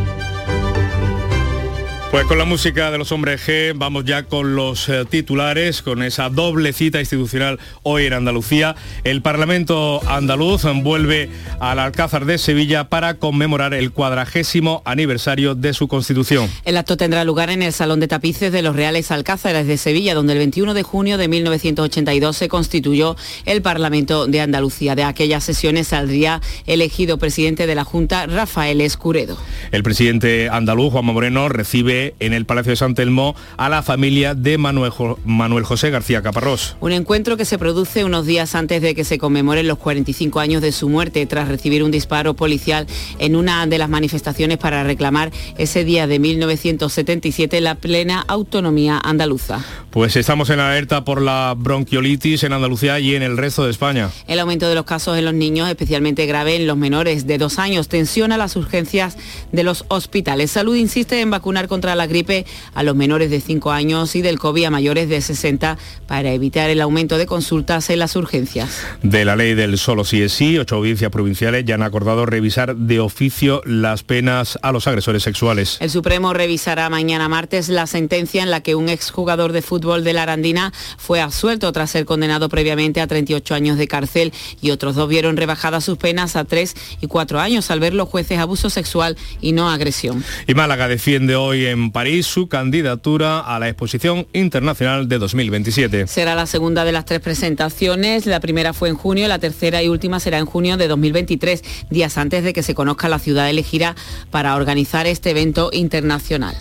Pues 2.16 2.24
con 2.28 2.38
la 2.38 2.46
música 2.46 2.90
de 2.90 2.96
los 2.96 3.12
hombres 3.12 3.46
G 3.46 3.74
vamos 3.76 4.06
ya 4.06 4.22
con 4.22 4.56
los 4.56 4.88
eh, 4.88 5.04
titulares, 5.04 5.82
con 5.82 6.02
esa 6.02 6.30
doble 6.30 6.72
cita 6.72 6.98
institucional 6.98 7.60
hoy 7.82 8.06
en 8.06 8.14
Andalucía. 8.14 8.74
El 9.04 9.20
Parlamento 9.20 10.00
andaluz 10.08 10.62
vuelve 10.82 11.28
al 11.60 11.78
Alcázar 11.78 12.24
de 12.24 12.38
Sevilla 12.38 12.88
para 12.88 13.18
conmemorar 13.18 13.74
el 13.74 13.92
cuadragésimo 13.92 14.80
aniversario 14.86 15.54
de 15.54 15.74
su 15.74 15.88
constitución. 15.88 16.48
El 16.64 16.78
acto 16.78 16.96
tendrá 16.96 17.22
lugar 17.22 17.50
en 17.50 17.60
el 17.60 17.74
Salón 17.74 18.00
de 18.00 18.08
Tapices 18.08 18.50
de 18.50 18.62
los 18.62 18.74
Reales 18.74 19.10
Alcázares 19.10 19.66
de 19.66 19.76
Sevilla, 19.76 20.14
donde 20.14 20.32
el 20.32 20.38
21 20.38 20.72
de 20.72 20.82
junio 20.82 21.18
de 21.18 21.28
1982 21.28 22.34
se 22.34 22.48
constituyó 22.48 23.14
el 23.44 23.60
Parlamento 23.60 24.26
de 24.26 24.40
Andalucía. 24.40 24.94
De 24.94 25.04
aquellas 25.04 25.44
sesiones 25.44 25.88
saldría 25.88 26.40
elegido 26.66 27.18
presidente 27.18 27.66
de 27.66 27.74
la 27.74 27.84
Junta 27.84 28.24
Rafael 28.24 28.80
Escuredo. 28.80 29.36
El 29.70 29.82
presidente 29.82 30.48
andaluz, 30.48 30.92
Juan 30.92 31.04
Moreno, 31.04 31.50
recibe 31.50 32.05
en 32.20 32.32
el 32.32 32.46
Palacio 32.46 32.70
de 32.70 32.76
San 32.76 32.94
Telmo 32.94 33.34
a 33.56 33.68
la 33.68 33.82
familia 33.82 34.34
de 34.34 34.58
Manuel, 34.58 34.92
Manuel 35.24 35.64
José 35.64 35.90
García 35.90 36.22
Caparrós. 36.22 36.76
Un 36.80 36.92
encuentro 36.92 37.36
que 37.36 37.44
se 37.44 37.58
produce 37.58 38.04
unos 38.04 38.26
días 38.26 38.54
antes 38.54 38.82
de 38.82 38.94
que 38.94 39.04
se 39.04 39.18
conmemoren 39.18 39.66
los 39.66 39.78
45 39.78 40.40
años 40.40 40.62
de 40.62 40.72
su 40.72 40.88
muerte 40.88 41.24
tras 41.26 41.48
recibir 41.48 41.82
un 41.82 41.90
disparo 41.90 42.34
policial 42.34 42.86
en 43.18 43.36
una 43.36 43.66
de 43.66 43.78
las 43.78 43.88
manifestaciones 43.88 44.58
para 44.58 44.84
reclamar 44.84 45.32
ese 45.58 45.84
día 45.84 46.06
de 46.06 46.18
1977 46.18 47.60
la 47.60 47.74
plena 47.74 48.24
autonomía 48.28 49.00
andaluza. 49.02 49.64
Pues 49.90 50.14
estamos 50.16 50.50
en 50.50 50.60
alerta 50.60 51.04
por 51.04 51.22
la 51.22 51.54
bronquiolitis 51.56 52.44
en 52.44 52.52
Andalucía 52.52 53.00
y 53.00 53.14
en 53.14 53.22
el 53.22 53.36
resto 53.36 53.64
de 53.64 53.70
España. 53.70 54.10
El 54.26 54.38
aumento 54.38 54.68
de 54.68 54.74
los 54.74 54.84
casos 54.84 55.16
en 55.16 55.24
los 55.24 55.34
niños, 55.34 55.68
especialmente 55.68 56.26
grave 56.26 56.56
en 56.56 56.66
los 56.66 56.76
menores 56.76 57.26
de 57.26 57.38
dos 57.38 57.58
años, 57.58 57.88
tensiona 57.88 58.36
las 58.36 58.56
urgencias 58.56 59.16
de 59.52 59.64
los 59.64 59.84
hospitales. 59.88 60.50
Salud 60.50 60.76
insiste 60.76 61.20
en 61.20 61.30
vacunar 61.30 61.66
contra 61.66 61.94
la 61.96 62.06
gripe 62.06 62.46
a 62.74 62.82
los 62.82 62.94
menores 62.94 63.30
de 63.30 63.40
5 63.40 63.72
años 63.72 64.14
y 64.16 64.22
del 64.22 64.38
COVID 64.38 64.64
a 64.64 64.70
mayores 64.70 65.08
de 65.08 65.20
60 65.20 65.78
para 66.06 66.32
evitar 66.32 66.70
el 66.70 66.80
aumento 66.80 67.18
de 67.18 67.26
consultas 67.26 67.90
en 67.90 67.98
las 67.98 68.16
urgencias. 68.16 68.80
De 69.02 69.24
la 69.24 69.36
ley 69.36 69.54
del 69.54 69.78
solo 69.78 70.04
sí 70.04 70.22
es 70.22 70.32
sí, 70.32 70.58
ocho 70.58 70.76
audiencias 70.76 71.10
provinciales 71.10 71.64
ya 71.64 71.74
han 71.74 71.82
acordado 71.82 72.26
revisar 72.26 72.76
de 72.76 73.00
oficio 73.00 73.62
las 73.64 74.02
penas 74.02 74.58
a 74.62 74.72
los 74.72 74.86
agresores 74.86 75.22
sexuales. 75.22 75.78
El 75.80 75.90
Supremo 75.90 76.32
revisará 76.32 76.88
mañana 76.90 77.28
martes 77.28 77.68
la 77.68 77.86
sentencia 77.86 78.42
en 78.42 78.50
la 78.50 78.60
que 78.60 78.74
un 78.74 78.88
exjugador 78.88 79.52
de 79.52 79.62
fútbol 79.62 80.04
de 80.04 80.12
la 80.12 80.22
Arandina 80.22 80.72
fue 80.98 81.20
absuelto 81.20 81.72
tras 81.72 81.90
ser 81.90 82.04
condenado 82.04 82.48
previamente 82.48 83.00
a 83.00 83.06
38 83.06 83.54
años 83.54 83.78
de 83.78 83.88
cárcel 83.88 84.32
y 84.60 84.70
otros 84.70 84.94
dos 84.94 85.08
vieron 85.08 85.36
rebajadas 85.36 85.84
sus 85.84 85.98
penas 85.98 86.36
a 86.36 86.44
3 86.44 86.74
y 87.00 87.06
4 87.06 87.40
años 87.40 87.70
al 87.70 87.80
ver 87.80 87.94
los 87.94 88.08
jueces 88.08 88.38
abuso 88.38 88.70
sexual 88.70 89.16
y 89.40 89.52
no 89.52 89.70
agresión. 89.70 90.24
Y 90.46 90.54
Málaga 90.54 90.88
defiende 90.88 91.36
hoy 91.36 91.66
en 91.66 91.75
París 91.92 92.26
su 92.26 92.48
candidatura 92.48 93.40
a 93.40 93.58
la 93.58 93.68
Exposición 93.68 94.26
Internacional 94.32 95.08
de 95.08 95.18
2027. 95.18 96.06
Será 96.06 96.34
la 96.34 96.46
segunda 96.46 96.84
de 96.84 96.92
las 96.92 97.04
tres 97.04 97.20
presentaciones. 97.20 98.26
La 98.26 98.40
primera 98.40 98.72
fue 98.72 98.88
en 98.88 98.96
junio, 98.96 99.28
la 99.28 99.38
tercera 99.38 99.82
y 99.82 99.88
última 99.88 100.20
será 100.20 100.38
en 100.38 100.46
junio 100.46 100.76
de 100.76 100.88
2023, 100.88 101.62
días 101.90 102.18
antes 102.18 102.44
de 102.44 102.52
que 102.52 102.62
se 102.62 102.74
conozca 102.74 103.08
la 103.08 103.18
ciudad 103.18 103.48
elegida 103.50 103.94
para 104.30 104.56
organizar 104.56 105.06
este 105.06 105.30
evento 105.30 105.70
internacional. 105.72 106.56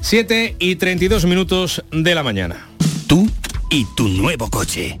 7 0.00 0.56
y 0.58 0.76
32 0.76 1.24
minutos 1.24 1.82
de 1.90 2.14
la 2.14 2.22
mañana. 2.22 2.68
Tú 3.06 3.28
y 3.70 3.84
tu 3.96 4.08
nuevo 4.08 4.48
coche. 4.48 5.00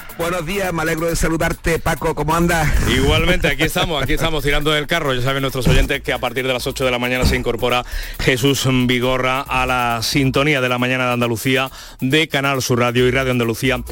Buenos 0.21 0.45
días, 0.45 0.71
me 0.71 0.83
alegro 0.83 1.07
de 1.07 1.15
saludarte, 1.15 1.79
Paco, 1.79 2.13
¿cómo 2.13 2.35
andas? 2.35 2.69
Igualmente, 2.95 3.47
aquí 3.47 3.63
estamos, 3.63 4.03
aquí 4.03 4.13
estamos 4.13 4.43
tirando 4.43 4.69
del 4.69 4.85
carro. 4.85 5.15
Ya 5.15 5.21
saben 5.23 5.41
nuestros 5.41 5.67
oyentes 5.67 6.03
que 6.03 6.13
a 6.13 6.19
partir 6.19 6.45
de 6.45 6.53
las 6.53 6.67
8 6.67 6.85
de 6.85 6.91
la 6.91 6.99
mañana 6.99 7.25
se 7.25 7.35
incorpora 7.35 7.83
Jesús 8.19 8.67
Vigorra 8.85 9.41
a 9.41 9.65
la 9.65 10.01
sintonía 10.03 10.61
de 10.61 10.69
la 10.69 10.77
mañana 10.77 11.07
de 11.07 11.13
Andalucía 11.13 11.71
de 12.01 12.27
Canal 12.27 12.61
Sur 12.61 12.81
Radio 12.81 13.07
y 13.07 13.11
Radio 13.11 13.31
Andalucía 13.31 13.83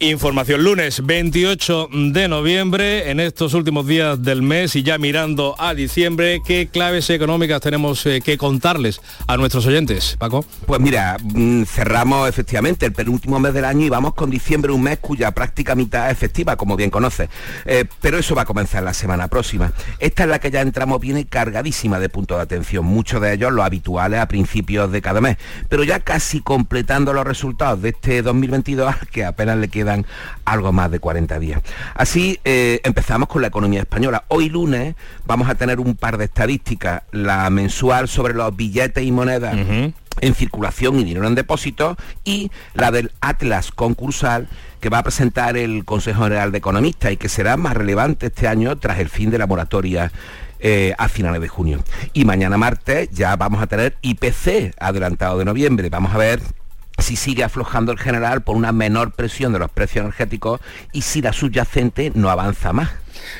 Información 0.00 0.64
lunes 0.64 1.06
28 1.06 1.88
de 1.92 2.26
noviembre, 2.26 3.10
en 3.10 3.20
estos 3.20 3.54
últimos 3.54 3.86
días 3.86 4.20
del 4.20 4.42
mes 4.42 4.74
y 4.74 4.82
ya 4.82 4.98
mirando 4.98 5.54
a 5.56 5.72
diciembre, 5.72 6.42
¿qué 6.44 6.66
claves 6.66 7.08
económicas 7.10 7.60
tenemos 7.60 8.04
eh, 8.06 8.20
que 8.20 8.36
contarles 8.36 9.00
a 9.28 9.36
nuestros 9.36 9.64
oyentes, 9.66 10.16
Paco? 10.18 10.44
Pues 10.66 10.80
mira, 10.80 11.16
mm, 11.22 11.62
cerramos 11.62 12.28
efectivamente 12.28 12.86
el 12.86 12.92
penúltimo 12.92 13.38
mes 13.38 13.54
del 13.54 13.64
año 13.64 13.86
y 13.86 13.88
vamos 13.88 14.14
con 14.14 14.30
diciembre, 14.30 14.72
un 14.72 14.82
mes 14.82 14.98
cuya 14.98 15.30
práctica 15.30 15.76
mitad 15.76 16.06
es 16.06 16.12
efectiva, 16.12 16.56
como 16.56 16.76
bien 16.76 16.90
conoces. 16.90 17.28
Eh, 17.64 17.84
pero 18.00 18.18
eso 18.18 18.34
va 18.34 18.42
a 18.42 18.46
comenzar 18.46 18.82
la 18.82 18.94
semana 18.94 19.28
próxima. 19.28 19.72
Esta 20.00 20.24
es 20.24 20.28
la 20.28 20.40
que 20.40 20.50
ya 20.50 20.60
entramos, 20.60 21.00
viene 21.00 21.26
cargadísima 21.26 22.00
de 22.00 22.08
puntos 22.08 22.38
de 22.38 22.42
atención, 22.42 22.84
muchos 22.84 23.20
de 23.20 23.32
ellos 23.32 23.52
los 23.52 23.64
habituales 23.64 24.18
a 24.18 24.26
principios 24.26 24.90
de 24.90 25.00
cada 25.00 25.20
mes, 25.20 25.36
pero 25.68 25.84
ya 25.84 26.00
casi 26.00 26.40
completando 26.40 27.12
los 27.12 27.24
resultados 27.24 27.80
de 27.80 27.90
este 27.90 28.22
2022, 28.22 28.92
que 29.12 29.24
apenas 29.24 29.56
le 29.56 29.68
queda 29.68 29.83
algo 30.44 30.72
más 30.72 30.90
de 30.90 30.98
40 30.98 31.38
días. 31.38 31.62
Así 31.94 32.40
eh, 32.44 32.80
empezamos 32.84 33.28
con 33.28 33.42
la 33.42 33.48
economía 33.48 33.80
española. 33.80 34.24
Hoy 34.28 34.48
lunes 34.48 34.94
vamos 35.26 35.48
a 35.48 35.54
tener 35.54 35.80
un 35.80 35.94
par 35.96 36.18
de 36.18 36.24
estadísticas, 36.24 37.02
la 37.12 37.48
mensual 37.50 38.08
sobre 38.08 38.34
los 38.34 38.54
billetes 38.54 39.04
y 39.04 39.12
monedas. 39.12 39.56
en 40.20 40.34
circulación 40.34 41.00
y 41.00 41.04
dinero 41.04 41.26
en 41.26 41.34
depósito 41.34 41.96
y 42.22 42.52
la 42.74 42.92
del 42.92 43.10
Atlas 43.20 43.72
concursal 43.72 44.46
que 44.80 44.88
va 44.88 44.98
a 44.98 45.02
presentar 45.02 45.56
el 45.56 45.84
Consejo 45.84 46.22
General 46.22 46.52
de 46.52 46.58
Economistas 46.58 47.10
y 47.10 47.16
que 47.16 47.28
será 47.28 47.56
más 47.56 47.74
relevante 47.74 48.26
este 48.26 48.46
año 48.46 48.76
tras 48.76 49.00
el 49.00 49.08
fin 49.08 49.30
de 49.30 49.38
la 49.38 49.48
moratoria 49.48 50.12
eh, 50.60 50.94
a 50.98 51.08
finales 51.08 51.40
de 51.40 51.48
junio. 51.48 51.82
Y 52.12 52.24
mañana 52.24 52.56
martes 52.56 53.10
ya 53.10 53.36
vamos 53.36 53.62
a 53.62 53.66
tener 53.66 53.96
IPC 54.02 54.74
adelantado 54.78 55.38
de 55.38 55.44
noviembre. 55.44 55.90
Vamos 55.90 56.14
a 56.14 56.18
ver 56.18 56.40
si 56.98 57.16
sigue 57.16 57.44
aflojando 57.44 57.92
el 57.92 57.98
general 57.98 58.42
por 58.42 58.56
una 58.56 58.72
menor 58.72 59.12
presión 59.12 59.52
de 59.52 59.58
los 59.58 59.70
precios 59.70 60.04
energéticos 60.04 60.60
y 60.92 61.02
si 61.02 61.22
la 61.22 61.32
subyacente 61.32 62.12
no 62.14 62.30
avanza 62.30 62.72
más 62.72 62.90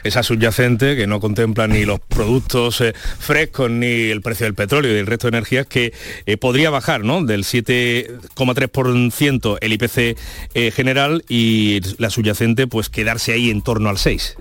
esa 0.03 0.23
subyacente 0.23 0.97
que 0.97 1.07
no 1.07 1.21
contempla 1.21 1.67
ni 1.67 1.85
los 1.85 2.01
productos 2.01 2.81
eh, 2.81 2.95
frescos 3.19 3.71
ni 3.71 4.11
el 4.11 4.23
precio 4.23 4.47
del 4.47 4.55
petróleo 4.55 4.95
y 4.95 4.99
el 4.99 5.07
resto 5.07 5.27
de 5.27 5.37
energías 5.37 5.67
que 5.67 5.93
eh, 6.27 6.37
podría 6.37 6.71
bajar 6.71 7.05
¿no? 7.05 7.25
del 7.25 7.45
7,3% 7.45 9.59
el 9.61 9.73
IPC 9.73 10.19
eh, 10.55 10.71
general 10.71 11.25
y 11.29 11.81
la 11.99 12.11
subyacente 12.11 12.67
pues 12.67 12.89
quedarse 12.89 13.33
ahí 13.33 13.51
en 13.51 13.63
torno 13.63 13.89
al 13.89 13.97
6% 13.97 14.37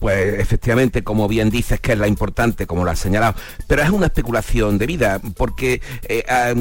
pues 0.00 0.38
efectivamente, 0.40 1.02
como 1.02 1.28
bien 1.28 1.50
dices, 1.50 1.80
que 1.80 1.92
es 1.92 1.98
la 1.98 2.08
importante, 2.08 2.66
como 2.66 2.84
lo 2.84 2.90
has 2.90 2.98
señalado, 2.98 3.34
pero 3.66 3.82
es 3.82 3.90
una 3.90 4.06
especulación 4.06 4.78
de 4.78 4.86
vida, 4.86 5.20
porque, 5.36 5.80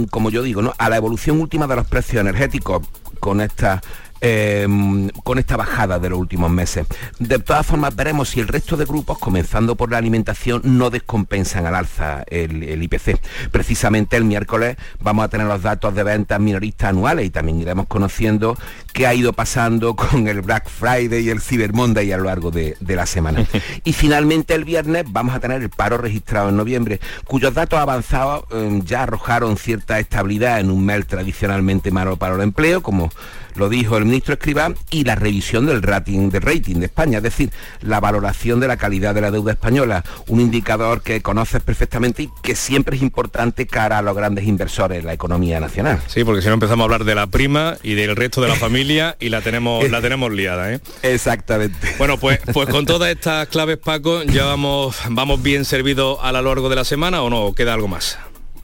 como 0.09 0.29
yo 0.29 0.43
digo, 0.43 0.61
¿no? 0.61 0.73
a 0.77 0.89
la 0.89 0.97
evolución 0.97 1.39
última 1.39 1.67
de 1.67 1.75
los 1.75 1.88
precios 1.88 2.21
energéticos, 2.21 2.81
con 3.19 3.41
esta 3.41 3.81
Em, 4.20 5.09
con 5.24 5.38
esta 5.38 5.57
bajada 5.57 5.99
de 5.99 6.09
los 6.09 6.18
últimos 6.18 6.49
meses. 6.49 6.88
De 7.20 7.38
todas 7.38 7.65
formas, 7.65 7.95
veremos 7.95 8.30
si 8.30 8.39
el 8.39 8.47
resto 8.47 8.76
de 8.76 8.86
grupos, 8.86 9.20
comenzando 9.20 9.76
por 9.76 9.91
la 9.91 9.99
alimentación, 9.99 10.61
no 10.63 10.89
descompensan 10.89 11.68
al 11.68 11.76
alza 11.76 12.24
el, 12.28 12.82
IPC. 12.82 13.20
Precisamente 13.51 14.18
el 14.18 14.24
miércoles 14.24 14.78
vamos 14.99 15.24
a 15.24 15.28
tener 15.28 15.45
los 15.45 15.61
datos 15.61 15.93
de 15.93 16.01
ventas 16.01 16.39
minoristas 16.39 16.89
anuales 16.89 17.28
y 17.28 17.30
también 17.30 17.61
iremos 17.61 17.86
conociendo 17.86 18.57
qué 18.91 19.05
ha 19.05 19.13
ido 19.13 19.34
pasando 19.34 19.95
con 19.95 20.28
el 20.28 20.41
Black 20.41 20.68
Friday 20.68 21.26
y 21.26 21.30
el 21.30 21.39
Cyber 21.39 21.74
Monday 21.74 22.11
a 22.11 22.18
lo 22.18 22.24
largo 22.24 22.49
de, 22.49 22.76
la 22.80 23.05
semana. 23.05 23.45
y 23.84 23.93
finalmente 23.93 24.55
el 24.55 24.65
viernes 24.65 25.05
vamos 25.09 25.36
a 25.36 25.39
tener 25.39 25.61
el 25.61 25.70
paro 25.70 25.99
registrado 25.99 26.49
en 26.49 26.57
noviembre, 26.57 26.99
cuyos 27.26 27.53
datos 27.53 27.80
avanzados 27.80 28.45
em, 28.51 28.84
ya 28.84 29.03
arrojaron 29.03 29.57
cierta 29.57 29.99
estabilidad 29.99 30.59
en 30.59 30.72
un 30.72 30.84
mes 30.84 31.05
tradicionalmente 31.05 31.91
malo 31.91 32.18
para 32.18 32.34
el 32.34 32.41
empleo, 32.41 32.82
como 32.82 33.11
lo 33.57 33.69
dijo 33.69 33.97
el 33.97 34.05
ministro 34.05 34.33
Escribá, 34.33 34.73
y 34.89 35.03
la 35.03 35.15
revisión 35.15 35.65
del 35.65 35.81
rating, 35.81 36.29
de 36.29 36.39
rating 36.39 36.75
de 36.75 36.85
España, 36.85 37.17
es 37.17 37.23
decir, 37.23 37.51
la 37.81 37.99
valoración 37.99 38.59
de 38.59 38.67
la 38.67 38.77
calidad 38.77 39.15
de 39.15 39.21
la 39.21 39.31
deuda 39.31 39.53
española, 39.53 40.03
un 40.27 40.39
indicador 40.39 41.01
que 41.01 41.21
conoces 41.21 41.61
perfectamente 41.61 42.23
y 42.23 42.29
que 42.41 42.55
siempre 42.55 42.95
es 42.95 43.01
importante 43.01 43.67
cara 43.67 43.99
a 43.99 44.01
los 44.01 44.15
grandes 44.15 44.45
inversores 44.45 44.99
en 44.99 45.05
la 45.05 45.13
economía 45.13 45.59
nacional. 45.59 45.99
Sí, 46.07 46.23
porque 46.23 46.41
si 46.41 46.47
no 46.47 46.55
empezamos 46.55 46.83
a 46.83 46.85
hablar 46.85 47.03
de 47.03 47.15
la 47.15 47.27
prima 47.27 47.77
y 47.83 47.95
del 47.95 48.15
resto 48.15 48.41
de 48.41 48.47
la 48.47 48.55
familia 48.55 49.17
y 49.19 49.29
la 49.29 49.41
tenemos, 49.41 49.89
la 49.89 50.01
tenemos 50.01 50.31
liada. 50.31 50.73
¿eh? 50.73 50.79
Exactamente. 51.03 51.95
Bueno, 51.97 52.17
pues, 52.17 52.39
pues 52.53 52.69
con 52.69 52.85
todas 52.85 53.09
estas 53.11 53.47
claves, 53.47 53.77
Paco, 53.77 54.23
ya 54.23 54.45
vamos, 54.45 54.97
vamos 55.09 55.41
bien 55.41 55.65
servidos 55.65 56.19
a 56.21 56.31
lo 56.31 56.41
largo 56.41 56.69
de 56.69 56.75
la 56.75 56.83
semana 56.83 57.21
o 57.21 57.29
no, 57.29 57.53
queda 57.53 57.73
algo 57.73 57.87
más. 57.87 58.17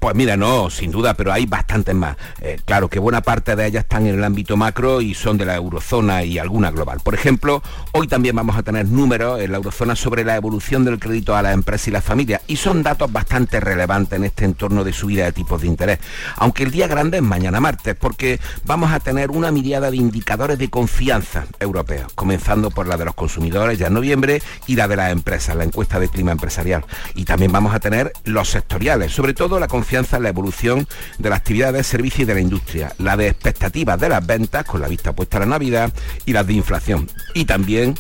Pues 0.04 0.16
mira, 0.16 0.36
no, 0.36 0.70
sin 0.70 0.92
duda, 0.92 1.14
pero 1.14 1.32
hay 1.32 1.46
bastantes 1.46 1.96
más. 1.96 2.18
Eh, 2.42 2.60
claro 2.66 2.90
que 2.90 3.00
buena 3.00 3.22
parte 3.22 3.56
de 3.56 3.68
ellas 3.68 3.84
están 3.84 4.06
en 4.06 4.16
el 4.16 4.24
ámbito 4.26 4.58
macro 4.58 5.00
y 5.00 5.14
son 5.14 5.38
de 5.38 5.46
la 5.46 5.56
eurozona 5.56 6.26
y 6.26 6.38
alguna 6.38 6.72
global. 6.72 7.00
Por 7.02 7.14
ejemplo, 7.14 7.64
hoy 7.94 8.10
también 8.10 8.36
vamos 8.36 8.58
a 8.58 8.64
tener 8.64 8.86
números 8.86 9.40
en 9.40 9.54
la 9.54 9.60
eurozona 9.60 9.96
sobre 9.96 10.26
la 10.26 10.36
evolución 10.36 10.84
del 10.84 11.00
crédito 11.00 11.38
a 11.38 11.42
las 11.42 11.54
empresas 11.54 11.88
y 11.88 11.92
las 11.92 12.04
familias 12.04 12.42
y 12.48 12.58
son 12.58 12.84
datos 12.84 13.14
bastante 13.14 13.62
relevantes 13.62 14.20
en 14.20 14.26
este 14.26 14.44
entorno 14.44 14.84
de 14.84 14.92
subida 14.92 15.24
de 15.24 15.32
tipos 15.32 15.62
de 15.62 15.68
interés. 15.68 16.00
Aunque 16.36 16.64
el 16.64 16.72
día 16.72 16.88
grande 16.88 17.20
es 17.20 17.24
mañana 17.24 17.62
martes, 17.62 17.96
porque 17.96 18.42
vamos 18.66 18.92
a 18.92 19.00
tener 19.00 19.32
una 19.32 19.54
mirada 19.54 19.90
de 19.90 19.96
indicadores 19.96 20.60
de 20.60 20.70
confianza 20.70 21.46
europeos, 21.62 22.12
comenzando 22.14 22.72
por 22.72 22.90
la 22.90 22.98
de 22.98 23.06
los 23.06 23.16
consumidores 23.16 23.80
ya 23.80 23.88
en 23.88 23.94
noviembre 23.94 24.42
y 24.68 24.76
la 24.76 24.90
de 24.90 24.98
las 24.98 25.14
empresas, 25.14 25.56
la 25.56 25.64
encuesta 25.64 25.98
de 25.98 26.10
clima 26.10 26.34
empresarial. 26.34 26.84
Y 27.16 27.24
también 27.24 27.54
vamos 27.54 27.74
a 27.74 27.80
tener 27.80 28.12
los 28.26 28.50
sectoriales, 28.50 29.14
sobre 29.14 29.34
todo 29.34 29.62
la 29.62 29.70
confianza 29.70 29.93
la 29.94 30.30
evolución 30.30 30.88
de 31.20 31.30
la 31.30 31.36
actividad 31.36 31.72
de 31.72 31.84
servicio 31.84 32.24
y 32.24 32.26
de 32.26 32.34
la 32.34 32.42
industria, 32.42 32.94
la 32.98 33.16
de 33.16 33.28
expectativas 33.28 34.00
de 34.00 34.10
las 34.10 34.26
ventas 34.26 34.66
con 34.66 34.82
la 34.82 34.88
vista 34.88 35.14
puesta 35.14 35.38
a 35.38 35.42
la 35.42 35.46
Navidad 35.46 35.94
y 36.26 36.34
las 36.34 36.48
de 36.48 36.54
inflación. 36.54 37.10
Y 37.36 37.46
también 37.46 37.96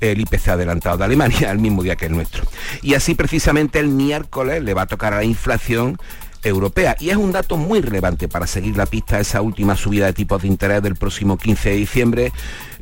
el 0.00 0.20
IPC 0.20 0.48
adelantado 0.48 0.98
de 0.98 1.04
Alemania 1.04 1.50
al 1.50 1.58
mismo 1.58 1.82
día 1.82 1.94
que 1.94 2.06
el 2.06 2.12
nuestro. 2.12 2.44
Y 2.82 2.94
así 2.94 3.14
precisamente 3.14 3.78
el 3.78 3.88
miércoles 3.88 4.62
le 4.62 4.74
va 4.74 4.82
a 4.82 4.86
tocar 4.86 5.12
a 5.12 5.18
la 5.18 5.24
inflación 5.24 5.98
europea. 6.46 6.96
Y 7.00 7.10
es 7.10 7.16
un 7.16 7.32
dato 7.32 7.56
muy 7.56 7.80
relevante 7.80 8.28
para 8.28 8.46
seguir 8.46 8.76
la 8.76 8.86
pista 8.86 9.16
a 9.16 9.20
esa 9.20 9.42
última 9.42 9.76
subida 9.76 10.06
de 10.06 10.12
tipos 10.12 10.42
de 10.42 10.48
interés 10.48 10.82
del 10.82 10.96
próximo 10.96 11.36
15 11.36 11.70
de 11.70 11.76
diciembre 11.76 12.32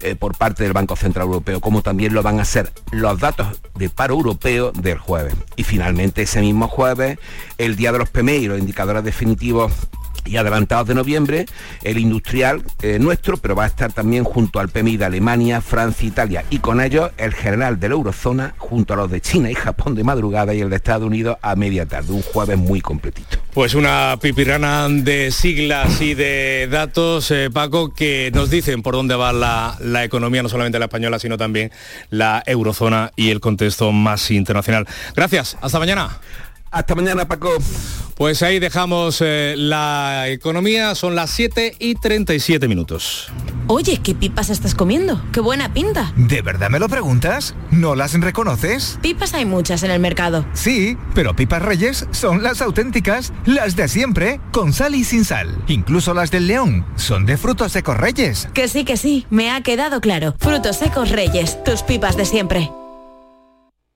eh, 0.00 0.14
por 0.14 0.36
parte 0.36 0.62
del 0.62 0.72
Banco 0.72 0.96
Central 0.96 1.26
Europeo, 1.26 1.60
como 1.60 1.82
también 1.82 2.14
lo 2.14 2.22
van 2.22 2.40
a 2.40 2.44
ser 2.44 2.72
los 2.92 3.18
datos 3.18 3.60
de 3.74 3.88
paro 3.88 4.14
europeo 4.14 4.72
del 4.72 4.98
jueves. 4.98 5.34
Y 5.56 5.64
finalmente 5.64 6.22
ese 6.22 6.40
mismo 6.40 6.68
jueves, 6.68 7.18
el 7.58 7.76
día 7.76 7.92
de 7.92 7.98
los 7.98 8.10
PMI 8.10 8.32
y 8.32 8.46
los 8.46 8.58
indicadores 8.58 9.04
definitivos 9.04 9.72
y 10.24 10.36
adelantados 10.36 10.88
de 10.88 10.94
noviembre, 10.94 11.46
el 11.82 11.98
industrial 11.98 12.62
eh, 12.82 12.98
nuestro, 12.98 13.36
pero 13.36 13.54
va 13.54 13.64
a 13.64 13.66
estar 13.66 13.92
también 13.92 14.24
junto 14.24 14.60
al 14.60 14.68
PMI 14.68 14.96
de 14.96 15.04
Alemania, 15.04 15.60
Francia, 15.60 16.06
Italia 16.06 16.44
y 16.50 16.58
con 16.58 16.80
ellos 16.80 17.10
el 17.16 17.34
general 17.34 17.80
de 17.80 17.88
la 17.88 17.94
eurozona 17.94 18.54
junto 18.58 18.94
a 18.94 18.96
los 18.96 19.10
de 19.10 19.20
China 19.20 19.50
y 19.50 19.54
Japón 19.54 19.94
de 19.94 20.04
madrugada 20.04 20.54
y 20.54 20.60
el 20.60 20.70
de 20.70 20.76
Estados 20.76 21.06
Unidos 21.06 21.36
a 21.42 21.56
media 21.56 21.86
tarde, 21.86 22.12
un 22.12 22.22
jueves 22.22 22.58
muy 22.58 22.80
completito. 22.80 23.38
Pues 23.52 23.74
una 23.74 24.18
pipirana 24.20 24.88
de 24.88 25.30
siglas 25.30 26.00
y 26.00 26.14
de 26.14 26.68
datos, 26.70 27.30
eh, 27.30 27.50
Paco, 27.52 27.94
que 27.94 28.30
nos 28.34 28.50
dicen 28.50 28.82
por 28.82 28.94
dónde 28.94 29.14
va 29.14 29.32
la, 29.32 29.76
la 29.80 30.04
economía, 30.04 30.42
no 30.42 30.48
solamente 30.48 30.78
la 30.78 30.86
española, 30.86 31.18
sino 31.18 31.36
también 31.36 31.70
la 32.10 32.42
eurozona 32.46 33.12
y 33.16 33.30
el 33.30 33.40
contexto 33.40 33.92
más 33.92 34.30
internacional. 34.30 34.86
Gracias, 35.14 35.56
hasta 35.60 35.78
mañana. 35.78 36.18
Hasta 36.74 36.96
mañana, 36.96 37.28
Paco. 37.28 37.50
Pues 38.16 38.42
ahí 38.42 38.58
dejamos 38.58 39.20
eh, 39.20 39.54
la 39.56 40.28
economía, 40.28 40.96
son 40.96 41.14
las 41.14 41.30
7 41.30 41.76
y 41.78 41.94
37 41.94 42.66
minutos. 42.66 43.28
Oye, 43.68 44.00
¿qué 44.02 44.12
pipas 44.12 44.50
estás 44.50 44.74
comiendo? 44.74 45.22
¡Qué 45.32 45.38
buena 45.38 45.72
pinta! 45.72 46.12
¿De 46.16 46.42
verdad 46.42 46.70
me 46.70 46.80
lo 46.80 46.88
preguntas? 46.88 47.54
¿No 47.70 47.94
las 47.94 48.12
reconoces? 48.20 48.98
Pipas 49.02 49.34
hay 49.34 49.44
muchas 49.44 49.84
en 49.84 49.92
el 49.92 50.00
mercado. 50.00 50.44
Sí, 50.52 50.98
pero 51.14 51.36
pipas 51.36 51.62
reyes 51.62 52.08
son 52.10 52.42
las 52.42 52.60
auténticas, 52.60 53.32
las 53.46 53.76
de 53.76 53.86
siempre, 53.86 54.40
con 54.52 54.72
sal 54.72 54.96
y 54.96 55.04
sin 55.04 55.24
sal. 55.24 55.56
Incluso 55.68 56.12
las 56.12 56.32
del 56.32 56.48
león 56.48 56.84
son 56.96 57.24
de 57.24 57.36
frutos 57.36 57.70
secos 57.70 57.96
reyes. 57.96 58.48
Que 58.52 58.66
sí, 58.66 58.84
que 58.84 58.96
sí, 58.96 59.26
me 59.30 59.52
ha 59.52 59.60
quedado 59.60 60.00
claro. 60.00 60.34
Frutos 60.40 60.76
secos 60.76 61.10
reyes, 61.10 61.62
tus 61.62 61.82
pipas 61.82 62.16
de 62.16 62.24
siempre. 62.24 62.68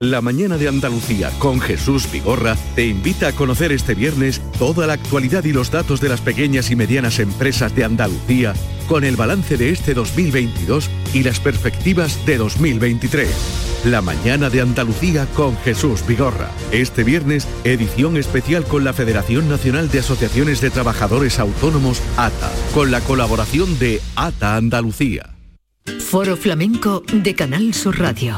La 0.01 0.21
mañana 0.21 0.57
de 0.57 0.69
Andalucía 0.69 1.29
con 1.39 1.59
Jesús 1.59 2.09
Vigorra 2.09 2.55
te 2.73 2.87
invita 2.87 3.27
a 3.27 3.31
conocer 3.33 3.73
este 3.73 3.95
viernes 3.95 4.41
toda 4.57 4.87
la 4.87 4.93
actualidad 4.93 5.43
y 5.43 5.51
los 5.51 5.71
datos 5.71 5.99
de 5.99 6.07
las 6.07 6.21
pequeñas 6.21 6.71
y 6.71 6.77
medianas 6.77 7.19
empresas 7.19 7.75
de 7.75 7.83
Andalucía 7.83 8.53
con 8.87 9.03
el 9.03 9.17
balance 9.17 9.57
de 9.57 9.71
este 9.71 9.93
2022 9.93 10.89
y 11.13 11.23
las 11.23 11.41
perspectivas 11.41 12.25
de 12.25 12.37
2023. 12.37 13.29
La 13.87 14.01
mañana 14.01 14.49
de 14.49 14.61
Andalucía 14.61 15.27
con 15.35 15.57
Jesús 15.57 16.07
Vigorra. 16.07 16.49
Este 16.71 17.03
viernes, 17.03 17.45
edición 17.65 18.15
especial 18.15 18.63
con 18.63 18.85
la 18.85 18.93
Federación 18.93 19.49
Nacional 19.49 19.91
de 19.91 19.99
Asociaciones 19.99 20.61
de 20.61 20.69
Trabajadores 20.69 21.39
Autónomos, 21.39 22.01
ATA, 22.15 22.49
con 22.73 22.89
la 22.89 23.01
colaboración 23.01 23.77
de 23.79 23.99
ATA 24.15 24.55
Andalucía. 24.55 25.35
Foro 25.99 26.37
Flamenco 26.37 27.03
de 27.11 27.35
Canal 27.35 27.73
Sur 27.73 27.99
Radio. 27.99 28.37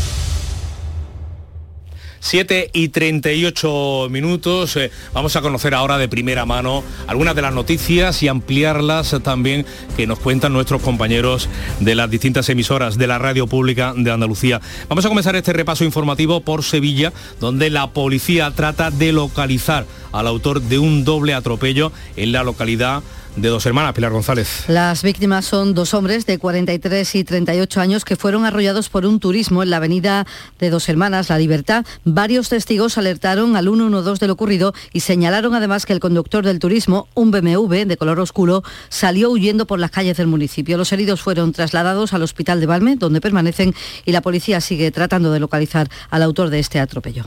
7 2.21 2.69
y 2.71 2.89
38 2.89 4.07
minutos. 4.09 4.77
Eh, 4.77 4.91
vamos 5.11 5.35
a 5.35 5.41
conocer 5.41 5.73
ahora 5.73 5.97
de 5.97 6.07
primera 6.07 6.45
mano 6.45 6.83
algunas 7.07 7.35
de 7.35 7.41
las 7.41 7.53
noticias 7.53 8.21
y 8.23 8.27
ampliarlas 8.27 9.15
también 9.23 9.65
que 9.97 10.07
nos 10.07 10.19
cuentan 10.19 10.53
nuestros 10.53 10.81
compañeros 10.81 11.49
de 11.79 11.95
las 11.95 12.09
distintas 12.09 12.47
emisoras 12.49 12.97
de 12.97 13.07
la 13.07 13.17
radio 13.17 13.47
pública 13.47 13.93
de 13.97 14.11
Andalucía. 14.11 14.61
Vamos 14.87 15.03
a 15.03 15.09
comenzar 15.09 15.35
este 15.35 15.51
repaso 15.51 15.83
informativo 15.83 16.41
por 16.41 16.63
Sevilla, 16.63 17.11
donde 17.39 17.71
la 17.71 17.91
policía 17.91 18.51
trata 18.51 18.91
de 18.91 19.11
localizar 19.11 19.85
al 20.11 20.27
autor 20.27 20.61
de 20.61 20.77
un 20.77 21.03
doble 21.03 21.33
atropello 21.33 21.91
en 22.15 22.31
la 22.31 22.43
localidad 22.43 23.01
de 23.35 23.47
dos 23.47 23.65
hermanas, 23.65 23.93
Pilar 23.93 24.11
González. 24.11 24.65
Las 24.67 25.03
víctimas 25.03 25.45
son 25.45 25.73
dos 25.73 25.93
hombres 25.93 26.25
de 26.25 26.37
43 26.37 27.15
y 27.15 27.23
38 27.23 27.79
años 27.79 28.05
que 28.05 28.15
fueron 28.15 28.45
arrollados 28.45 28.89
por 28.89 29.05
un 29.05 29.19
turismo 29.19 29.63
en 29.63 29.69
la 29.69 29.77
avenida 29.77 30.27
de 30.59 30.69
Dos 30.69 30.89
Hermanas, 30.89 31.29
La 31.29 31.37
Libertad. 31.37 31.85
Varios 32.03 32.49
testigos 32.49 32.97
alertaron 32.97 33.55
al 33.55 33.65
112 33.65 34.19
de 34.19 34.27
lo 34.27 34.33
ocurrido 34.33 34.73
y 34.91 34.99
señalaron 34.99 35.55
además 35.55 35.85
que 35.85 35.93
el 35.93 35.99
conductor 35.99 36.43
del 36.45 36.59
turismo, 36.59 37.07
un 37.13 37.31
BMW 37.31 37.85
de 37.85 37.97
color 37.97 38.19
oscuro, 38.19 38.63
salió 38.89 39.29
huyendo 39.29 39.65
por 39.65 39.79
las 39.79 39.91
calles 39.91 40.17
del 40.17 40.27
municipio. 40.27 40.77
Los 40.77 40.91
heridos 40.91 41.21
fueron 41.21 41.53
trasladados 41.53 42.13
al 42.13 42.23
hospital 42.23 42.59
de 42.59 42.65
Valme, 42.65 42.95
donde 42.97 43.21
permanecen, 43.21 43.73
y 44.05 44.11
la 44.11 44.21
policía 44.21 44.59
sigue 44.61 44.91
tratando 44.91 45.31
de 45.31 45.39
localizar 45.39 45.89
al 46.09 46.23
autor 46.23 46.49
de 46.49 46.59
este 46.59 46.79
atropello. 46.79 47.25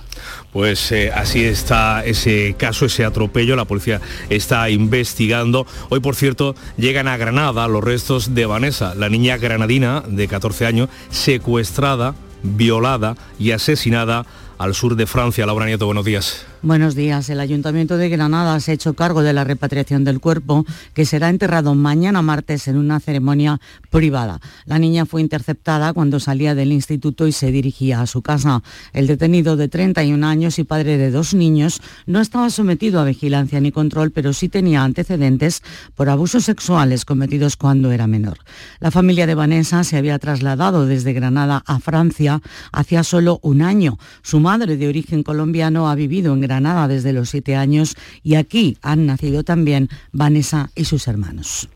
Pues 0.53 0.93
eh, 0.93 1.11
así 1.15 1.45
está 1.45 2.05
ese 2.05 2.55
caso, 2.59 2.87
ese 2.87 3.05
atropello. 3.05 3.57
La 3.57 3.65
policía 3.65 4.01
está 4.29 4.69
investigando. 4.69 5.67
Hoy, 5.95 6.01
por 6.01 6.17
cierto, 6.17 6.57
llegan 6.77 7.07
a 7.07 7.17
Granada 7.17 7.69
los 7.69 7.85
restos 7.85 8.35
de 8.35 8.47
Vanessa, 8.47 8.97
la 8.97 9.09
niña 9.09 9.37
granadina 9.37 10.03
de 10.05 10.27
14 10.27 10.67
años, 10.67 10.89
secuestrada, 11.11 12.17
violada 12.43 13.17
y 13.39 13.53
asesinada 13.53 14.27
al 14.59 14.75
sur 14.75 14.97
de 14.97 15.07
Francia. 15.07 15.47
Laura 15.47 15.67
Nieto, 15.67 15.87
buenos 15.87 16.05
días. 16.05 16.47
Buenos 16.65 16.95
días. 16.95 17.29
El 17.29 17.41
Ayuntamiento 17.41 17.99
de 17.99 18.09
Granada 18.09 18.59
se 18.59 18.71
ha 18.71 18.75
hecho 18.75 18.95
cargo 18.95 19.23
de 19.23 19.35
la 19.35 19.45
repatriación 19.45 20.03
del 20.03 20.19
cuerpo, 20.19 20.65
que 20.95 21.05
será 21.05 21.29
enterrado 21.29 21.75
mañana 21.75 22.23
martes 22.23 22.69
en 22.69 22.79
una 22.79 23.01
ceremonia 23.01 23.61
privada. 23.91 24.41
La 24.65 24.79
niña 24.79 25.05
fue 25.05 25.21
interceptada 25.21 25.93
cuando 25.93 26.21
salía 26.21 26.55
del 26.55 26.73
instituto 26.73 27.27
y 27.27 27.33
se 27.33 27.53
dirigía 27.53 28.01
a 28.01 28.07
su 28.07 28.23
casa. 28.23 28.63
El 28.95 29.07
detenido 29.07 29.59
de 29.59 29.69
31 29.69 30.27
años 30.27 30.59
y 30.59 30.65
padre 30.65 30.97
de 30.97 31.11
dos 31.11 31.35
niños 31.35 31.83
no 32.07 32.23
estaba 32.23 32.49
sometido 32.49 32.99
a 32.99 33.05
vigilancia 33.05 33.61
ni 33.61 33.71
control, 33.71 34.11
pero 34.11 34.33
sí 34.33 34.49
tenía 34.49 34.85
antecedentes 34.85 35.63
por 35.95 36.09
abusos 36.09 36.45
sexuales 36.47 37.05
cometidos 37.05 37.59
cuando 37.59 37.93
era 37.93 38.07
menor. 38.07 38.39
La 38.81 38.91
familia 38.91 39.27
de 39.27 39.35
Vanessa 39.35 39.85
se 39.85 39.99
había 39.99 40.19
trasladado 40.19 40.87
desde 40.87 41.13
Granada 41.13 41.63
a 41.67 41.79
Francia 41.79 42.41
hacía 42.73 43.05
solo 43.05 43.39
un 43.43 43.61
año. 43.61 43.99
Su 44.23 44.41
madre, 44.41 44.79
de 44.79 44.89
origen 44.89 45.23
colombiano, 45.23 45.91
ha 45.91 45.95
vivido 45.95 46.33
en 46.33 46.41
Granada 46.41 46.54
Granada 46.55 46.87
desde 46.87 47.13
los 47.13 47.31
siete 47.31 47.57
años 47.57 47.97
y 48.23 48.37
aquí 48.37 48.79
han 48.81 49.07
nacido 49.07 49.43
también 49.43 49.89
Vanessa 50.13 50.71
y 50.77 50.85
sus 50.85 51.09
hermanos. 51.09 51.69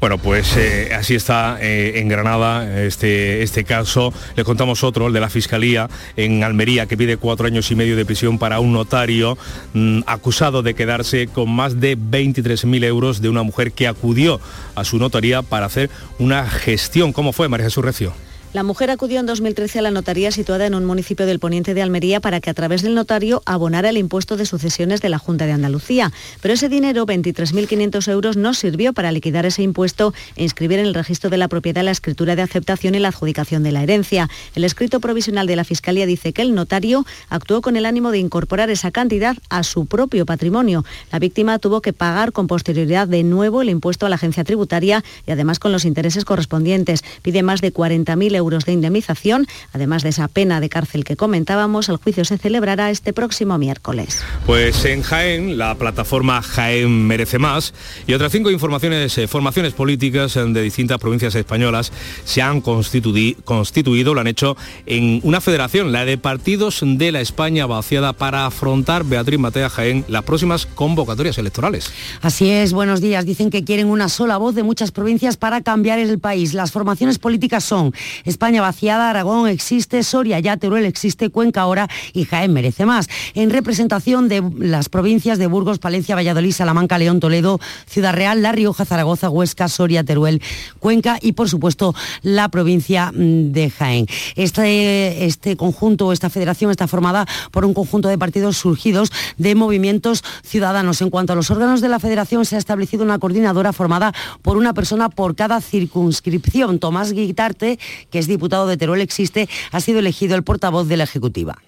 Bueno, 0.00 0.16
pues 0.18 0.56
eh, 0.56 0.94
así 0.94 1.14
está 1.14 1.58
eh, 1.60 2.00
en 2.00 2.08
Granada 2.08 2.82
este, 2.82 3.42
este 3.42 3.64
caso. 3.64 4.12
Le 4.36 4.44
contamos 4.44 4.84
otro, 4.84 5.06
el 5.06 5.12
de 5.12 5.20
la 5.20 5.28
Fiscalía 5.28 5.88
en 6.16 6.44
Almería, 6.44 6.86
que 6.86 6.96
pide 6.96 7.18
cuatro 7.18 7.46
años 7.46 7.70
y 7.70 7.76
medio 7.76 7.94
de 7.94 8.04
prisión 8.04 8.38
para 8.38 8.60
un 8.60 8.72
notario 8.72 9.36
mm, 9.74 10.00
acusado 10.06 10.62
de 10.62 10.74
quedarse 10.74 11.28
con 11.28 11.50
más 11.50 11.78
de 11.78 11.96
23.000 11.98 12.84
euros 12.84 13.20
de 13.20 13.28
una 13.28 13.42
mujer 13.42 13.72
que 13.72 13.86
acudió 13.86 14.40
a 14.74 14.84
su 14.84 14.98
notaría 14.98 15.42
para 15.42 15.66
hacer 15.66 15.90
una 16.18 16.48
gestión. 16.48 17.12
¿Cómo 17.12 17.32
fue, 17.32 17.48
María 17.48 17.66
Jesús 17.66 17.84
Recio? 17.84 18.25
La 18.56 18.62
mujer 18.62 18.90
acudió 18.90 19.20
en 19.20 19.26
2013 19.26 19.80
a 19.80 19.82
la 19.82 19.90
notaría 19.90 20.32
situada 20.32 20.64
en 20.64 20.74
un 20.74 20.86
municipio 20.86 21.26
del 21.26 21.40
poniente 21.40 21.74
de 21.74 21.82
Almería 21.82 22.20
para 22.20 22.40
que 22.40 22.48
a 22.48 22.54
través 22.54 22.80
del 22.80 22.94
notario 22.94 23.42
abonara 23.44 23.90
el 23.90 23.98
impuesto 23.98 24.38
de 24.38 24.46
sucesiones 24.46 25.02
de 25.02 25.10
la 25.10 25.18
Junta 25.18 25.44
de 25.44 25.52
Andalucía. 25.52 26.10
Pero 26.40 26.54
ese 26.54 26.70
dinero, 26.70 27.04
23.500 27.04 28.10
euros, 28.10 28.38
no 28.38 28.54
sirvió 28.54 28.94
para 28.94 29.12
liquidar 29.12 29.44
ese 29.44 29.62
impuesto 29.62 30.14
e 30.36 30.42
inscribir 30.42 30.78
en 30.78 30.86
el 30.86 30.94
registro 30.94 31.28
de 31.28 31.36
la 31.36 31.48
propiedad 31.48 31.84
la 31.84 31.90
escritura 31.90 32.34
de 32.34 32.40
aceptación 32.40 32.94
y 32.94 32.98
la 32.98 33.08
adjudicación 33.08 33.62
de 33.62 33.72
la 33.72 33.82
herencia. 33.82 34.30
El 34.54 34.64
escrito 34.64 35.00
provisional 35.00 35.46
de 35.46 35.56
la 35.56 35.64
Fiscalía 35.64 36.06
dice 36.06 36.32
que 36.32 36.40
el 36.40 36.54
notario 36.54 37.04
actuó 37.28 37.60
con 37.60 37.76
el 37.76 37.84
ánimo 37.84 38.10
de 38.10 38.20
incorporar 38.20 38.70
esa 38.70 38.90
cantidad 38.90 39.36
a 39.50 39.64
su 39.64 39.84
propio 39.84 40.24
patrimonio. 40.24 40.82
La 41.12 41.18
víctima 41.18 41.58
tuvo 41.58 41.82
que 41.82 41.92
pagar 41.92 42.32
con 42.32 42.46
posterioridad 42.46 43.06
de 43.06 43.22
nuevo 43.22 43.60
el 43.60 43.68
impuesto 43.68 44.06
a 44.06 44.08
la 44.08 44.14
agencia 44.14 44.44
tributaria 44.44 45.04
y 45.26 45.32
además 45.32 45.58
con 45.58 45.72
los 45.72 45.84
intereses 45.84 46.24
correspondientes. 46.24 47.04
Pide 47.20 47.42
más 47.42 47.60
de 47.60 47.70
40.000 47.70 48.34
euros 48.34 48.45
de 48.50 48.72
indemnización. 48.72 49.46
Además 49.72 50.02
de 50.02 50.10
esa 50.10 50.28
pena 50.28 50.60
de 50.60 50.68
cárcel 50.68 51.04
que 51.04 51.16
comentábamos, 51.16 51.88
el 51.88 51.96
juicio 51.96 52.24
se 52.24 52.38
celebrará 52.38 52.90
este 52.90 53.12
próximo 53.12 53.58
miércoles. 53.58 54.22
Pues 54.46 54.84
en 54.84 55.02
Jaén, 55.02 55.58
la 55.58 55.74
plataforma 55.74 56.40
Jaén 56.42 57.06
Merece 57.06 57.38
Más 57.38 57.74
y 58.06 58.14
otras 58.14 58.32
cinco 58.32 58.50
informaciones, 58.50 59.18
eh, 59.18 59.26
formaciones 59.26 59.72
políticas 59.72 60.34
de 60.34 60.62
distintas 60.62 60.98
provincias 60.98 61.34
españolas 61.34 61.92
se 62.24 62.42
han 62.42 62.60
constituido, 62.60 64.14
lo 64.14 64.20
han 64.20 64.26
hecho 64.26 64.56
en 64.86 65.20
una 65.24 65.40
federación, 65.40 65.92
la 65.92 66.04
de 66.04 66.18
partidos 66.18 66.80
de 66.82 67.12
la 67.12 67.20
España 67.20 67.66
vaciada 67.66 68.12
para 68.12 68.46
afrontar, 68.46 69.04
Beatriz 69.04 69.38
Matea 69.38 69.68
Jaén, 69.68 70.04
las 70.08 70.22
próximas 70.22 70.66
convocatorias 70.66 71.38
electorales. 71.38 71.90
Así 72.22 72.50
es, 72.50 72.72
buenos 72.72 73.00
días. 73.00 73.26
Dicen 73.26 73.50
que 73.50 73.64
quieren 73.64 73.88
una 73.88 74.08
sola 74.08 74.36
voz 74.36 74.54
de 74.54 74.62
muchas 74.62 74.92
provincias 74.92 75.36
para 75.36 75.62
cambiar 75.62 75.98
el 75.98 76.18
país. 76.18 76.54
Las 76.54 76.72
formaciones 76.72 77.18
políticas 77.18 77.64
son 77.64 77.92
España 78.36 78.60
vaciada, 78.60 79.08
Aragón 79.08 79.48
existe, 79.48 80.02
Soria 80.02 80.38
ya, 80.40 80.58
Teruel 80.58 80.84
existe, 80.84 81.30
Cuenca 81.30 81.62
ahora 81.62 81.88
y 82.12 82.26
Jaén 82.26 82.52
merece 82.52 82.84
más. 82.84 83.08
En 83.32 83.48
representación 83.48 84.28
de 84.28 84.42
las 84.58 84.90
provincias 84.90 85.38
de 85.38 85.46
Burgos, 85.46 85.78
Palencia, 85.78 86.14
Valladolid, 86.14 86.52
Salamanca, 86.52 86.98
León, 86.98 87.18
Toledo, 87.18 87.58
Ciudad 87.86 88.12
Real, 88.12 88.42
La 88.42 88.52
Rioja, 88.52 88.84
Zaragoza, 88.84 89.30
Huesca, 89.30 89.68
Soria, 89.68 90.04
Teruel, 90.04 90.42
Cuenca 90.80 91.18
y 91.22 91.32
por 91.32 91.48
supuesto 91.48 91.94
la 92.20 92.50
provincia 92.50 93.10
mm, 93.10 93.52
de 93.52 93.70
Jaén. 93.70 94.06
Este, 94.34 95.24
este 95.24 95.56
conjunto, 95.56 96.12
esta 96.12 96.28
federación 96.28 96.70
está 96.70 96.86
formada 96.86 97.26
por 97.52 97.64
un 97.64 97.72
conjunto 97.72 98.08
de 98.10 98.18
partidos 98.18 98.58
surgidos 98.58 99.10
de 99.38 99.54
movimientos 99.54 100.22
ciudadanos. 100.44 101.00
En 101.00 101.08
cuanto 101.08 101.32
a 101.32 101.36
los 101.36 101.50
órganos 101.50 101.80
de 101.80 101.88
la 101.88 102.00
federación, 102.00 102.44
se 102.44 102.56
ha 102.56 102.58
establecido 102.58 103.02
una 103.02 103.18
coordinadora 103.18 103.72
formada 103.72 104.12
por 104.42 104.58
una 104.58 104.74
persona 104.74 105.08
por 105.08 105.34
cada 105.36 105.62
circunscripción. 105.62 106.78
Tomás 106.78 107.14
Guitarte, 107.14 107.78
que 108.10 108.15
es 108.18 108.26
diputado 108.26 108.66
de 108.66 108.76
Teruel 108.76 109.00
existe, 109.00 109.48
ha 109.72 109.80
sido 109.80 109.98
elegido 109.98 110.36
el 110.36 110.42
portavoz 110.42 110.88
de 110.88 110.96
la 110.96 111.04
Ejecutiva. 111.04 111.58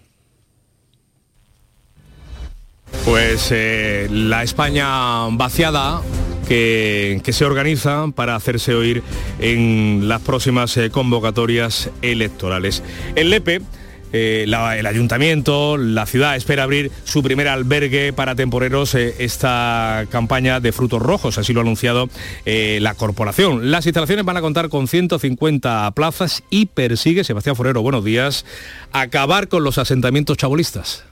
Pues 3.05 3.49
eh, 3.51 4.09
la 4.11 4.42
España 4.42 5.28
vaciada 5.30 6.03
que, 6.49 7.20
se 7.30 7.44
organiza 7.44 8.07
para 8.14 8.34
hacerse 8.34 8.74
oír 8.74 9.03
en 9.38 10.09
las 10.09 10.22
próximas 10.22 10.76
eh, 10.76 10.90
convocatorias 10.90 11.90
electorales. 12.03 12.82
El 13.14 13.30
LEPE 13.30 13.61
eh, 14.12 14.44
el 14.46 14.86
ayuntamiento, 14.86 15.76
la 15.76 16.06
ciudad 16.06 16.36
espera 16.36 16.62
abrir 16.62 16.90
su 17.04 17.22
primer 17.22 17.48
albergue 17.48 18.12
para 18.12 18.34
temporeros 18.34 18.94
eh, 18.94 19.14
esta 19.18 20.06
campaña 20.11 20.61
de 20.61 20.72
frutos 20.72 21.02
rojos, 21.02 21.38
así 21.38 21.52
lo 21.52 21.61
ha 21.61 21.62
anunciado 21.62 22.09
eh, 22.46 22.78
la 22.80 22.94
corporación. 22.94 23.70
Las 23.70 23.86
instalaciones 23.86 24.24
van 24.24 24.36
a 24.36 24.40
contar 24.40 24.68
con 24.68 24.88
150 24.88 25.90
plazas 25.92 26.42
y 26.50 26.66
persigue, 26.66 27.24
Sebastián 27.24 27.56
Forero, 27.56 27.82
buenos 27.82 28.04
días, 28.04 28.44
acabar 28.92 29.48
con 29.48 29.64
los 29.64 29.78
asentamientos 29.78 30.36
chabolistas. 30.36 31.04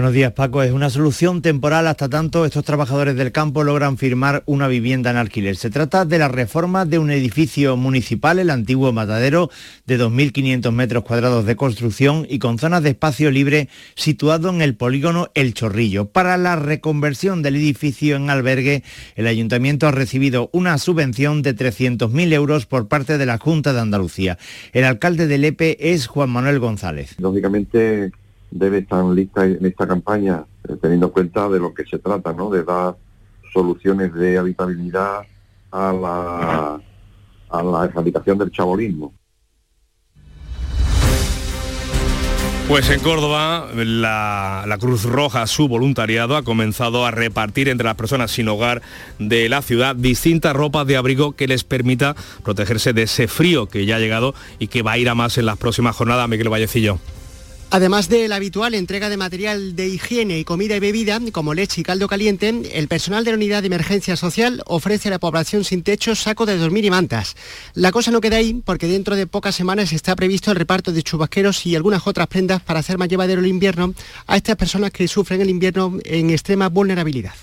Buenos 0.00 0.14
días, 0.14 0.32
Paco. 0.32 0.62
Es 0.62 0.72
una 0.72 0.88
solución 0.88 1.42
temporal 1.42 1.86
hasta 1.86 2.08
tanto 2.08 2.46
estos 2.46 2.64
trabajadores 2.64 3.16
del 3.16 3.32
campo 3.32 3.64
logran 3.64 3.98
firmar 3.98 4.42
una 4.46 4.66
vivienda 4.66 5.10
en 5.10 5.18
alquiler. 5.18 5.56
Se 5.56 5.68
trata 5.68 6.06
de 6.06 6.18
la 6.18 6.28
reforma 6.28 6.86
de 6.86 6.98
un 6.98 7.10
edificio 7.10 7.76
municipal, 7.76 8.38
el 8.38 8.48
antiguo 8.48 8.94
matadero, 8.94 9.50
de 9.84 10.00
2.500 10.00 10.72
metros 10.72 11.04
cuadrados 11.04 11.44
de 11.44 11.54
construcción 11.54 12.26
y 12.30 12.38
con 12.38 12.58
zonas 12.58 12.82
de 12.82 12.88
espacio 12.88 13.30
libre 13.30 13.68
situado 13.94 14.48
en 14.48 14.62
el 14.62 14.74
polígono 14.74 15.28
El 15.34 15.52
Chorrillo. 15.52 16.06
Para 16.06 16.38
la 16.38 16.56
reconversión 16.56 17.42
del 17.42 17.56
edificio 17.56 18.16
en 18.16 18.30
albergue, 18.30 18.82
el 19.16 19.26
ayuntamiento 19.26 19.86
ha 19.86 19.90
recibido 19.92 20.48
una 20.54 20.78
subvención 20.78 21.42
de 21.42 21.54
300.000 21.54 22.32
euros 22.32 22.64
por 22.64 22.88
parte 22.88 23.18
de 23.18 23.26
la 23.26 23.36
Junta 23.36 23.74
de 23.74 23.80
Andalucía. 23.80 24.38
El 24.72 24.84
alcalde 24.84 25.26
del 25.26 25.44
EPE 25.44 25.92
es 25.92 26.06
Juan 26.06 26.30
Manuel 26.30 26.58
González. 26.58 27.16
Lógicamente 27.18 28.12
debe 28.50 28.78
estar 28.78 29.04
lista 29.04 29.44
en 29.44 29.64
esta 29.64 29.86
campaña, 29.86 30.44
eh, 30.68 30.76
teniendo 30.80 31.06
en 31.06 31.12
cuenta 31.12 31.48
de 31.48 31.58
lo 31.58 31.72
que 31.72 31.84
se 31.84 31.98
trata, 31.98 32.32
¿no? 32.32 32.50
De 32.50 32.64
dar 32.64 32.96
soluciones 33.52 34.12
de 34.14 34.38
habitabilidad 34.38 35.22
a 35.70 35.92
la, 35.92 36.80
a 37.48 37.62
la 37.62 37.88
del 37.88 38.50
chabolismo. 38.50 39.12
Pues 42.68 42.88
en 42.88 43.00
Córdoba, 43.00 43.66
la, 43.74 44.64
la, 44.64 44.78
Cruz 44.78 45.02
Roja, 45.02 45.48
su 45.48 45.66
voluntariado, 45.66 46.36
ha 46.36 46.44
comenzado 46.44 47.04
a 47.04 47.10
repartir 47.10 47.68
entre 47.68 47.84
las 47.84 47.96
personas 47.96 48.30
sin 48.30 48.46
hogar 48.46 48.80
de 49.18 49.48
la 49.48 49.60
ciudad 49.60 49.96
distintas 49.96 50.54
ropas 50.54 50.86
de 50.86 50.96
abrigo 50.96 51.32
que 51.32 51.48
les 51.48 51.64
permita 51.64 52.14
protegerse 52.44 52.92
de 52.92 53.02
ese 53.02 53.26
frío 53.26 53.66
que 53.66 53.86
ya 53.86 53.96
ha 53.96 53.98
llegado 53.98 54.36
y 54.60 54.68
que 54.68 54.82
va 54.82 54.92
a 54.92 54.98
ir 54.98 55.08
a 55.08 55.16
más 55.16 55.36
en 55.36 55.46
las 55.46 55.58
próximas 55.58 55.96
jornadas. 55.96 56.28
Miguel 56.28 56.48
Vallecillo. 56.48 57.00
Además 57.72 58.08
de 58.08 58.26
la 58.26 58.34
habitual 58.34 58.74
entrega 58.74 59.08
de 59.08 59.16
material 59.16 59.76
de 59.76 59.86
higiene 59.86 60.40
y 60.40 60.44
comida 60.44 60.74
y 60.74 60.80
bebida, 60.80 61.20
como 61.30 61.54
leche 61.54 61.80
y 61.80 61.84
caldo 61.84 62.08
caliente, 62.08 62.52
el 62.72 62.88
personal 62.88 63.24
de 63.24 63.30
la 63.30 63.36
unidad 63.36 63.62
de 63.62 63.68
emergencia 63.68 64.16
social 64.16 64.60
ofrece 64.66 65.06
a 65.06 65.12
la 65.12 65.20
población 65.20 65.62
sin 65.62 65.84
techo 65.84 66.16
saco 66.16 66.46
de 66.46 66.58
dormir 66.58 66.84
y 66.84 66.90
mantas. 66.90 67.36
La 67.74 67.92
cosa 67.92 68.10
no 68.10 68.20
queda 68.20 68.38
ahí 68.38 68.60
porque 68.64 68.88
dentro 68.88 69.14
de 69.14 69.28
pocas 69.28 69.54
semanas 69.54 69.92
está 69.92 70.16
previsto 70.16 70.50
el 70.50 70.56
reparto 70.56 70.90
de 70.90 71.04
chubasqueros 71.04 71.64
y 71.64 71.76
algunas 71.76 72.04
otras 72.08 72.26
prendas 72.26 72.60
para 72.60 72.80
hacer 72.80 72.98
más 72.98 73.08
llevadero 73.08 73.40
el 73.40 73.46
invierno 73.46 73.94
a 74.26 74.36
estas 74.36 74.56
personas 74.56 74.90
que 74.90 75.06
sufren 75.06 75.40
el 75.40 75.48
invierno 75.48 75.96
en 76.04 76.30
extrema 76.30 76.68
vulnerabilidad. 76.68 77.34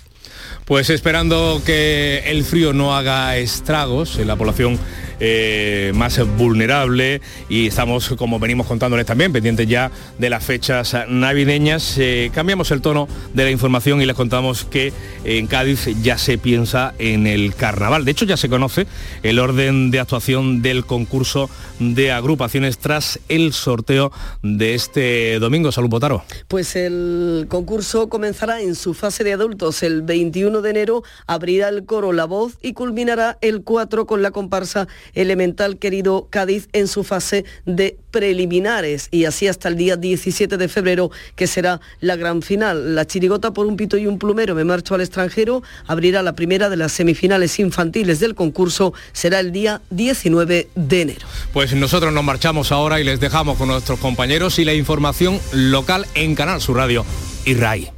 Pues 0.66 0.90
esperando 0.90 1.62
que 1.64 2.22
el 2.26 2.44
frío 2.44 2.74
no 2.74 2.94
haga 2.94 3.38
estragos 3.38 4.18
en 4.18 4.28
la 4.28 4.36
población 4.36 4.78
eh, 5.20 5.92
más 5.94 6.20
vulnerable 6.36 7.20
y 7.48 7.66
estamos, 7.66 8.08
como 8.16 8.38
venimos 8.38 8.66
contándoles 8.66 9.06
también, 9.06 9.32
pendientes 9.32 9.66
ya 9.66 9.90
de 10.18 10.30
las 10.30 10.44
fechas 10.44 10.96
navideñas. 11.08 11.96
Eh, 11.98 12.30
cambiamos 12.34 12.70
el 12.70 12.80
tono 12.80 13.08
de 13.34 13.44
la 13.44 13.50
información 13.50 14.00
y 14.00 14.06
les 14.06 14.16
contamos 14.16 14.64
que 14.64 14.92
en 15.24 15.46
Cádiz 15.46 15.88
ya 16.02 16.18
se 16.18 16.38
piensa 16.38 16.94
en 16.98 17.26
el 17.26 17.54
carnaval. 17.54 18.04
De 18.04 18.10
hecho, 18.10 18.24
ya 18.24 18.36
se 18.36 18.48
conoce 18.48 18.86
el 19.22 19.38
orden 19.38 19.90
de 19.90 20.00
actuación 20.00 20.62
del 20.62 20.84
concurso 20.84 21.50
de 21.78 22.12
agrupaciones 22.12 22.78
tras 22.78 23.20
el 23.28 23.52
sorteo 23.52 24.12
de 24.42 24.74
este 24.74 25.38
domingo. 25.38 25.72
Salud, 25.72 25.88
Botaro. 25.88 26.24
Pues 26.48 26.76
el 26.76 27.46
concurso 27.48 28.08
comenzará 28.08 28.60
en 28.60 28.74
su 28.74 28.94
fase 28.94 29.24
de 29.24 29.32
adultos 29.32 29.82
el 29.82 30.02
21 30.02 30.62
de 30.62 30.70
enero, 30.70 31.02
abrirá 31.26 31.68
el 31.68 31.84
coro 31.84 32.12
La 32.12 32.24
Voz 32.24 32.54
y 32.62 32.72
culminará 32.72 33.38
el 33.40 33.62
4 33.62 34.06
con 34.06 34.22
la 34.22 34.30
comparsa 34.30 34.88
Elemental 35.14 35.78
Querido 35.78 36.28
Cádiz 36.30 36.68
en 36.72 36.88
su 36.88 37.04
fase 37.04 37.44
de 37.66 37.96
preliminares 38.10 39.08
y 39.10 39.24
así 39.26 39.48
hasta 39.48 39.68
el 39.68 39.76
día 39.76 39.96
17 39.96 40.56
de 40.56 40.68
febrero 40.68 41.10
que 41.36 41.46
será 41.46 41.80
la 42.00 42.16
gran 42.16 42.42
final. 42.42 42.94
La 42.94 43.06
chirigota 43.06 43.52
por 43.52 43.66
un 43.66 43.76
pito 43.76 43.96
y 43.96 44.06
un 44.06 44.18
plumero 44.18 44.54
me 44.54 44.64
marcho 44.64 44.94
al 44.94 45.00
extranjero 45.00 45.62
abrirá 45.86 46.22
la 46.22 46.34
primera 46.34 46.68
de 46.68 46.76
las 46.76 46.92
semifinales 46.92 47.58
infantiles 47.58 48.20
del 48.20 48.34
concurso, 48.34 48.94
será 49.12 49.40
el 49.40 49.52
día 49.52 49.80
19 49.90 50.68
de 50.74 51.00
enero. 51.00 51.26
Pues 51.52 51.74
nosotros 51.74 52.12
nos 52.12 52.24
marchamos 52.24 52.72
ahora 52.72 53.00
y 53.00 53.04
les 53.04 53.20
dejamos 53.20 53.58
con 53.58 53.68
nuestros 53.68 53.98
compañeros 53.98 54.58
y 54.58 54.64
la 54.64 54.74
información 54.74 55.40
local 55.52 56.06
en 56.14 56.34
Canal 56.34 56.60
Sur 56.60 56.76
Radio 56.76 57.04
y 57.44 57.54
RAI. 57.54 57.97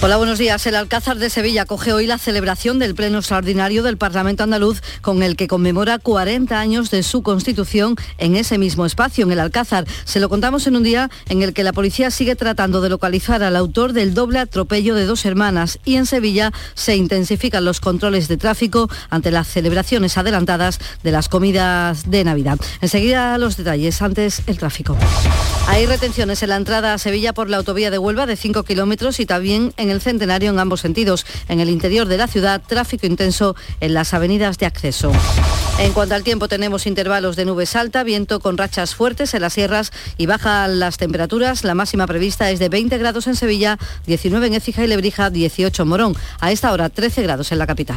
Hola, 0.00 0.16
buenos 0.16 0.38
días. 0.38 0.64
El 0.64 0.76
Alcázar 0.76 1.18
de 1.18 1.28
Sevilla 1.28 1.66
coge 1.66 1.92
hoy 1.92 2.06
la 2.06 2.18
celebración 2.18 2.78
del 2.78 2.94
Pleno 2.94 3.18
Extraordinario 3.18 3.82
del 3.82 3.98
Parlamento 3.98 4.44
Andaluz 4.44 4.80
con 5.00 5.24
el 5.24 5.34
que 5.34 5.48
conmemora 5.48 5.98
40 5.98 6.56
años 6.56 6.92
de 6.92 7.02
su 7.02 7.24
constitución 7.24 7.96
en 8.16 8.36
ese 8.36 8.58
mismo 8.58 8.86
espacio, 8.86 9.24
en 9.24 9.32
el 9.32 9.40
Alcázar. 9.40 9.88
Se 10.04 10.20
lo 10.20 10.28
contamos 10.28 10.68
en 10.68 10.76
un 10.76 10.84
día 10.84 11.10
en 11.28 11.42
el 11.42 11.52
que 11.52 11.64
la 11.64 11.72
policía 11.72 12.12
sigue 12.12 12.36
tratando 12.36 12.80
de 12.80 12.90
localizar 12.90 13.42
al 13.42 13.56
autor 13.56 13.92
del 13.92 14.14
doble 14.14 14.38
atropello 14.38 14.94
de 14.94 15.04
dos 15.04 15.24
hermanas 15.24 15.80
y 15.84 15.96
en 15.96 16.06
Sevilla 16.06 16.52
se 16.74 16.94
intensifican 16.94 17.64
los 17.64 17.80
controles 17.80 18.28
de 18.28 18.36
tráfico 18.36 18.88
ante 19.10 19.32
las 19.32 19.48
celebraciones 19.48 20.16
adelantadas 20.16 20.78
de 21.02 21.10
las 21.10 21.28
comidas 21.28 22.08
de 22.08 22.22
Navidad. 22.22 22.60
Enseguida 22.80 23.36
los 23.36 23.56
detalles, 23.56 24.00
antes 24.00 24.42
el 24.46 24.58
tráfico. 24.58 24.96
Hay 25.66 25.84
retenciones 25.84 26.42
en 26.42 26.48
la 26.48 26.56
entrada 26.56 26.94
a 26.94 26.98
Sevilla 26.98 27.34
por 27.34 27.50
la 27.50 27.58
autovía 27.58 27.90
de 27.90 27.98
Huelva 27.98 28.24
de 28.24 28.36
5 28.36 28.62
kilómetros 28.62 29.20
y 29.20 29.26
también 29.26 29.74
en 29.76 29.87
el 29.90 30.00
centenario 30.00 30.50
en 30.50 30.58
ambos 30.58 30.80
sentidos. 30.80 31.26
En 31.48 31.60
el 31.60 31.70
interior 31.70 32.06
de 32.06 32.16
la 32.16 32.26
ciudad, 32.26 32.62
tráfico 32.66 33.06
intenso 33.06 33.56
en 33.80 33.94
las 33.94 34.14
avenidas 34.14 34.58
de 34.58 34.66
acceso. 34.66 35.12
En 35.78 35.92
cuanto 35.92 36.14
al 36.14 36.24
tiempo, 36.24 36.48
tenemos 36.48 36.86
intervalos 36.86 37.36
de 37.36 37.44
nubes 37.44 37.76
alta, 37.76 38.02
viento 38.02 38.40
con 38.40 38.58
rachas 38.58 38.94
fuertes 38.94 39.32
en 39.34 39.42
las 39.42 39.52
sierras 39.52 39.92
y 40.16 40.26
bajan 40.26 40.80
las 40.80 40.96
temperaturas. 40.98 41.62
La 41.64 41.74
máxima 41.74 42.06
prevista 42.06 42.50
es 42.50 42.58
de 42.58 42.68
20 42.68 42.98
grados 42.98 43.26
en 43.26 43.36
Sevilla, 43.36 43.78
19 44.06 44.48
en 44.48 44.54
Écija 44.54 44.84
y 44.84 44.88
Lebrija, 44.88 45.30
18 45.30 45.82
en 45.82 45.88
Morón. 45.88 46.16
A 46.40 46.50
esta 46.50 46.72
hora, 46.72 46.88
13 46.88 47.22
grados 47.22 47.52
en 47.52 47.58
la 47.58 47.66
capital. 47.66 47.96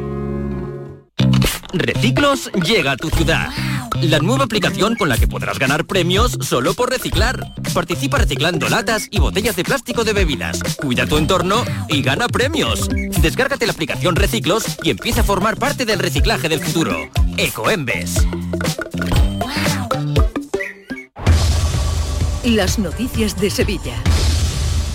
Reciclos 1.73 2.51
llega 2.65 2.91
a 2.91 2.97
tu 2.97 3.09
ciudad. 3.09 3.49
La 4.01 4.19
nueva 4.19 4.45
aplicación 4.45 4.95
con 4.95 5.09
la 5.09 5.17
que 5.17 5.27
podrás 5.27 5.59
ganar 5.59 5.85
premios 5.85 6.37
solo 6.41 6.73
por 6.73 6.89
reciclar. 6.89 7.53
Participa 7.73 8.17
reciclando 8.17 8.67
latas 8.67 9.07
y 9.09 9.19
botellas 9.19 9.55
de 9.55 9.63
plástico 9.63 10.03
de 10.03 10.13
bebidas. 10.13 10.61
Cuida 10.77 11.05
tu 11.05 11.17
entorno 11.17 11.63
y 11.87 12.01
gana 12.01 12.27
premios. 12.27 12.89
Descárgate 13.21 13.65
la 13.65 13.73
aplicación 13.73 14.15
Reciclos 14.15 14.65
y 14.83 14.89
empieza 14.89 15.21
a 15.21 15.23
formar 15.23 15.57
parte 15.57 15.85
del 15.85 15.99
reciclaje 15.99 16.49
del 16.49 16.61
futuro. 16.61 16.97
Ecoembes. 17.37 18.27
Las 22.43 22.79
noticias 22.79 23.39
de 23.39 23.49
Sevilla. 23.49 23.95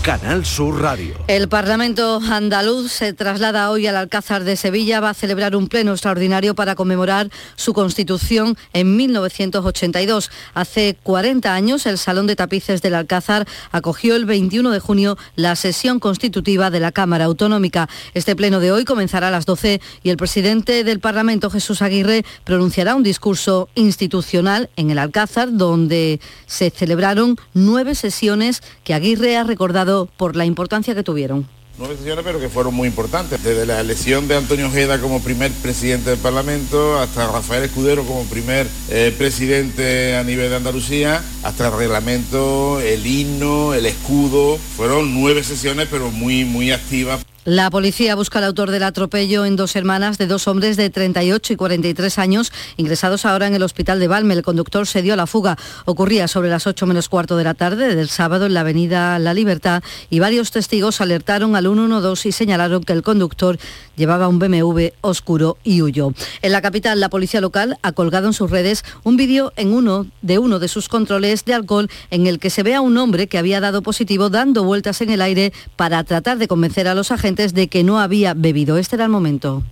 Canal 0.07 0.47
Sur 0.47 0.83
Radio. 0.83 1.17
El 1.27 1.49
Parlamento 1.49 2.21
andaluz 2.31 2.93
se 2.93 3.13
traslada 3.13 3.73
hoy 3.73 3.89
al 3.89 3.97
Alcázar 3.97 4.45
de 4.45 4.55
Sevilla. 4.55 5.01
Va 5.01 5.11
a 5.11 5.15
celebrar 5.15 5.57
un 5.57 5.67
pleno 5.67 5.91
extraordinario 5.91 6.55
para 6.55 6.77
conmemorar 6.77 7.29
su 7.57 7.75
constitución 7.75 8.57
en 8.73 8.95
1982. 8.95 10.31
Hace 10.55 10.97
40 11.03 11.53
años, 11.53 11.87
el 11.87 11.99
Salón 11.99 12.29
de 12.29 12.37
Tapices 12.37 12.83
del 12.83 12.95
Alcázar 12.95 13.49
acogió 13.73 14.15
el 14.15 14.27
21 14.27 14.71
de 14.71 14.79
junio 14.79 15.19
la 15.35 15.57
sesión 15.57 15.99
constitutiva 15.99 16.71
de 16.71 16.79
la 16.79 16.93
Cámara 16.93 17.25
Autonómica. 17.25 17.89
Este 18.15 18.37
pleno 18.37 18.61
de 18.61 18.71
hoy 18.71 18.85
comenzará 18.85 19.27
a 19.27 19.33
las 19.33 19.45
12 19.45 19.81
y 20.05 20.11
el 20.11 20.17
presidente 20.17 20.85
del 20.85 21.01
Parlamento, 21.01 21.51
Jesús 21.51 21.83
Aguirre, 21.83 22.25
pronunciará 22.45 22.95
un 22.95 23.03
discurso 23.03 23.69
institucional 23.75 24.71
en 24.77 24.93
el 24.93 25.01
Alcázar, 25.01 25.49
donde 25.51 26.21
se 26.47 26.71
celebraron 26.71 27.37
nueve 27.55 27.97
sesiones 27.97 28.63
que 28.85 28.95
Aguirre 28.95 29.37
ha 29.37 29.43
recordado 29.43 29.96
por 30.05 30.37
la 30.37 30.45
importancia 30.45 30.95
que 30.95 31.03
tuvieron. 31.03 31.49
Nueve 31.79 31.97
sesiones, 31.97 32.25
pero 32.25 32.41
que 32.41 32.49
fueron 32.49 32.75
muy 32.75 32.89
importantes. 32.89 33.43
Desde 33.43 33.67
la 33.67 33.81
elección 33.81 34.29
de 34.29 34.37
Antonio 34.37 34.69
Ojeda 34.69 34.99
como 34.99 35.21
primer 35.21 35.53
presidente 35.53 36.09
del 36.09 36.19
Parlamento, 36.19 36.99
hasta 36.99 37.31
Rafael 37.31 37.65
Escudero 37.65 38.03
como 38.05 38.25
primer 38.25 38.67
eh, 38.89 39.15
presidente 39.17 40.17
a 40.17 40.25
nivel 40.25 40.49
de 40.49 40.57
Andalucía, 40.57 41.23
hasta 41.43 41.69
el 41.69 41.77
reglamento, 41.77 42.81
el 42.81 43.07
himno, 43.07 43.75
el 43.75 43.85
escudo. 43.85 44.57
Fueron 44.77 45.13
nueve 45.15 45.45
sesiones, 45.45 45.87
pero 45.91 46.11
muy, 46.11 46.47
muy 46.47 46.71
activas. 46.71 47.21
La 47.47 47.71
policía 47.71 48.17
busca 48.17 48.41
al 48.41 48.45
autor 48.47 48.73
del 48.73 48.83
atropello 48.83 49.45
en 49.45 49.55
dos 49.55 49.77
hermanas 49.77 50.19
de 50.19 50.27
dos 50.27 50.49
hombres 50.49 50.77
de 50.77 50.91
38 50.91 51.53
y 51.53 51.57
43 51.57 52.19
años, 52.19 52.53
ingresados 52.77 53.25
ahora 53.25 53.47
en 53.47 53.55
el 53.55 53.63
hospital 53.63 54.01
de 54.01 54.09
Valme. 54.09 54.35
El 54.35 54.43
conductor 54.43 54.85
se 54.89 55.01
dio 55.01 55.13
a 55.13 55.17
la 55.17 55.29
fuga. 55.29 55.57
Ocurría 55.85 56.27
sobre 56.27 56.51
las 56.51 56.67
8 56.67 56.87
menos 56.87 57.09
cuarto 57.09 57.37
de 57.37 57.45
la 57.45 57.55
tarde 57.55 57.95
del 57.95 58.09
sábado 58.09 58.47
en 58.47 58.55
la 58.55 58.63
avenida 58.63 59.17
La 59.21 59.33
Libertad 59.33 59.85
y 60.11 60.19
varios 60.19 60.51
testigos 60.51 61.01
alertaron 61.01 61.55
al 61.55 61.67
112 61.67 62.31
y 62.31 62.33
señalaron 62.33 62.83
que 62.83 62.93
el 62.93 63.05
conductor 63.05 63.61
llevaba 63.95 64.27
un 64.27 64.41
BMW 64.41 64.89
oscuro 65.03 65.57
y 65.63 65.83
huyó. 65.83 66.15
En 66.43 66.51
la 66.51 66.63
capital, 66.63 66.99
la 66.99 67.11
policía 67.11 67.41
local 67.41 67.79
ha 67.83 67.93
colgado 67.93 68.27
en 68.27 68.33
sus 68.33 68.51
redes 68.51 68.85
un 69.05 69.17
vídeo 69.17 69.53
en 69.55 69.73
uno 69.73 70.09
de 70.21 70.41
uno 70.41 70.59
de 70.59 70.67
sus 70.67 70.89
controles 70.89 71.45
de 71.45 71.55
alcohol 71.55 71.89
en 72.11 72.27
el 72.27 72.41
que 72.41 72.51
se 72.51 72.65
ve 72.65 72.75
a 72.75 72.81
un 72.81 72.99
hombre 72.99 73.29
que 73.29 73.39
había 73.39 73.61
dado 73.61 73.83
positivo 73.83 74.31
dando 74.31 74.65
vueltas 74.65 75.01
en 75.01 75.11
el 75.11 75.23
aire 75.23 75.53
para 75.77 76.03
tratar 76.03 76.39
de 76.39 76.49
convencer 76.49 76.89
a 76.89 76.95
los 76.97 77.13
agentes 77.13 77.36
de 77.37 77.69
que 77.69 77.85
no 77.85 78.01
había 78.01 78.35
bebido. 78.35 78.79
Este 78.79 78.97
era 78.97 79.05
el 79.05 79.11
momento. 79.11 79.63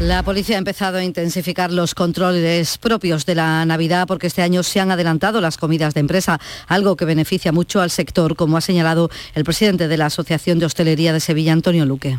La 0.00 0.22
policía 0.22 0.56
ha 0.56 0.58
empezado 0.58 0.98
a 0.98 1.04
intensificar 1.04 1.70
los 1.70 1.94
controles 1.94 2.78
propios 2.78 3.26
de 3.26 3.34
la 3.34 3.64
Navidad 3.66 4.06
porque 4.06 4.26
este 4.26 4.42
año 4.42 4.62
se 4.62 4.80
han 4.80 4.90
adelantado 4.90 5.40
las 5.40 5.58
comidas 5.58 5.94
de 5.94 6.00
empresa, 6.00 6.40
algo 6.66 6.96
que 6.96 7.04
beneficia 7.04 7.52
mucho 7.52 7.80
al 7.80 7.90
sector, 7.90 8.34
como 8.36 8.56
ha 8.56 8.60
señalado 8.60 9.10
el 9.34 9.44
presidente 9.44 9.88
de 9.88 9.96
la 9.96 10.06
Asociación 10.06 10.58
de 10.58 10.66
Hostelería 10.66 11.12
de 11.12 11.20
Sevilla, 11.20 11.52
Antonio 11.52 11.84
Luque 11.84 12.18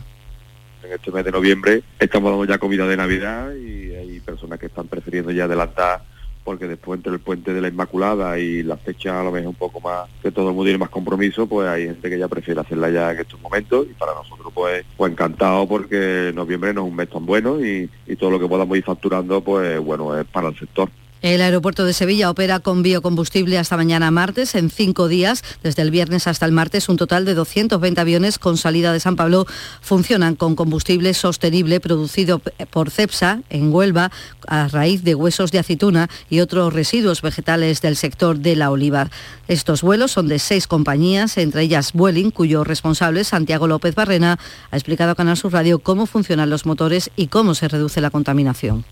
en 0.85 0.93
este 0.93 1.11
mes 1.11 1.25
de 1.25 1.31
noviembre 1.31 1.83
estamos 1.99 2.31
dando 2.31 2.45
ya 2.45 2.57
comida 2.57 2.87
de 2.87 2.97
Navidad 2.97 3.53
y 3.53 3.93
hay 3.93 4.19
personas 4.19 4.59
que 4.59 4.67
están 4.67 4.87
prefiriendo 4.87 5.31
ya 5.31 5.45
adelantar 5.45 6.03
porque 6.43 6.67
después 6.67 6.99
entre 6.99 7.13
el 7.13 7.19
puente 7.19 7.53
de 7.53 7.59
la 7.59 7.69
Inmaculada 7.69 8.37
y 8.37 8.61
la 8.61 8.77
fecha 8.77 9.19
a 9.19 9.23
lo 9.23 9.31
mejor 9.31 9.49
un 9.49 9.55
poco 9.55 9.81
más, 9.81 10.07
que 10.21 10.31
todo 10.31 10.49
el 10.49 10.53
mundo 10.53 10.65
tiene 10.65 10.77
más 10.77 10.89
compromiso, 10.89 11.47
pues 11.47 11.67
hay 11.67 11.85
gente 11.85 12.07
que 12.07 12.19
ya 12.19 12.27
prefiere 12.27 12.61
hacerla 12.61 12.91
ya 12.91 13.11
en 13.11 13.19
estos 13.19 13.41
momentos 13.41 13.87
y 13.89 13.93
para 13.95 14.13
nosotros 14.13 14.53
pues, 14.53 14.85
pues 14.95 15.11
encantado 15.11 15.67
porque 15.67 16.31
noviembre 16.35 16.71
no 16.71 16.83
es 16.83 16.87
un 16.89 16.95
mes 16.95 17.09
tan 17.09 17.25
bueno 17.25 17.59
y, 17.65 17.89
y 18.05 18.15
todo 18.15 18.29
lo 18.29 18.39
que 18.39 18.47
podamos 18.47 18.77
ir 18.77 18.83
facturando 18.83 19.41
pues 19.41 19.79
bueno 19.79 20.17
es 20.17 20.25
para 20.27 20.49
el 20.49 20.59
sector. 20.59 20.89
El 21.25 21.41
aeropuerto 21.41 21.85
de 21.85 21.93
Sevilla 21.93 22.29
opera 22.29 22.59
con 22.59 22.83
biocombustible 22.83 23.57
hasta 23.57 23.77
mañana 23.77 24.11
martes 24.11 24.53
en 24.53 24.69
cinco 24.69 25.07
días. 25.07 25.43
Desde 25.63 25.81
el 25.81 25.89
viernes 25.89 26.27
hasta 26.27 26.45
el 26.45 26.51
martes, 26.51 26.87
un 26.87 26.97
total 26.97 27.25
de 27.25 27.33
220 27.33 27.99
aviones 27.99 28.37
con 28.37 28.57
salida 28.57 28.93
de 28.93 28.99
San 28.99 29.15
Pablo 29.15 29.47
funcionan 29.81 30.35
con 30.35 30.55
combustible 30.55 31.15
sostenible 31.15 31.79
producido 31.79 32.43
por 32.69 32.91
CEPSA 32.91 33.41
en 33.49 33.73
Huelva 33.73 34.11
a 34.45 34.67
raíz 34.67 35.03
de 35.03 35.15
huesos 35.15 35.51
de 35.51 35.57
aceituna 35.57 36.11
y 36.29 36.41
otros 36.41 36.71
residuos 36.71 37.23
vegetales 37.23 37.81
del 37.81 37.95
sector 37.95 38.37
de 38.37 38.55
la 38.55 38.69
oliva. 38.69 39.09
Estos 39.47 39.81
vuelos 39.81 40.11
son 40.11 40.27
de 40.27 40.37
seis 40.37 40.67
compañías, 40.67 41.39
entre 41.39 41.63
ellas 41.63 41.93
Vueling, 41.93 42.29
cuyo 42.29 42.63
responsable, 42.63 43.23
Santiago 43.23 43.65
López 43.65 43.95
Barrena, 43.95 44.37
ha 44.69 44.75
explicado 44.75 45.09
a 45.09 45.15
Canal 45.15 45.37
Sur 45.37 45.53
Radio 45.53 45.79
cómo 45.79 46.05
funcionan 46.05 46.51
los 46.51 46.67
motores 46.67 47.09
y 47.15 47.29
cómo 47.29 47.55
se 47.55 47.67
reduce 47.67 47.99
la 47.99 48.11
contaminación. 48.11 48.85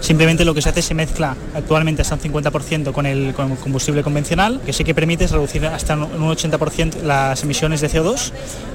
Simplemente 0.00 0.44
lo 0.44 0.54
que 0.54 0.62
se 0.62 0.68
hace 0.68 0.82
se 0.82 0.94
mezcla 0.94 1.36
actualmente 1.54 2.02
hasta 2.02 2.16
un 2.16 2.20
50% 2.20 2.92
con 2.92 3.06
el, 3.06 3.34
combustible 3.34 4.02
convencional, 4.02 4.60
que 4.64 4.72
sí 4.72 4.84
que 4.84 4.94
permite 4.94 5.26
reducir 5.26 5.64
hasta 5.66 5.96
un 5.96 6.28
80% 6.28 7.02
las 7.02 7.42
emisiones 7.42 7.80
de 7.80 7.88
CO2 7.88 8.32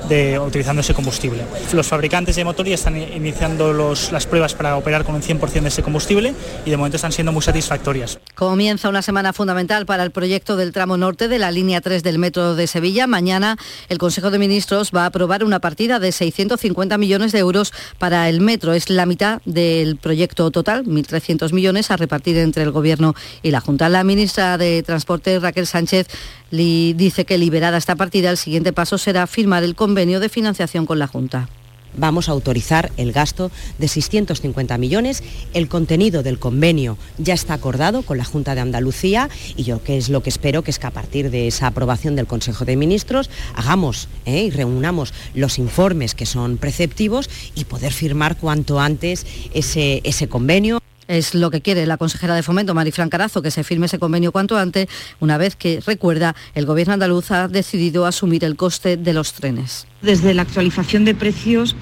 de, 0.07 0.39
utilizando 0.39 0.81
ese 0.81 0.93
combustible. 0.93 1.43
Los 1.73 1.87
fabricantes 1.87 2.35
de 2.35 2.45
motor 2.45 2.65
ya 2.65 2.75
están 2.75 2.95
iniciando 2.97 3.73
las 4.11 4.25
pruebas 4.25 4.53
para 4.53 4.77
operar 4.77 5.03
con 5.03 5.15
un 5.15 5.21
100% 5.21 5.61
de 5.61 5.67
ese 5.67 5.83
combustible 5.83 6.33
y 6.65 6.69
de 6.69 6.77
momento 6.77 6.95
están 6.95 7.11
siendo 7.11 7.31
muy 7.31 7.41
satisfactorias. 7.41 8.19
Comienza 8.35 8.87
una 8.87 9.01
semana 9.01 9.33
fundamental 9.33 9.85
para 9.85 10.03
el 10.03 10.11
proyecto 10.11 10.55
del 10.55 10.71
tramo 10.71 10.97
norte 10.97 11.27
de 11.27 11.39
la 11.39 11.51
línea 11.51 11.81
3 11.81 12.03
del 12.03 12.19
metro 12.19 12.55
de 12.55 12.67
Sevilla. 12.67 13.07
Mañana 13.07 13.57
el 13.89 13.97
Consejo 13.97 14.31
de 14.31 14.39
Ministros 14.39 14.91
va 14.95 15.03
a 15.03 15.07
aprobar 15.07 15.43
una 15.43 15.59
partida 15.59 15.99
de 15.99 16.11
650 16.11 16.97
millones 16.97 17.31
de 17.31 17.39
euros 17.39 17.73
para 17.99 18.29
el 18.29 18.39
metro. 18.39 18.73
Es 18.73 18.89
la 18.89 19.05
mitad 19.05 19.41
del 19.45 19.97
proyecto 19.97 20.51
total, 20.51 20.85
300 21.07 21.53
millones 21.53 21.89
a 21.89 21.97
repartir 21.97 22.37
entre 22.37 22.63
el 22.63 22.71
Gobierno 22.71 23.15
y 23.41 23.51
la 23.51 23.61
Junta. 23.61 23.89
La 23.89 24.03
ministra 24.03 24.57
de 24.57 24.83
Transporte, 24.83 25.39
Raquel 25.39 25.67
Sánchez, 25.67 26.07
dice 26.51 27.25
que 27.25 27.37
liberada 27.37 27.77
esta 27.77 27.95
partida, 27.95 28.29
el 28.29 28.37
siguiente 28.37 28.73
paso 28.73 28.97
será 28.97 29.25
firmar 29.27 29.63
el 29.63 29.75
convenio 29.75 30.19
de 30.19 30.29
financiación 30.29 30.85
con 30.85 30.99
la 30.99 31.07
Junta 31.07 31.49
vamos 31.97 32.29
a 32.29 32.31
autorizar 32.31 32.91
el 32.97 33.11
gasto 33.11 33.51
de 33.77 33.87
650 33.87 34.77
millones. 34.77 35.23
El 35.53 35.67
contenido 35.67 36.23
del 36.23 36.39
convenio 36.39 36.97
ya 37.17 37.33
está 37.33 37.53
acordado 37.53 38.03
con 38.03 38.17
la 38.17 38.25
Junta 38.25 38.55
de 38.55 38.61
Andalucía 38.61 39.29
y 39.55 39.63
yo 39.63 39.83
que 39.83 39.97
es 39.97 40.09
lo 40.09 40.23
que 40.23 40.29
espero 40.29 40.63
que 40.63 40.71
es 40.71 40.79
que 40.79 40.87
a 40.87 40.91
partir 40.91 41.29
de 41.29 41.47
esa 41.47 41.67
aprobación 41.67 42.15
del 42.15 42.27
Consejo 42.27 42.65
de 42.65 42.77
Ministros 42.77 43.29
hagamos 43.55 44.07
¿eh? 44.25 44.43
y 44.43 44.49
reunamos 44.51 45.13
los 45.33 45.59
informes 45.59 46.15
que 46.15 46.25
son 46.25 46.57
preceptivos 46.57 47.29
y 47.55 47.65
poder 47.65 47.91
firmar 47.91 48.37
cuanto 48.37 48.79
antes 48.79 49.25
ese 49.53 50.29
convenio. 50.29 50.79
Es 51.07 51.33
lo 51.33 51.51
que 51.51 51.61
quiere 51.61 51.85
la 51.85 51.97
consejera 51.97 52.35
de 52.35 52.43
Fomento, 52.43 52.73
Marifran 52.73 53.09
Carazo, 53.09 53.41
que 53.41 53.51
se 53.51 53.63
firme 53.63 53.85
ese 53.85 53.99
convenio 53.99 54.31
cuanto 54.31 54.57
antes, 54.57 54.87
una 55.19 55.37
vez 55.37 55.55
que, 55.55 55.81
recuerda, 55.85 56.35
el 56.53 56.65
gobierno 56.65 56.93
andaluz 56.93 57.31
ha 57.31 57.47
decidido 57.47 58.05
asumir 58.05 58.43
el 58.43 58.55
coste 58.55 58.97
de 58.97 59.13
los 59.13 59.33
trenes. 59.33 59.87
Desde 60.01 60.33
la 60.33 60.41
actualización 60.41 61.05
de 61.05 61.15
precios, 61.15 61.75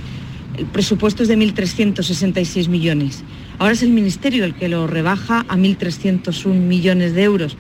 el 0.58 0.66
presupuesto 0.68 1.24
es 1.24 1.30
de 1.30 1.38
1.366 1.38 2.68
millones. 2.68 3.24
Ahora 3.58 3.74
es 3.74 3.84
el 3.84 3.90
Ministerio 3.90 4.46
el 4.46 4.56
que 4.56 4.70
lo 4.70 4.88
rebaja 4.88 5.46
a 5.48 5.56
1.301 5.56 6.54
millones 6.54 7.14
de 7.14 7.24
euros. 7.24 7.58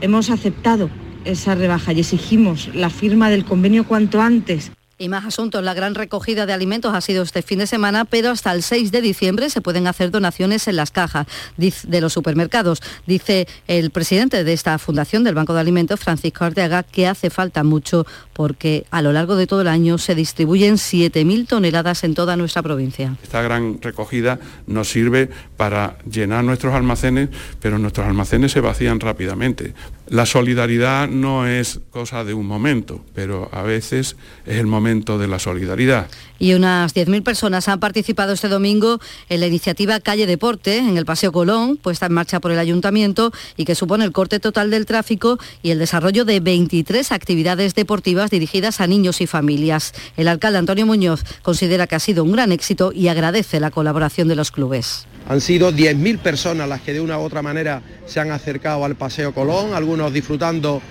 Hemos 0.00 0.30
aceptado 0.30 0.88
esa 1.24 1.54
rebaja 1.54 1.92
y 1.92 2.00
exigimos 2.00 2.74
la 2.74 2.90
firma 2.90 3.28
del 3.28 3.44
convenio 3.44 3.84
cuanto 3.84 4.20
antes. 4.20 4.72
Y 5.00 5.08
más 5.08 5.24
asuntos. 5.24 5.64
La 5.64 5.72
gran 5.72 5.94
recogida 5.94 6.44
de 6.44 6.52
alimentos 6.52 6.92
ha 6.94 7.00
sido 7.00 7.22
este 7.22 7.40
fin 7.40 7.58
de 7.58 7.66
semana, 7.66 8.04
pero 8.04 8.28
hasta 8.28 8.52
el 8.52 8.62
6 8.62 8.92
de 8.92 9.00
diciembre 9.00 9.48
se 9.48 9.62
pueden 9.62 9.86
hacer 9.86 10.10
donaciones 10.10 10.68
en 10.68 10.76
las 10.76 10.90
cajas 10.90 11.26
de 11.56 12.00
los 12.02 12.12
supermercados. 12.12 12.82
Dice 13.06 13.48
el 13.66 13.92
presidente 13.92 14.44
de 14.44 14.52
esta 14.52 14.78
fundación 14.78 15.24
del 15.24 15.34
Banco 15.34 15.54
de 15.54 15.60
Alimentos, 15.60 16.00
Francisco 16.00 16.44
Arteaga, 16.44 16.82
que 16.82 17.06
hace 17.06 17.30
falta 17.30 17.64
mucho 17.64 18.06
porque 18.34 18.84
a 18.90 19.00
lo 19.00 19.14
largo 19.14 19.36
de 19.36 19.46
todo 19.46 19.62
el 19.62 19.68
año 19.68 19.96
se 19.96 20.14
distribuyen 20.14 20.74
7.000 20.74 21.48
toneladas 21.48 22.04
en 22.04 22.14
toda 22.14 22.36
nuestra 22.36 22.62
provincia. 22.62 23.16
Esta 23.22 23.40
gran 23.40 23.80
recogida 23.80 24.38
nos 24.66 24.90
sirve 24.90 25.30
para 25.56 25.96
llenar 26.04 26.44
nuestros 26.44 26.74
almacenes, 26.74 27.30
pero 27.58 27.78
nuestros 27.78 28.06
almacenes 28.06 28.52
se 28.52 28.60
vacían 28.60 29.00
rápidamente. 29.00 29.72
La 30.10 30.26
solidaridad 30.26 31.08
no 31.08 31.46
es 31.46 31.78
cosa 31.92 32.24
de 32.24 32.34
un 32.34 32.44
momento, 32.44 33.00
pero 33.14 33.48
a 33.52 33.62
veces 33.62 34.16
es 34.44 34.56
el 34.56 34.66
momento 34.66 35.18
de 35.18 35.28
la 35.28 35.38
solidaridad. 35.38 36.08
Y 36.40 36.54
unas 36.54 36.96
10.000 36.96 37.22
personas 37.22 37.68
han 37.68 37.78
participado 37.78 38.32
este 38.32 38.48
domingo 38.48 38.98
en 39.28 39.38
la 39.38 39.46
iniciativa 39.46 40.00
Calle 40.00 40.26
Deporte 40.26 40.78
en 40.78 40.98
el 40.98 41.06
Paseo 41.06 41.30
Colón, 41.30 41.76
puesta 41.76 42.06
en 42.06 42.14
marcha 42.14 42.40
por 42.40 42.50
el 42.50 42.58
Ayuntamiento 42.58 43.30
y 43.56 43.64
que 43.64 43.76
supone 43.76 44.04
el 44.04 44.10
corte 44.10 44.40
total 44.40 44.70
del 44.70 44.84
tráfico 44.84 45.38
y 45.62 45.70
el 45.70 45.78
desarrollo 45.78 46.24
de 46.24 46.40
23 46.40 47.12
actividades 47.12 47.76
deportivas 47.76 48.30
dirigidas 48.30 48.80
a 48.80 48.88
niños 48.88 49.20
y 49.20 49.28
familias. 49.28 49.94
El 50.16 50.26
alcalde 50.26 50.58
Antonio 50.58 50.86
Muñoz 50.86 51.22
considera 51.42 51.86
que 51.86 51.94
ha 51.94 52.00
sido 52.00 52.24
un 52.24 52.32
gran 52.32 52.50
éxito 52.50 52.90
y 52.92 53.06
agradece 53.06 53.60
la 53.60 53.70
colaboración 53.70 54.26
de 54.26 54.34
los 54.34 54.50
clubes. 54.50 55.06
Han 55.30 55.40
sido 55.40 55.72
10.000 55.72 56.18
personas 56.18 56.68
las 56.68 56.80
que 56.80 56.92
de 56.92 57.00
una 57.00 57.16
u 57.16 57.22
otra 57.22 57.40
manera 57.40 57.82
se 58.04 58.18
han 58.18 58.32
acercado 58.32 58.84
al 58.84 58.96
Paseo 58.96 59.32
Colón, 59.32 59.74
algunos 59.74 60.12
disfrutando 60.12 60.82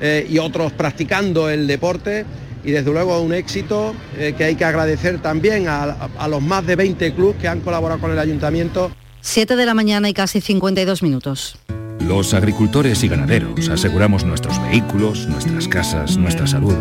eh, 0.00 0.24
y 0.30 0.38
otros 0.38 0.70
practicando 0.70 1.50
el 1.50 1.66
deporte 1.66 2.24
y 2.62 2.70
desde 2.70 2.92
luego 2.92 3.20
un 3.20 3.34
éxito 3.34 3.96
eh, 4.16 4.34
que 4.38 4.44
hay 4.44 4.54
que 4.54 4.64
agradecer 4.64 5.20
también 5.20 5.66
a, 5.66 5.82
a 6.16 6.28
los 6.28 6.40
más 6.40 6.64
de 6.64 6.76
20 6.76 7.12
clubes 7.12 7.38
que 7.40 7.48
han 7.48 7.58
colaborado 7.58 8.00
con 8.00 8.12
el 8.12 8.20
ayuntamiento. 8.20 8.92
7 9.20 9.56
de 9.56 9.66
la 9.66 9.74
mañana 9.74 10.08
y 10.08 10.14
casi 10.14 10.40
52 10.40 11.02
minutos. 11.02 11.58
Los 11.98 12.34
agricultores 12.34 13.02
y 13.02 13.08
ganaderos 13.08 13.68
aseguramos 13.68 14.22
nuestros 14.22 14.62
vehículos, 14.62 15.26
nuestras 15.26 15.66
casas, 15.66 16.16
nuestra 16.16 16.46
salud, 16.46 16.76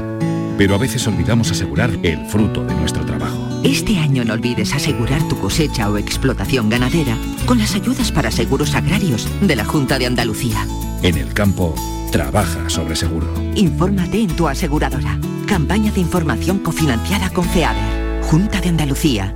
pero 0.55 0.76
a 0.76 0.78
veces 0.78 1.07
olvidamos 1.07 1.49
asegurar 1.49 1.89
el 2.03 2.28
fruto 2.28 2.63
de 2.63 2.76
nuestro 2.76 3.03
trabajo. 3.07 3.47
Este 3.68 3.99
año 3.99 4.24
no 4.24 4.34
olvides 4.34 4.74
asegurar 4.74 5.22
tu 5.28 5.38
cosecha 5.39 5.89
o 5.89 5.97
explotación 5.97 6.70
ganadera 6.70 7.18
con 7.45 7.57
las 7.57 7.76
ayudas 7.76 8.13
para 8.13 8.32
seguros 8.32 8.74
agrarios 8.76 9.28
de 9.41 9.57
la 9.57 9.65
Junta 9.65 9.99
de 9.99 10.05
Andalucía. 10.05 10.65
En 11.03 11.18
el 11.18 11.34
campo, 11.34 11.76
trabaja 12.09 12.70
sobre 12.70 12.95
seguro. 12.95 13.28
Infórmate 13.55 14.22
en 14.22 14.30
tu 14.30 14.47
aseguradora. 14.47 15.20
Campaña 15.47 15.91
de 15.91 15.99
información 15.99 16.59
cofinanciada 16.59 17.30
con 17.30 17.43
FEADER. 17.43 18.24
Junta 18.24 18.61
de 18.61 18.70
Andalucía. 18.70 19.36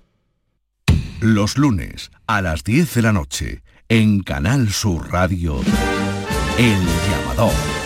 Los 1.21 1.55
lunes 1.59 2.09
a 2.25 2.41
las 2.41 2.63
10 2.63 2.95
de 2.95 3.01
la 3.03 3.13
noche 3.13 3.61
en 3.89 4.21
Canal 4.21 4.69
Sur 4.69 5.11
Radio, 5.11 5.61
El 6.57 6.79
Llamador. 6.81 7.80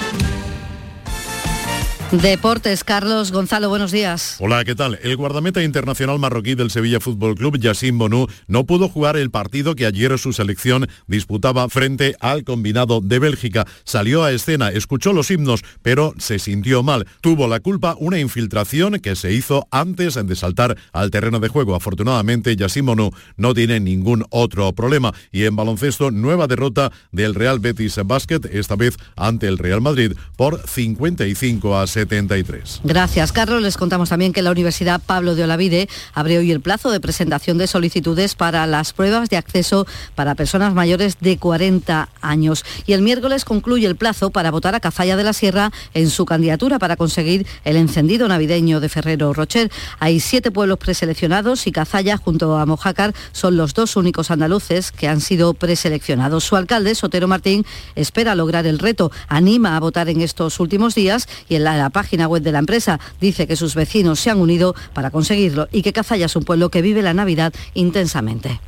Deportes, 2.12 2.84
Carlos 2.84 3.32
Gonzalo, 3.32 3.68
buenos 3.68 3.92
días. 3.92 4.38
Hola, 4.40 4.64
¿qué 4.64 4.76
tal? 4.76 5.00
El 5.02 5.18
guardameta 5.18 5.64
internacional 5.64 6.20
marroquí 6.20 6.54
del 6.54 6.70
Sevilla 6.70 7.00
Fútbol 7.00 7.36
Club, 7.36 7.58
Yassin 7.58 7.98
Bonú, 7.98 8.28
no 8.48 8.66
pudo 8.66 8.88
jugar 8.88 9.18
el 9.18 9.32
partido 9.32 9.76
que 9.76 9.88
ayer 9.88 10.18
su 10.20 10.32
selección 10.32 10.88
disputaba 11.08 11.68
frente 11.68 12.16
al 12.20 12.44
combinado 12.44 13.02
de 13.02 13.18
Bélgica. 13.18 13.66
Salió 13.84 14.24
a 14.24 14.32
escena, 14.32 14.70
escuchó 14.70 15.14
los 15.14 15.32
himnos, 15.32 15.64
pero 15.82 16.14
se 16.20 16.38
sintió 16.38 16.84
mal. 16.84 17.08
Tuvo 17.22 17.48
la 17.48 17.60
culpa 17.60 17.96
una 18.00 18.20
infiltración 18.20 19.00
que 19.00 19.16
se 19.16 19.34
hizo 19.34 19.68
antes 19.72 20.14
de 20.14 20.36
saltar 20.36 20.78
al 20.94 21.10
terreno 21.10 21.40
de 21.40 21.50
juego. 21.50 21.76
Afortunadamente, 21.76 22.56
Yassin 22.56 22.86
Bonú 22.86 23.12
no 23.36 23.54
tiene 23.56 23.80
ningún 23.80 24.26
otro 24.30 24.72
problema. 24.74 25.12
Y 25.32 25.46
en 25.46 25.56
baloncesto, 25.56 26.12
nueva 26.12 26.46
derrota 26.46 26.92
del 27.12 27.34
Real 27.34 27.60
Betis 27.60 28.00
Basket, 28.06 28.42
esta 28.52 28.76
vez 28.76 28.96
ante 29.16 29.48
el 29.48 29.58
Real 29.58 29.82
Madrid 29.82 30.14
por 30.38 30.62
55 30.68 31.78
a 31.78 31.88
73. 31.96 32.82
Gracias, 32.84 33.32
Carlos. 33.32 33.62
Les 33.62 33.78
contamos 33.78 34.10
también 34.10 34.34
que 34.34 34.42
la 34.42 34.52
Universidad 34.52 35.02
Pablo 35.02 35.34
de 35.34 35.46
Olavide 35.46 35.88
abre 36.14 36.38
hoy 36.38 36.52
el 36.52 36.60
plazo 36.60 36.92
de 36.92 37.00
presentación 37.00 37.58
de 37.58 37.68
solicitudes 37.68 38.36
para 38.36 38.68
las 38.68 38.92
pruebas 38.92 39.30
de 39.30 39.38
acceso 39.38 39.88
para 40.14 40.36
personas 40.36 40.74
mayores 40.74 41.18
de 41.22 41.38
40 41.38 42.10
años. 42.22 42.66
Y 42.86 42.92
el 42.92 43.02
miércoles 43.02 43.46
concluye 43.46 43.88
el 43.88 43.96
plazo 43.96 44.30
para 44.30 44.52
votar 44.52 44.76
a 44.76 44.82
Cazalla 44.82 45.16
de 45.16 45.24
la 45.24 45.32
Sierra 45.32 45.72
en 45.94 46.10
su 46.10 46.26
candidatura 46.26 46.80
para 46.80 46.98
conseguir 46.98 47.48
el 47.64 47.78
encendido 47.78 48.28
navideño 48.28 48.82
de 48.82 48.90
Ferrero 48.90 49.32
Rocher. 49.32 49.72
Hay 50.00 50.20
siete 50.20 50.52
pueblos 50.52 50.80
preseleccionados 50.80 51.66
y 51.66 51.72
Cazalla 51.72 52.18
junto 52.18 52.58
a 52.58 52.66
Mojácar 52.66 53.14
son 53.32 53.56
los 53.56 53.74
dos 53.74 53.96
únicos 53.96 54.32
andaluces 54.32 54.92
que 54.92 55.08
han 55.08 55.22
sido 55.22 55.54
preseleccionados. 55.54 56.44
Su 56.44 56.58
alcalde, 56.58 56.94
Sotero 56.94 57.30
Martín, 57.30 57.66
espera 57.96 58.36
lograr 58.36 58.68
el 58.68 58.80
reto, 58.80 59.14
anima 59.30 59.78
a 59.78 59.80
votar 59.80 60.10
en 60.10 60.20
estos 60.20 60.60
últimos 60.60 60.94
días 60.94 61.30
y 61.48 61.56
en 61.56 61.64
la, 61.64 61.85
página 61.90 62.28
web 62.28 62.44
de 62.44 62.52
la 62.52 62.60
empresa 62.60 63.00
dice 63.20 63.48
que 63.48 63.56
sus 63.56 63.76
vecinos 63.76 64.20
se 64.20 64.30
han 64.30 64.40
unido 64.40 64.76
para 64.94 65.12
conseguirlo 65.12 65.68
y 65.72 65.82
que 65.82 65.94
Cazalla 65.94 66.26
es 66.26 66.36
un 66.36 66.44
pueblo 66.44 66.70
que 66.70 66.82
vive 66.82 67.02
la 67.02 67.14
Navidad 67.14 67.54
intensamente. 67.74 68.60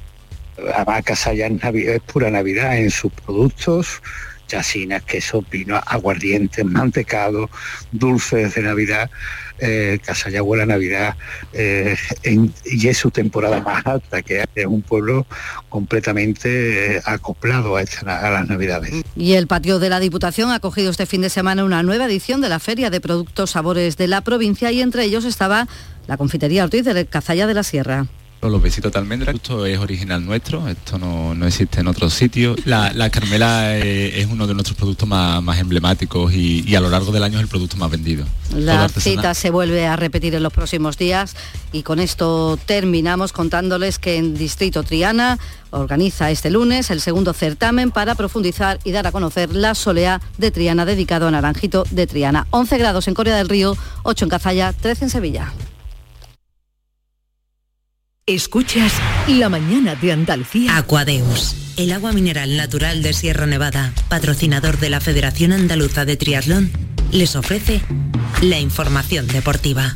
Además, 0.73 1.03
Cazalla 1.03 1.47
es, 1.47 2.01
pura 2.01 2.31
Navidad 2.31 2.77
en 2.77 2.89
sus 2.89 3.11
productos, 3.11 4.01
chasinas, 4.47 5.03
queso, 5.03 5.43
vino, 5.49 5.79
aguardientes, 5.85 6.65
mantecado, 6.65 7.49
dulces 7.91 8.55
de 8.55 8.61
Navidad 8.61 9.09
eh, 9.59 9.99
Casalla 10.05 10.43
huele 10.43 10.65
Navidad 10.65 11.15
eh, 11.53 11.95
y 12.23 12.87
es 12.87 12.97
su 12.97 13.09
temporada 13.09 13.59
más 13.61 13.85
alta, 13.85 14.21
que 14.21 14.45
es 14.53 14.65
un 14.65 14.81
pueblo 14.83 15.25
completamente 15.69 16.97
eh, 16.97 17.01
acoplado 17.05 17.75
a, 17.77 17.83
las 18.05 18.47
Navidades. 18.47 19.03
Y 19.15 19.33
el 19.33 19.47
patio 19.47 19.79
de 19.79 19.89
la 19.89 19.99
Diputación 19.99 20.51
ha 20.51 20.55
acogido 20.55 20.91
este 20.91 21.05
fin 21.05 21.21
de 21.21 21.29
semana 21.29 21.63
una 21.63 21.81
nueva 21.81 22.05
edición 22.05 22.41
de 22.41 22.49
la 22.49 22.59
Feria 22.59 22.89
de 22.89 23.01
Productos 23.01 23.51
Sabores 23.51 23.97
de 23.97 24.07
la 24.07 24.21
provincia 24.21 24.71
y 24.71 24.81
entre 24.81 25.03
ellos 25.03 25.25
estaba 25.25 25.67
la 26.07 26.17
confitería 26.17 26.63
Ortiz 26.63 26.85
de 26.85 27.05
Cazalla 27.05 27.47
de 27.47 27.53
la 27.53 27.63
Sierra. 27.63 28.05
Los 28.41 28.61
besitos 28.61 28.91
de 28.91 28.99
almendra, 28.99 29.31
esto 29.31 29.65
es 29.65 29.79
original 29.79 30.23
nuestro, 30.23 30.67
esto 30.67 30.97
no, 30.99 31.33
existe 31.45 31.81
en 31.81 31.87
otros 31.87 32.13
sitios. 32.13 32.55
La, 32.65 33.09
carmela 33.09 33.75
es, 33.75 34.25
uno 34.27 34.45
de 34.47 34.53
nuestros 34.53 34.77
productos 34.77 35.07
más, 35.09 35.59
emblemáticos 35.59 36.31
y, 36.33 36.75
a 36.75 36.79
lo 36.79 36.89
largo 36.89 37.11
del 37.11 37.23
año 37.23 37.39
es 37.39 37.43
el 37.43 37.49
producto 37.49 37.77
más 37.77 37.89
vendido. 37.89 38.25
La 38.53 38.87
cita 38.89 39.33
se 39.33 39.49
vuelve 39.49 39.87
a 39.87 39.95
repetir 39.95 40.35
en 40.35 40.43
los 40.43 40.53
próximos 40.53 40.97
días 40.97 41.35
y 41.71 41.81
con 41.83 41.99
esto 41.99 42.59
terminamos 42.65 43.33
contándoles 43.33 43.97
que 43.99 44.17
en 44.17 44.35
Distrito 44.35 44.83
Triana 44.83 45.39
organiza 45.71 46.31
este 46.31 46.49
lunes 46.49 46.91
el 46.91 47.01
segundo 47.01 47.33
certamen 47.33 47.91
para 47.91 48.15
profundizar 48.15 48.79
y 48.83 48.91
dar 48.91 49.07
a 49.07 49.11
conocer 49.11 49.53
la 49.53 49.75
soleá 49.75 50.21
de 50.37 50.51
Triana 50.51 50.85
dedicado 50.85 51.27
a 51.27 51.31
Naranjito 51.31 51.85
de 51.89 52.07
Triana. 52.07 52.47
11 52.51 52.77
grados 52.77 53.07
en 53.07 53.15
Corea 53.15 53.35
del 53.35 53.49
Río, 53.49 53.75
8 54.03 54.25
en 54.25 54.29
Cazalla, 54.29 54.73
13 54.73 55.05
en 55.05 55.09
Sevilla. 55.09 55.53
Escuchas 58.29 58.91
La 59.29 59.47
mañana 59.47 59.95
de 59.95 60.11
Andalucía. 60.11 60.75
Aquadeus, 60.75 61.55
el 61.77 61.93
agua 61.93 62.11
mineral 62.11 62.57
natural 62.57 63.01
de 63.01 63.13
Sierra 63.13 63.45
Nevada, 63.45 63.93
patrocinador 64.09 64.79
de 64.79 64.89
la 64.89 64.99
Federación 64.99 65.53
Andaluza 65.53 66.03
de 66.03 66.17
Triatlón, 66.17 66.69
les 67.13 67.37
ofrece 67.37 67.81
la 68.41 68.59
información 68.59 69.27
deportiva. 69.27 69.95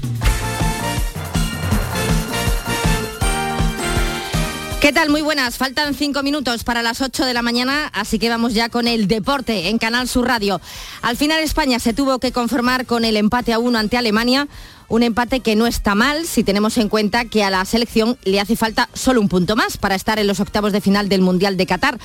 ¿Qué 4.79 4.93
tal? 4.93 5.09
Muy 5.09 5.21
buenas. 5.21 5.57
Faltan 5.57 5.93
cinco 5.93 6.23
minutos 6.23 6.63
para 6.63 6.81
las 6.81 7.01
8 7.01 7.25
de 7.25 7.33
la 7.33 7.43
mañana, 7.43 7.91
así 7.93 8.17
que 8.17 8.29
vamos 8.29 8.53
ya 8.53 8.69
con 8.69 8.87
el 8.87 9.07
deporte 9.07 9.67
en 9.67 9.77
Canal 9.77 10.07
Sur 10.07 10.25
Radio. 10.25 10.59
Al 11.03 11.17
final 11.17 11.41
España 11.41 11.79
se 11.79 11.93
tuvo 11.93 12.17
que 12.17 12.31
conformar 12.31 12.85
con 12.85 13.05
el 13.05 13.15
empate 13.15 13.53
a 13.53 13.59
uno 13.59 13.77
ante 13.77 13.97
Alemania 13.97 14.47
un 14.91 15.03
empate 15.03 15.39
que 15.39 15.55
no 15.55 15.67
está 15.67 15.95
mal 15.95 16.25
si 16.25 16.43
tenemos 16.43 16.77
en 16.77 16.89
cuenta 16.89 17.23
que 17.25 17.43
a 17.45 17.49
la 17.49 17.63
selección 17.63 18.17
le 18.25 18.41
hace 18.41 18.57
falta 18.57 18.89
solo 18.93 19.21
un 19.21 19.29
punto 19.29 19.55
más 19.55 19.77
para 19.77 19.95
estar 19.95 20.19
en 20.19 20.27
los 20.27 20.41
octavos 20.41 20.73
de 20.73 20.81
final 20.81 21.07
del 21.07 21.21
Mundial 21.21 21.55
de 21.55 21.65
Qatar 21.65 21.97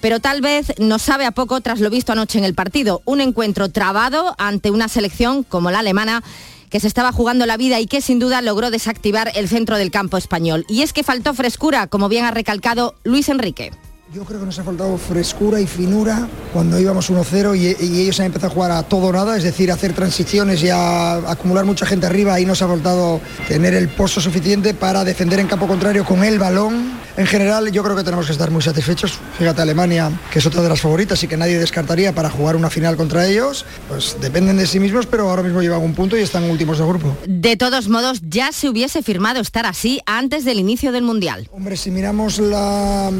pero 0.00 0.20
tal 0.20 0.42
vez 0.42 0.72
nos 0.78 1.00
sabe 1.00 1.24
a 1.24 1.30
poco 1.30 1.60
tras 1.60 1.80
lo 1.80 1.88
visto 1.88 2.12
anoche 2.12 2.36
en 2.36 2.44
el 2.44 2.54
partido. 2.54 3.00
Un 3.06 3.22
encuentro 3.22 3.70
trabado 3.70 4.34
ante 4.36 4.70
una 4.70 4.88
selección 4.88 5.44
como 5.44 5.70
la 5.70 5.78
alemana 5.78 6.22
que 6.68 6.78
se 6.78 6.88
estaba 6.88 7.10
jugando 7.10 7.46
la 7.46 7.56
vida 7.56 7.80
y 7.80 7.86
que 7.86 8.02
sin 8.02 8.18
duda 8.18 8.42
logró 8.42 8.70
desactivar 8.70 9.32
el 9.34 9.48
centro 9.48 9.78
del 9.78 9.90
campo 9.90 10.18
español. 10.18 10.66
Y 10.68 10.82
es 10.82 10.92
que 10.92 11.04
faltó 11.04 11.32
frescura, 11.32 11.86
como 11.86 12.10
bien 12.10 12.26
ha 12.26 12.32
recalcado 12.32 12.96
Luis 13.02 13.30
Enrique. 13.30 13.70
Yo 14.14 14.22
creo 14.24 14.38
que 14.38 14.46
nos 14.46 14.56
ha 14.60 14.62
faltado 14.62 14.96
frescura 14.96 15.60
y 15.60 15.66
finura 15.66 16.28
cuando 16.52 16.78
íbamos 16.78 17.10
1-0 17.10 17.58
y, 17.58 18.00
ellos 18.00 18.20
han 18.20 18.26
empezado 18.26 18.52
a 18.52 18.54
jugar 18.54 18.70
a 18.70 18.84
todo 18.84 19.10
nada, 19.10 19.36
es 19.36 19.42
decir, 19.42 19.72
hacer 19.72 19.92
transiciones 19.92 20.62
y 20.62 20.70
a 20.70 21.14
acumular 21.28 21.64
mucha 21.64 21.84
gente 21.84 22.06
arriba. 22.06 22.34
Ahí 22.34 22.46
nos 22.46 22.62
ha 22.62 22.68
faltado 22.68 23.20
tener 23.48 23.74
el 23.74 23.88
pozo 23.88 24.20
suficiente 24.20 24.72
para 24.72 25.02
defender 25.02 25.40
en 25.40 25.48
campo 25.48 25.66
contrario 25.66 26.04
con 26.04 26.22
el 26.22 26.38
balón. 26.38 27.03
En 27.16 27.26
general, 27.26 27.70
yo 27.70 27.84
creo 27.84 27.94
que 27.94 28.02
tenemos 28.02 28.26
que 28.26 28.32
estar 28.32 28.50
muy 28.50 28.60
satisfechos. 28.60 29.18
Fíjate, 29.38 29.62
Alemania, 29.62 30.10
que 30.32 30.40
es 30.40 30.46
otra 30.46 30.62
de 30.62 30.68
las 30.68 30.80
favoritas 30.80 31.22
y 31.22 31.28
que 31.28 31.36
nadie 31.36 31.58
descartaría 31.58 32.12
para 32.12 32.28
jugar 32.28 32.56
una 32.56 32.70
final 32.70 32.96
contra 32.96 33.26
ellos, 33.26 33.64
pues 33.88 34.16
dependen 34.20 34.56
de 34.56 34.66
sí 34.66 34.80
mismos, 34.80 35.06
pero 35.06 35.30
ahora 35.30 35.44
mismo 35.44 35.62
llevan 35.62 35.82
un 35.82 35.94
punto 35.94 36.16
y 36.16 36.22
están 36.22 36.42
últimos 36.50 36.78
de 36.78 36.84
grupo. 36.84 37.16
De 37.26 37.56
todos 37.56 37.88
modos, 37.88 38.20
ya 38.28 38.50
se 38.50 38.68
hubiese 38.68 39.02
firmado 39.02 39.40
estar 39.40 39.64
así 39.64 40.00
antes 40.06 40.44
del 40.44 40.58
inicio 40.58 40.90
del 40.90 41.04
Mundial. 41.04 41.48
Hombre, 41.52 41.76
si 41.76 41.92
miramos 41.92 42.40
la, 42.40 43.12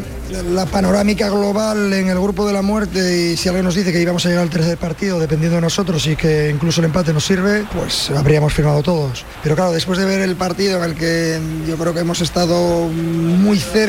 la 0.52 0.66
panorámica 0.66 1.28
global 1.28 1.92
en 1.92 2.08
el 2.08 2.18
grupo 2.18 2.46
de 2.48 2.52
la 2.52 2.62
muerte 2.62 3.30
y 3.32 3.36
si 3.36 3.48
alguien 3.48 3.64
nos 3.64 3.76
dice 3.76 3.92
que 3.92 4.00
íbamos 4.00 4.26
a 4.26 4.28
llegar 4.28 4.42
al 4.42 4.50
tercer 4.50 4.76
partido 4.76 5.20
dependiendo 5.20 5.56
de 5.56 5.62
nosotros 5.62 6.04
y 6.08 6.16
que 6.16 6.50
incluso 6.50 6.80
el 6.80 6.86
empate 6.86 7.12
nos 7.12 7.24
sirve, 7.24 7.64
pues 7.72 8.10
habríamos 8.10 8.52
firmado 8.52 8.82
todos. 8.82 9.24
Pero 9.44 9.54
claro, 9.54 9.70
después 9.70 10.00
de 10.00 10.04
ver 10.04 10.20
el 10.20 10.34
partido 10.34 10.82
en 10.82 10.90
el 10.90 10.96
que 10.96 11.38
yo 11.68 11.76
creo 11.76 11.94
que 11.94 12.00
hemos 12.00 12.20
estado 12.20 12.88
muy 12.88 13.58
cerca 13.60 13.83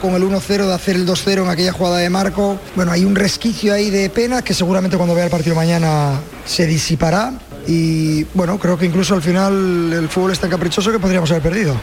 con 0.00 0.14
el 0.14 0.22
1-0 0.22 0.66
de 0.66 0.72
hacer 0.72 0.94
el 0.94 1.06
2-0 1.06 1.42
en 1.42 1.48
aquella 1.48 1.72
jugada 1.72 1.98
de 1.98 2.08
Marco, 2.08 2.60
bueno, 2.76 2.92
hay 2.92 3.04
un 3.04 3.16
resquicio 3.16 3.74
ahí 3.74 3.90
de 3.90 4.08
pena 4.08 4.42
que 4.42 4.54
seguramente 4.54 4.96
cuando 4.96 5.14
vea 5.14 5.24
el 5.24 5.30
partido 5.30 5.56
mañana 5.56 6.20
se 6.44 6.66
disipará 6.66 7.32
y 7.66 8.22
bueno, 8.34 8.58
creo 8.60 8.78
que 8.78 8.86
incluso 8.86 9.14
al 9.14 9.22
final 9.22 9.92
el 9.92 10.08
fútbol 10.08 10.30
es 10.30 10.38
tan 10.38 10.50
caprichoso 10.50 10.92
que 10.92 11.00
podríamos 11.00 11.30
haber 11.32 11.42
perdido. 11.42 11.74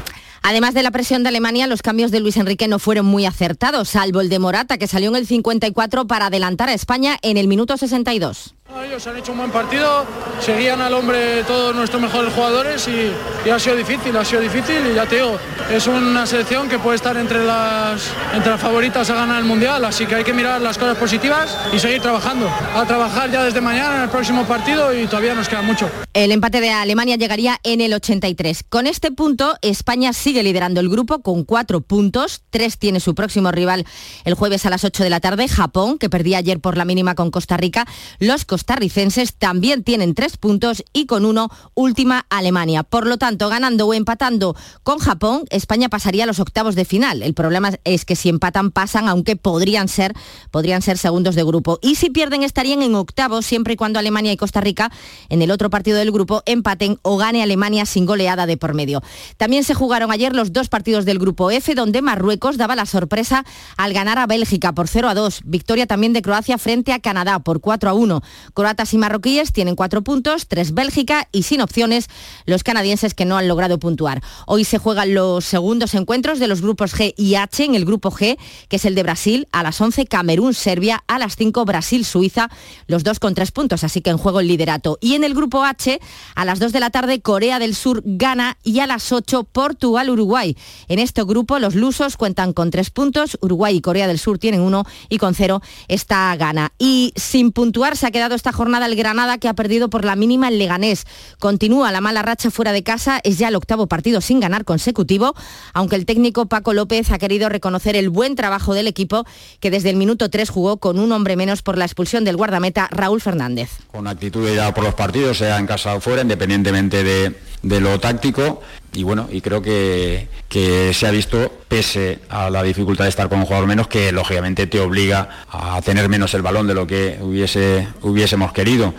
Además 0.43 0.73
de 0.73 0.81
la 0.81 0.91
presión 0.91 1.23
de 1.23 1.29
Alemania, 1.29 1.67
los 1.67 1.81
cambios 1.81 2.09
de 2.09 2.21
Luis 2.21 2.37
Enrique 2.37 2.69
no 2.69 2.79
fueron 2.79 3.05
muy 3.05 3.25
acertados, 3.25 3.89
salvo 3.89 4.21
el 4.21 4.29
de 4.29 4.39
Morata, 4.39 4.77
que 4.77 4.87
salió 4.87 5.09
en 5.09 5.17
el 5.17 5.27
54 5.27 6.07
para 6.07 6.27
adelantar 6.27 6.69
a 6.69 6.73
España 6.73 7.17
en 7.21 7.35
el 7.35 7.49
minuto 7.49 7.75
62. 7.75 8.55
Ellos 8.75 9.07
han 9.07 9.15
hecho 9.15 9.31
un 9.31 9.37
buen 9.37 9.51
partido, 9.51 10.05
seguían 10.41 10.81
al 10.81 10.93
hombre 10.93 11.41
todos 11.45 11.73
nuestros 11.73 12.01
mejores 12.01 12.33
jugadores 12.33 12.85
y, 12.89 13.49
ha 13.49 13.57
sido 13.57 13.77
difícil, 13.77 14.15
ha 14.17 14.25
sido 14.25 14.41
difícil 14.41 14.85
y 14.91 14.95
ya 14.95 15.05
te 15.05 15.15
digo, 15.15 15.39
es 15.71 15.87
una 15.87 16.25
selección 16.25 16.67
que 16.67 16.77
puede 16.77 16.97
estar 16.97 17.15
entre 17.15 17.45
las, 17.45 18.11
entre 18.33 18.51
las 18.51 18.59
favoritas 18.59 19.09
a 19.09 19.15
ganar 19.15 19.39
el 19.39 19.45
Mundial, 19.45 19.85
así 19.85 20.05
que 20.05 20.15
hay 20.15 20.23
que 20.25 20.33
mirar 20.33 20.59
las 20.59 20.77
cosas 20.77 20.97
positivas 20.97 21.57
y 21.73 21.79
seguir 21.79 22.01
trabajando. 22.01 22.49
A 22.75 22.85
trabajar 22.85 23.31
ya 23.31 23.41
desde 23.43 23.61
mañana 23.61 23.97
en 23.97 24.01
el 24.03 24.09
próximo 24.09 24.45
partido 24.45 24.93
y 24.93 25.07
todavía 25.07 25.33
nos 25.33 25.47
queda 25.47 25.61
mucho. 25.61 25.89
El 26.13 26.33
empate 26.33 26.59
de 26.59 26.71
Alemania 26.71 27.15
llegaría 27.15 27.59
en 27.63 27.79
el 27.79 27.93
83. 27.93 28.63
Con 28.67 28.85
este 28.85 29.11
punto, 29.11 29.55
España 29.61 30.11
sigue 30.11 30.43
liderando 30.43 30.81
el 30.81 30.89
grupo 30.89 31.21
con 31.21 31.45
cuatro 31.45 31.79
puntos, 31.79 32.43
tres 32.49 32.77
tiene 32.77 32.99
su 32.99 33.15
próximo 33.15 33.51
rival 33.51 33.85
el 34.25 34.33
jueves 34.33 34.65
a 34.65 34.69
las 34.69 34.83
8 34.83 35.03
de 35.03 35.09
la 35.09 35.21
tarde, 35.21 35.47
Japón, 35.47 35.97
que 35.97 36.09
perdía 36.09 36.39
ayer 36.39 36.59
por 36.59 36.75
la 36.75 36.85
mínima 36.85 37.15
con 37.15 37.31
Costa 37.31 37.55
Rica. 37.55 37.85
Los 38.19 38.43
costarricenses 38.57 39.35
también 39.35 39.83
tienen 39.83 40.15
tres 40.15 40.35
puntos 40.35 40.83
y 40.91 41.05
con 41.05 41.25
uno 41.25 41.49
última 41.75 42.25
Alemania. 42.31 42.81
Por 42.81 43.05
lo 43.05 43.17
tanto, 43.19 43.49
ganando 43.49 43.85
o 43.85 43.93
empatando 43.93 44.55
con 44.81 44.97
Japón, 44.97 45.43
España 45.51 45.89
pasaría 45.89 46.23
a 46.23 46.25
los 46.25 46.39
octavos 46.39 46.73
de 46.73 46.83
final. 46.83 47.21
El 47.21 47.35
problema 47.35 47.73
es 47.83 48.03
que 48.03 48.15
si 48.15 48.29
empatan 48.29 48.71
pasan, 48.71 49.07
aunque 49.09 49.35
podrían 49.35 49.87
ser, 49.87 50.15
podrían 50.49 50.81
ser 50.81 50.97
segundos 50.97 51.35
de 51.35 51.43
grupo. 51.43 51.77
Y 51.83 51.95
si 51.95 52.09
pierden 52.09 52.41
estarían 52.41 52.81
en 52.81 52.95
octavos 52.95 53.45
siempre 53.45 53.75
y 53.75 53.77
cuando 53.77 53.99
Alemania 53.99 54.31
y 54.31 54.37
Costa 54.37 54.59
Rica 54.59 54.91
en 55.29 55.43
el 55.43 55.51
otro 55.51 55.69
partido 55.69 55.99
del 55.99 56.11
grupo 56.11 56.41
empaten 56.47 56.97
o 57.03 57.17
gane 57.17 57.43
Alemania 57.43 57.85
sin 57.85 58.07
goleada 58.07 58.47
de 58.47 58.57
por 58.57 58.73
medio. 58.73 59.03
También 59.37 59.65
se 59.65 59.75
jugaron 59.75 60.11
ayer 60.11 60.35
los 60.35 60.51
dos 60.51 60.67
partidos 60.67 61.05
del 61.05 61.19
grupo 61.19 61.51
F 61.51 61.75
donde 61.75 62.01
Marruecos 62.01 62.57
daba 62.57 62.75
la 62.75 62.87
sorpresa 62.87 63.45
al 63.77 63.93
ganar 63.93 64.17
a 64.17 64.25
Bélgica 64.25 64.73
por 64.73 64.87
0 64.87 65.09
a 65.09 65.13
2. 65.13 65.41
Victoria 65.45 65.85
también 65.85 66.13
de 66.13 66.23
Croacia 66.23 66.57
frente 66.57 66.91
a 66.91 66.99
Canadá 66.99 67.37
por 67.37 67.61
4 67.61 67.91
a 67.91 67.93
1. 67.93 68.21
Croatas 68.53 68.93
y 68.93 68.97
marroquíes 68.97 69.51
tienen 69.51 69.75
cuatro 69.75 70.01
puntos, 70.01 70.47
tres 70.47 70.73
Bélgica 70.73 71.27
y 71.31 71.43
sin 71.43 71.61
opciones 71.61 72.07
los 72.45 72.63
canadienses 72.63 73.13
que 73.13 73.25
no 73.25 73.37
han 73.37 73.47
logrado 73.47 73.79
puntuar. 73.79 74.21
Hoy 74.45 74.63
se 74.63 74.77
juegan 74.77 75.13
los 75.13 75.45
segundos 75.45 75.93
encuentros 75.93 76.39
de 76.39 76.47
los 76.47 76.61
grupos 76.61 76.95
G 76.95 77.13
y 77.17 77.35
H 77.35 77.63
en 77.63 77.75
el 77.75 77.85
grupo 77.85 78.11
G, 78.11 78.37
que 78.69 78.75
es 78.77 78.85
el 78.85 78.95
de 78.95 79.03
Brasil, 79.03 79.47
a 79.51 79.63
las 79.63 79.79
11 79.79 80.05
Camerún, 80.05 80.53
Serbia, 80.53 81.03
a 81.07 81.19
las 81.19 81.35
5 81.35 81.65
Brasil, 81.65 82.05
Suiza, 82.05 82.49
los 82.87 83.03
dos 83.03 83.19
con 83.19 83.35
tres 83.35 83.51
puntos, 83.51 83.83
así 83.83 84.01
que 84.01 84.09
en 84.09 84.17
juego 84.17 84.39
el 84.39 84.47
liderato. 84.47 84.97
Y 85.01 85.15
en 85.15 85.23
el 85.23 85.33
grupo 85.33 85.63
H, 85.63 85.99
a 86.35 86.45
las 86.45 86.59
2 86.59 86.71
de 86.71 86.79
la 86.79 86.89
tarde 86.89 87.21
Corea 87.21 87.59
del 87.59 87.75
Sur, 87.75 88.01
Ghana 88.05 88.57
y 88.63 88.79
a 88.79 88.87
las 88.87 89.11
8 89.11 89.43
Portugal, 89.43 90.09
Uruguay. 90.09 90.55
En 90.87 90.99
este 90.99 91.23
grupo 91.23 91.59
los 91.59 91.75
lusos 91.75 92.17
cuentan 92.17 92.53
con 92.53 92.71
tres 92.71 92.89
puntos, 92.89 93.37
Uruguay 93.41 93.75
y 93.75 93.81
Corea 93.81 94.07
del 94.07 94.19
Sur 94.19 94.39
tienen 94.39 94.61
uno 94.61 94.85
y 95.09 95.17
con 95.17 95.35
cero 95.35 95.61
está 95.87 96.35
Ghana. 96.35 96.73
Y 96.77 97.13
sin 97.15 97.51
puntuar 97.51 97.97
se 97.97 98.07
ha 98.07 98.11
quedado 98.11 98.35
esta 98.37 98.53
jornada 98.53 98.85
el 98.85 98.95
Granada 98.95 99.37
que 99.37 99.49
ha 99.49 99.53
perdido 99.53 99.89
por 99.89 100.05
la 100.05 100.15
mínima 100.15 100.47
el 100.47 100.57
Leganés. 100.57 101.05
Continúa 101.39 101.91
la 101.91 101.99
mala 101.99 102.21
racha 102.21 102.49
fuera 102.51 102.71
de 102.71 102.83
casa, 102.83 103.19
es 103.23 103.37
ya 103.37 103.49
el 103.49 103.55
octavo 103.55 103.87
partido 103.87 104.21
sin 104.21 104.39
ganar 104.39 104.63
consecutivo, 104.63 105.35
aunque 105.73 105.97
el 105.97 106.05
técnico 106.05 106.45
Paco 106.45 106.73
López 106.73 107.11
ha 107.11 107.17
querido 107.17 107.49
reconocer 107.49 107.95
el 107.97 108.09
buen 108.09 108.35
trabajo 108.35 108.73
del 108.73 108.87
equipo 108.87 109.25
que 109.59 109.71
desde 109.71 109.89
el 109.89 109.97
minuto 109.97 110.29
3 110.29 110.49
jugó 110.49 110.77
con 110.77 110.99
un 110.99 111.11
hombre 111.11 111.35
menos 111.35 111.61
por 111.61 111.77
la 111.77 111.85
expulsión 111.85 112.23
del 112.23 112.37
guardameta 112.37 112.87
Raúl 112.91 113.19
Fernández. 113.19 113.71
Con 113.91 114.07
actitud 114.07 114.47
ya 114.55 114.73
por 114.73 114.83
los 114.83 114.93
partidos, 114.93 115.39
sea 115.39 115.57
en 115.57 115.67
casa 115.67 115.95
o 115.95 115.99
fuera, 115.99 116.21
independientemente 116.21 117.03
de, 117.03 117.35
de 117.61 117.81
lo 117.81 117.99
táctico 117.99 118.61
y 118.93 119.03
bueno, 119.03 119.27
y 119.31 119.41
creo 119.41 119.61
que, 119.61 120.27
que, 120.49 120.91
se 120.93 121.05
ha 121.05 121.11
visto, 121.11 121.51
pese 121.67 122.19
a 122.29 122.49
la 122.49 122.63
dificultad 122.63 123.05
de 123.05 123.09
estar 123.09 123.29
con 123.29 123.39
un 123.39 123.45
jugador 123.45 123.67
menos, 123.67 123.87
que 123.87 124.11
lógicamente 124.11 124.65
te 124.65 124.79
obliga 124.79 125.45
a 125.51 125.79
tener 125.83 126.09
menos 126.09 126.33
el 126.33 126.41
balón 126.41 126.65
de 126.65 126.73
lo 126.73 126.87
que 126.87 127.19
hubiese, 127.21 127.87
hubiésemos 128.01 128.53
querido 128.53 128.95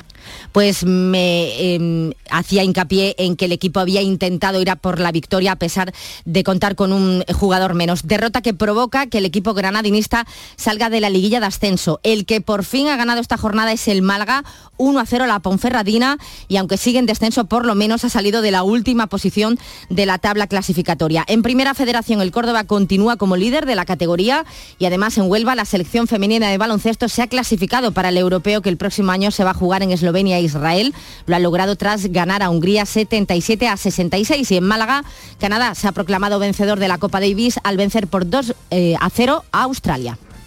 pues 0.52 0.84
me 0.84 1.74
em, 1.74 2.12
hacía 2.30 2.64
hincapié 2.64 3.14
en 3.18 3.36
que 3.36 3.46
el 3.46 3.52
equipo 3.52 3.80
había 3.80 4.02
intentado 4.02 4.60
ir 4.60 4.70
a 4.70 4.76
por 4.76 5.00
la 5.00 5.12
victoria 5.12 5.52
a 5.52 5.56
pesar 5.56 5.92
de 6.24 6.44
contar 6.44 6.74
con 6.74 6.92
un 6.92 7.24
jugador 7.34 7.74
menos. 7.74 8.06
Derrota 8.06 8.42
que 8.42 8.54
provoca 8.54 9.06
que 9.06 9.18
el 9.18 9.24
equipo 9.24 9.54
granadinista 9.54 10.26
salga 10.56 10.90
de 10.90 11.00
la 11.00 11.10
liguilla 11.10 11.40
de 11.40 11.46
ascenso. 11.46 12.00
El 12.02 12.26
que 12.26 12.40
por 12.40 12.64
fin 12.64 12.88
ha 12.88 12.96
ganado 12.96 13.20
esta 13.20 13.36
jornada 13.36 13.72
es 13.72 13.88
el 13.88 14.02
Málaga, 14.02 14.44
1 14.76 15.00
a 15.00 15.06
0 15.06 15.26
la 15.26 15.40
Ponferradina 15.40 16.18
y 16.48 16.56
aunque 16.56 16.76
sigue 16.76 16.98
en 16.98 17.06
descenso 17.06 17.46
por 17.46 17.66
lo 17.66 17.74
menos 17.74 18.04
ha 18.04 18.08
salido 18.08 18.42
de 18.42 18.50
la 18.50 18.62
última 18.62 19.08
posición 19.08 19.58
de 19.90 20.06
la 20.06 20.18
tabla 20.18 20.46
clasificatoria. 20.46 21.24
En 21.26 21.42
primera 21.42 21.74
federación 21.74 22.20
el 22.20 22.30
Córdoba 22.30 22.64
continúa 22.64 23.16
como 23.16 23.36
líder 23.36 23.66
de 23.66 23.74
la 23.74 23.84
categoría 23.84 24.44
y 24.78 24.86
además 24.86 25.18
en 25.18 25.30
Huelva 25.30 25.54
la 25.54 25.64
selección 25.64 26.06
femenina 26.06 26.48
de 26.48 26.58
baloncesto 26.58 27.08
se 27.08 27.22
ha 27.22 27.26
clasificado 27.26 27.92
para 27.92 28.08
el 28.10 28.16
europeo 28.16 28.62
que 28.62 28.68
el 28.68 28.76
próximo 28.76 29.12
año 29.12 29.30
se 29.30 29.44
va 29.44 29.50
a 29.50 29.54
jugar 29.54 29.82
en 29.82 29.90
Eslovenia 29.90 30.38
Israel. 30.48 30.94
Lo 31.26 31.36
ha 31.36 31.38
logrado 31.38 31.76
tras 31.76 32.06
ganar 32.06 32.42
a 32.42 32.50
Hungría 32.50 32.84
77 32.84 33.68
a 33.68 33.76
66 33.76 34.50
y 34.50 34.56
en 34.56 34.64
Málaga, 34.64 35.04
Canadá 35.38 35.74
se 35.74 35.88
ha 35.88 35.92
proclamado 35.92 36.38
vencedor 36.38 36.78
de 36.78 36.88
la 36.88 36.98
Copa 36.98 37.20
Davis 37.20 37.60
al 37.62 37.76
vencer 37.76 38.08
por 38.08 38.28
2 38.28 38.54
eh, 38.70 38.94
a 39.00 39.08
0 39.10 39.44
a 39.52 39.62
Australia. 39.62 40.18